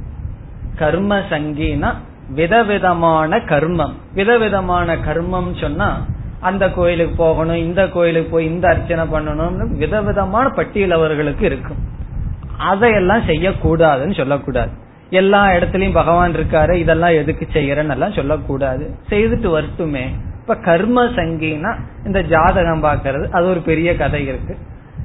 கர்ம 0.78 1.18
சங்கினா 1.18 1.94
விதவிதமான 2.28 3.36
கர்மம். 3.36 3.92
விதவிதமான 4.14 4.96
கர்மம் 4.96 5.60
சொன்னா 5.60 6.04
அந்த 6.40 6.70
கோயிலுக்கு 6.70 7.16
போகணும் 7.16 7.56
இந்த 7.56 7.88
கோயிலுக்கு 7.88 8.30
போய் 8.30 8.46
இந்த 8.46 8.68
அர்ச்சனை 8.68 9.04
பண்ணணும்னு 9.04 9.76
விதவிதமான 9.76 10.48
பட்டியல் 10.48 10.90
அவர்களுக்கு 10.90 11.46
இருக்கும். 11.46 11.76
அதையெல்லாம் 12.58 13.26
செய்யக்கூடாதுன்னு 13.26 14.16
சொல்லக்கூடாது. 14.16 14.70
எல்லா 15.10 15.46
இடத்துலயும் 15.46 15.92
பகவான் 15.92 16.34
இருக்காரு 16.34 16.72
இதெல்லாம் 16.72 17.10
எதுக்கு 17.10 17.48
செய்யறன்னு 17.52 17.90
எல்லாம் 17.90 18.12
சொல்லக்கூடாது. 18.12 18.94
செய்துட்டு 19.10 19.48
வரட்டுமே. 19.48 20.04
இப்ப 20.40 20.54
கர்ம 20.54 21.04
சங்கினா 21.04 21.76
இந்த 22.04 22.22
ஜாதகம் 22.22 22.84
பாக்கிறது 22.84 23.30
அது 23.30 23.48
ஒரு 23.48 23.60
பெரிய 23.60 23.96
கதை 23.96 24.26
இருக்கு. 24.26 24.56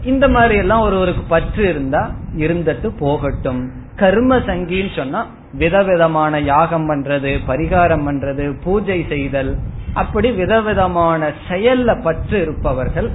இந்த 0.04 0.28
மாதிரி 0.28 0.56
எல்லாம் 0.56 0.82
ஒருவருக்கு 0.82 1.24
பற்று 1.28 1.64
இருந்தா 1.70 2.12
இருந்துட்டு 2.38 2.88
போகட்டும். 3.00 3.72
கர்ம 3.96 4.38
சங்கின்னு 4.38 4.96
சொன்னா 4.96 5.26
விதவிதமான 5.54 6.40
யாகம் 6.40 6.90
பண்றது 6.90 7.40
பரிகாரம் 7.48 8.08
பண்றது 8.08 8.62
பூஜை 8.64 9.06
செய்தல். 9.10 9.58
அப்படி 9.94 10.32
விதவிதமான 10.32 11.32
செயல்ல 11.50 12.02
பற்று 12.02 12.42
இருப்பவர்கள் 12.42 13.10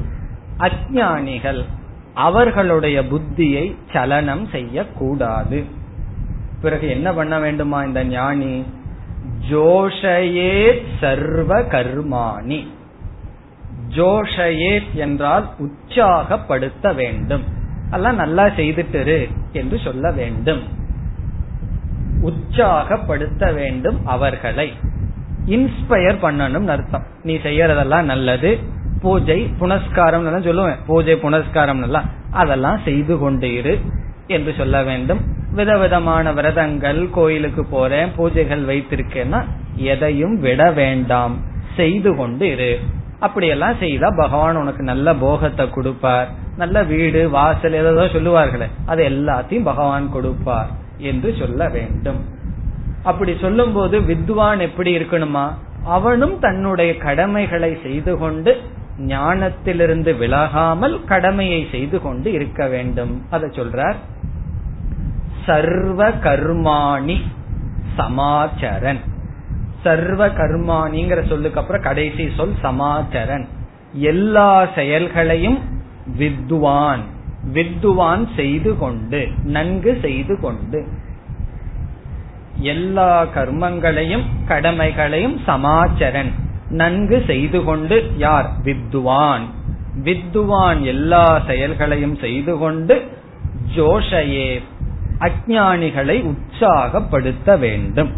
அஜானிகள் 0.59 1.65
அவர்களுடைய 2.15 3.03
புத்தியை 3.03 3.77
சலனம் 3.93 4.47
செய்யக்கூடாது. 4.47 5.65
பிறகு 6.63 6.89
என்ன 6.89 7.13
பண்ண 7.13 7.39
வேண்டுமா 7.39 7.83
இந்த 7.83 8.05
ஞானி? 8.05 8.65
ஜோஷயே 9.51 10.83
சர்வ 11.01 11.61
கர்மாணி. 11.61 12.67
ஜோஷயேத் 13.89 14.93
என்றால் 14.93 15.49
உற்சாகப்படுத்த 15.59 16.93
வேண்டும். 16.93 17.45
எல்லாம் 17.91 18.15
நல்லா 18.15 18.47
செய்துட்டு 18.47 19.29
என்று 19.53 19.79
சொல்ல 19.85 20.11
வேண்டும். 20.11 20.63
உற்சாகப்படுத்த 22.21 23.53
வேண்டும் 23.53 24.07
அவர்களை. 24.07 24.73
இன்ஸ்பயர் 25.47 26.19
பண்ணணும் 26.23 26.67
அர்த்தம். 26.67 27.05
நீ 27.23 27.37
செய்யறதெல்லாம் 27.37 28.03
நல்லது. 28.03 28.59
பூஜை 29.01 29.53
புனஸ்காரம் 29.61 30.27
சொல்லுவேன். 30.27 30.77
பூஜை 30.87 31.17
புனஸ்காரம் 31.17 32.05
அதெல்லாம் 32.31 32.81
செய்து 32.85 33.19
கொண்டு 33.19 33.55
இரு 33.55 33.81
என்று 34.27 34.55
சொல்ல 34.59 34.83
வேண்டும். 34.83 35.21
விதவிதமான 35.53 36.33
விரதங்கள் 36.33 37.11
கோயிலுக்கு 37.11 37.65
போறேன் 37.65 38.09
பூஜைகள் 38.19 38.65
வைத்திருக்கேன்னா 38.65 39.45
எதையும் 39.75 40.41
விட 40.41 40.71
வேண்டாம். 40.71 41.37
செய்து 41.77 42.17
கொண்டு 42.17 42.51
இரு. 42.51 42.79
அப்படியெல்லாம் 43.19 43.77
செய்தா 43.79 44.11
பகவான் 44.17 44.57
உனக்கு 44.57 44.83
நல்ல 44.83 45.15
போகத்தை 45.15 45.71
கொடுப்பார். 45.71 46.29
நல்ல 46.59 46.83
வீடு 46.83 47.21
வாசல் 47.31 47.77
ஏதோ 47.81 48.05
சொல்லுவார்களே 48.15 48.67
அது 48.87 49.03
எல்லாத்தையும் 49.09 49.69
பகவான் 49.71 50.13
கொடுப்பார் 50.13 50.71
என்று 51.11 51.35
சொல்ல 51.39 51.69
வேண்டும். 51.69 52.21
அப்படி 53.03 53.33
சொல்லும் 53.41 53.73
போது 53.73 53.97
வித்வான் 54.01 54.61
எப்படி 54.61 54.91
இருக்கணுமா? 54.99 55.47
அவனும் 55.85 56.37
தன்னுடைய 56.39 56.91
கடமைகளை 56.97 57.71
செய்து 57.83 58.13
கொண்டு 58.19 58.53
ஞானத்திலிருந்து 59.07 60.13
விலகாமல் 60.23 60.97
கடமையை 61.05 61.61
செய்து 61.71 62.01
கொண்டு 62.01 62.29
இருக்க 62.33 62.67
வேண்டும். 62.67 63.13
அதை 63.31 63.49
சொல்றார் 63.55 63.99
சர்வ 65.47 66.09
கர்மாணி 66.09 67.19
சமாச்சரன். 67.99 69.03
சர்வ 69.85 70.29
கர்மாணிங்கிற 70.29 71.21
சொல்லுக்கு 71.29 71.61
அப்புறம் 71.61 71.83
கடைசி 71.83 72.25
சொல் 72.37 72.55
சமாச்சரன். 72.63 73.47
எல்லா 73.93 74.51
செயல்களையும் 74.75 75.59
வித்வான். 76.17 77.01
வித்வான் 77.53 78.29
செய்து 78.37 78.79
கொண்டு 78.79 79.29
நன்கு 79.45 79.99
செய்து 80.01 80.41
கொண்டு. 80.41 80.89
எல்லா 82.59 83.27
கர்மங்களையும் 83.35 84.25
கடமைகளையும் 84.49 85.41
சமாச்சரன். 85.47 86.33
நன்கு 86.71 87.25
செய்து 87.27 87.65
கொண்டு 87.65 88.11
யார்? 88.17 88.51
வித்வான். 88.63 89.43
வித்வான் 90.03 90.83
எல்லா 90.83 91.43
செயல்களையும் 91.47 92.17
செய்து 92.17 92.59
கொண்டு 92.59 93.09
ஜோஷையே 93.75 94.63
அஜானிகளை 95.19 96.23
உற்சாகப்படுத்த 96.23 97.57
வேண்டும். 97.57 98.13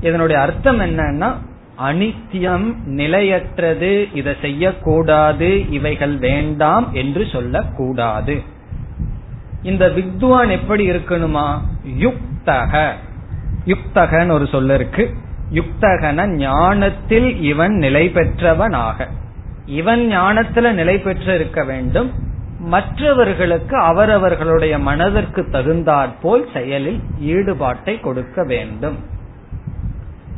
இதனுடைய 0.00 0.42
அர்த்தம் 0.42 0.80
என்னன்னா 0.80 1.34
அனித்தியம் 1.82 2.74
நிலையற்றது 2.84 4.08
இதை 4.14 4.34
செய்யக்கூடாது 4.40 5.70
இவைகள் 5.70 6.16
வேண்டாம் 6.16 6.92
என்று 6.92 7.26
சொல்லக்கூடாது. 7.32 8.42
இந்த 9.62 9.88
வித்வான் 9.88 10.50
எப்படி 10.50 10.90
இருக்கணுமா? 10.90 11.60
யுக்தக. 11.98 12.92
யுக்தகன் 13.64 14.30
ஒரு 14.30 14.46
சொல்ல 14.46 14.74
இருக்கு. 14.74 15.14
யுக்தகன 15.52 16.26
ஞானத்தில் 16.26 17.42
இவன் 17.42 17.72
நிலை 17.72 18.08
பெற்றவனாக. 18.08 19.08
இவன் 19.66 20.10
ஞானத்துல 20.18 20.70
நிலை 20.72 20.98
பெற்று 20.98 21.34
இருக்க 21.34 21.64
வேண்டும். 21.64 22.12
மற்றவர்களுக்கு 22.58 23.76
அவரவர்களுடைய 23.76 24.78
மனதிற்கு 24.78 25.50
தகுந்தாற்போல் 25.50 26.48
செயலில் 26.52 27.00
ஈடுபாட்டை 27.20 28.00
கொடுக்க 28.00 28.44
வேண்டும். 28.44 28.98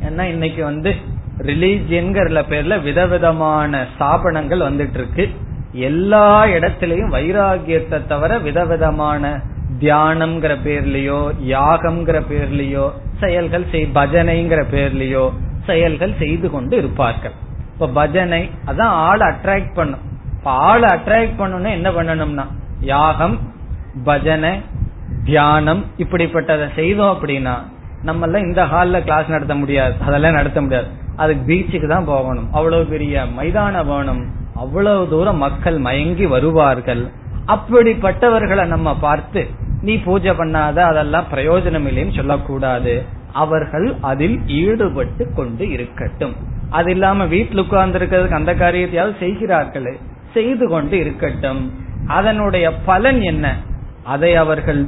ஏன்னா 0.01 0.21
இன்னைக்கு 0.21 0.63
வந்து 0.63 0.95
ரிலீஜியன்கிற 1.37 2.43
பேர்ல 2.49 2.81
விதவிதமான 2.81 3.87
ஸ்தாபனங்கள் 3.99 4.67
வந்துட்டு 4.69 4.93
இருக்கு 4.93 5.29
எல்லா 5.71 6.45
இடத்திலையும் 6.45 7.13
வைராகியத்தை 7.13 8.07
தவிர 8.07 8.39
விதவிதமான 8.39 9.41
தியானம்ங்கிற 9.79 10.57
பேர்லயோ 10.65 11.29
யாகம்ங்கிற 11.39 12.23
பேர்லயோ 12.29 12.89
செயல்கள் 13.19 13.65
செய் 13.71 13.89
பஜனைங்கிற 13.93 14.65
பேர்லயோ 14.71 15.31
செயல்கள் 15.65 16.13
செய்து 16.17 16.49
கொண்டு 16.49 16.77
இருப்பார்கள். 16.77 17.31
இப்ப 17.73 17.87
பஜனை 17.87 18.49
அதான் 18.65 18.93
ஆளை 19.07 19.27
அட்ராக்ட் 19.27 19.73
பண்ணும். 19.73 19.99
இப்ப 20.37 20.51
ஆளை 20.51 20.89
அட்ராக்ட் 20.89 21.39
பண்ணணும்னா 21.39 21.69
என்ன 21.69 21.89
பண்ணணும்னா 21.89 22.45
யாகம் 22.79 23.39
பஜனை 24.03 24.61
தியானம் 25.23 25.85
இப்படிப்பட்டதை 25.97 26.67
செய்தோம் 26.75 27.17
அப்படின்னா 27.17 27.57
நம்ம 28.03 28.39
இந்த 28.39 28.65
ஹால்ல 28.65 29.03
கிளாஸ் 29.03 29.27
நடத்த 29.27 29.55
முடியாது. 29.55 29.93
அதெல்லாம் 30.05 30.33
நடத்த 30.33 30.61
முடியாது. 30.61 30.87
அதுக்கு 31.15 31.53
பீச்சுக்கு 31.53 31.87
தான் 31.87 32.05
போகணும். 32.05 32.53
அவ்வளவு 32.53 32.85
பெரிய 32.85 33.25
மைதானம் 33.25 33.87
வேணும். 33.87 34.25
அவ்வளவு 34.55 35.09
தூரம் 35.09 35.37
மக்கள் 35.37 35.77
மயங்கி 35.77 36.25
வருவார்கள். 36.25 37.07
அப்படிப்பட்டவர்களை 37.47 38.65
நம்ம 38.65 38.95
பார்த்து 38.95 39.47
நீ 39.81 39.97
பூஜை 39.97 40.31
பண்ணாத 40.31 40.77
அதெல்லாம் 40.79 41.25
பிரயோஜனம் 41.33 41.87
இல்லைன்னு 41.87 42.15
சொல்லக்கூடாது. 42.15 43.03
அவர்கள் 43.33 43.95
அதில் 44.01 44.47
ஈடுபட்டு 44.47 45.33
கொண்டு 45.33 45.69
இருக்கட்டும். 45.69 46.35
அது 46.69 46.91
இல்லாம 46.91 47.25
வீட்டில் 47.25 47.59
உட்கார்ந்து 47.59 47.99
இருக்கிறதுக்கு 47.99 48.39
அந்த 48.39 48.53
காரியத்தையாவது 48.53 49.17
செய்கிறார்களே. 49.17 49.99
செய்து 50.33 50.69
கொண்டு 50.69 50.97
இருக்கட்டும். 50.97 51.73
அதனுடைய 52.07 52.73
பலன் 52.85 53.21
என்ன? 53.21 53.57
அதை 54.03 54.35
அவர்கள் 54.35 54.87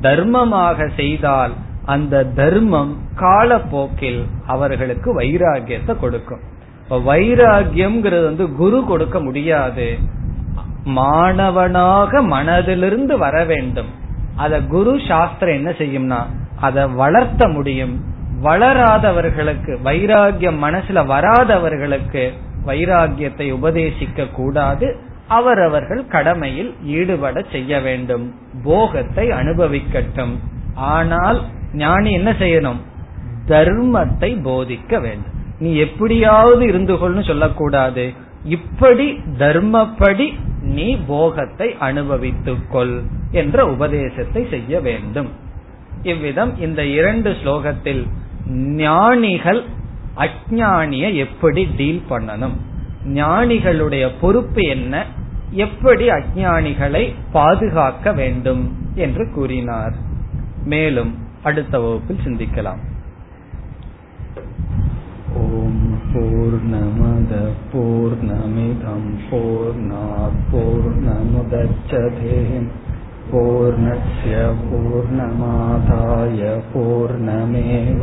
தர்மமாக 0.00 0.88
செய்தால் 0.96 1.52
அந்த 1.84 2.24
தர்மம் 2.24 2.96
காலப்போக்கில் 3.14 4.26
அவர்களுக்கு 4.46 5.20
வைராகியத்தை 5.20 5.98
கொடுக்கும். 5.98 6.40
வைராகியம்ங்கிறது 6.90 8.22
வந்து 8.22 8.52
குரு 8.52 8.84
கொடுக்க 8.84 9.20
முடியாது. 9.20 9.98
மாணவனாக 10.84 12.22
மனதிலிருந்து 12.22 13.16
வர 13.16 13.44
வேண்டும். 13.44 13.86
அத 14.36 14.60
குரு 14.60 15.00
சாஸ்திரம் 15.08 15.54
என்ன 15.54 15.70
செய்யும்னா 15.70 16.20
அதை 16.60 16.86
வளர்த்த 16.86 17.48
முடியும். 17.48 18.04
வளராதவர்களுக்கு 18.42 19.78
வைராகியம் 19.84 20.58
மனசுல 20.62 21.06
வராதவர்களுக்கு 21.06 22.32
வைராகியத்தை 22.66 23.52
உபதேசிக்க 23.52 24.30
கூடாது. 24.30 24.96
அவரவர்கள் 25.28 26.06
கடமையில் 26.06 26.74
ஈடுபட 26.84 27.44
செய்ய 27.52 27.80
வேண்டும். 27.80 28.34
போகத்தை 28.64 29.30
அனுபவிக்கட்டும். 29.30 30.38
ஆனால் 30.74 31.42
ஞானி 31.74 32.12
என்ன 32.12 32.30
செய்யணும்? 32.30 32.80
தர்மத்தை 33.46 34.30
போதிக்க 34.42 35.00
வேண்டும். 35.00 35.40
நீ 35.58 35.74
எப்படியாவது 35.74 36.66
இருந்து 36.66 36.94
கொள்னு 36.94 37.26
சொல்லக்கூடாது. 37.26 38.12
இப்படி 38.44 39.12
தர்மப்படி 39.12 40.34
நீ 40.62 40.96
போகத்தை 41.06 41.76
அனுபவித்துக் 41.78 42.70
கொள் 42.70 43.02
என்ற 43.30 43.66
உபதேசத்தை 43.66 44.46
செய்ய 44.50 44.80
வேண்டும். 44.80 45.28
இவ்விதம் 46.02 46.60
இந்த 46.60 46.84
இரண்டு 46.84 47.30
ஸ்லோகத்தில் 47.30 48.06
ஞானிகள் 48.50 49.62
அஜானிய 50.16 51.14
எப்படி 51.14 51.68
டீல் 51.76 52.02
பண்ணணும்? 52.10 52.56
ஞானிகளுடைய 53.06 54.10
பொறுப்பு 54.20 54.62
என்ன? 54.62 55.06
எப்படி 55.50 56.08
அஜானிகளை 56.08 57.14
பாதுகாக்க 57.32 58.12
வேண்டும் 58.12 58.76
என்று 58.94 59.30
கூறினார். 59.34 59.92
மேலும் 60.64 61.18
அடுத்த 61.49 61.73
வகுப்பில் 61.83 62.23
சிந்திக்கலாம் 62.25 62.81
ஓம் 65.41 65.81
பூர்ணமத 66.11 67.33
பூர்ணமிதம் 67.71 69.09
பூர்ணாத் 69.29 70.43
பூர்ணமுதச்சதே 70.51 72.37
पूर्णस्य 73.29 74.33
पूर्णमादाय 74.59 76.41
पूर्णमेवावशिष्यते 76.71 77.95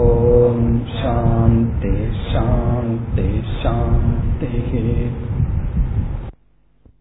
ॐ 0.00 0.58
शान्ति 0.90 1.94
शान्ति 2.24 3.24
शान्तिः 3.54 4.74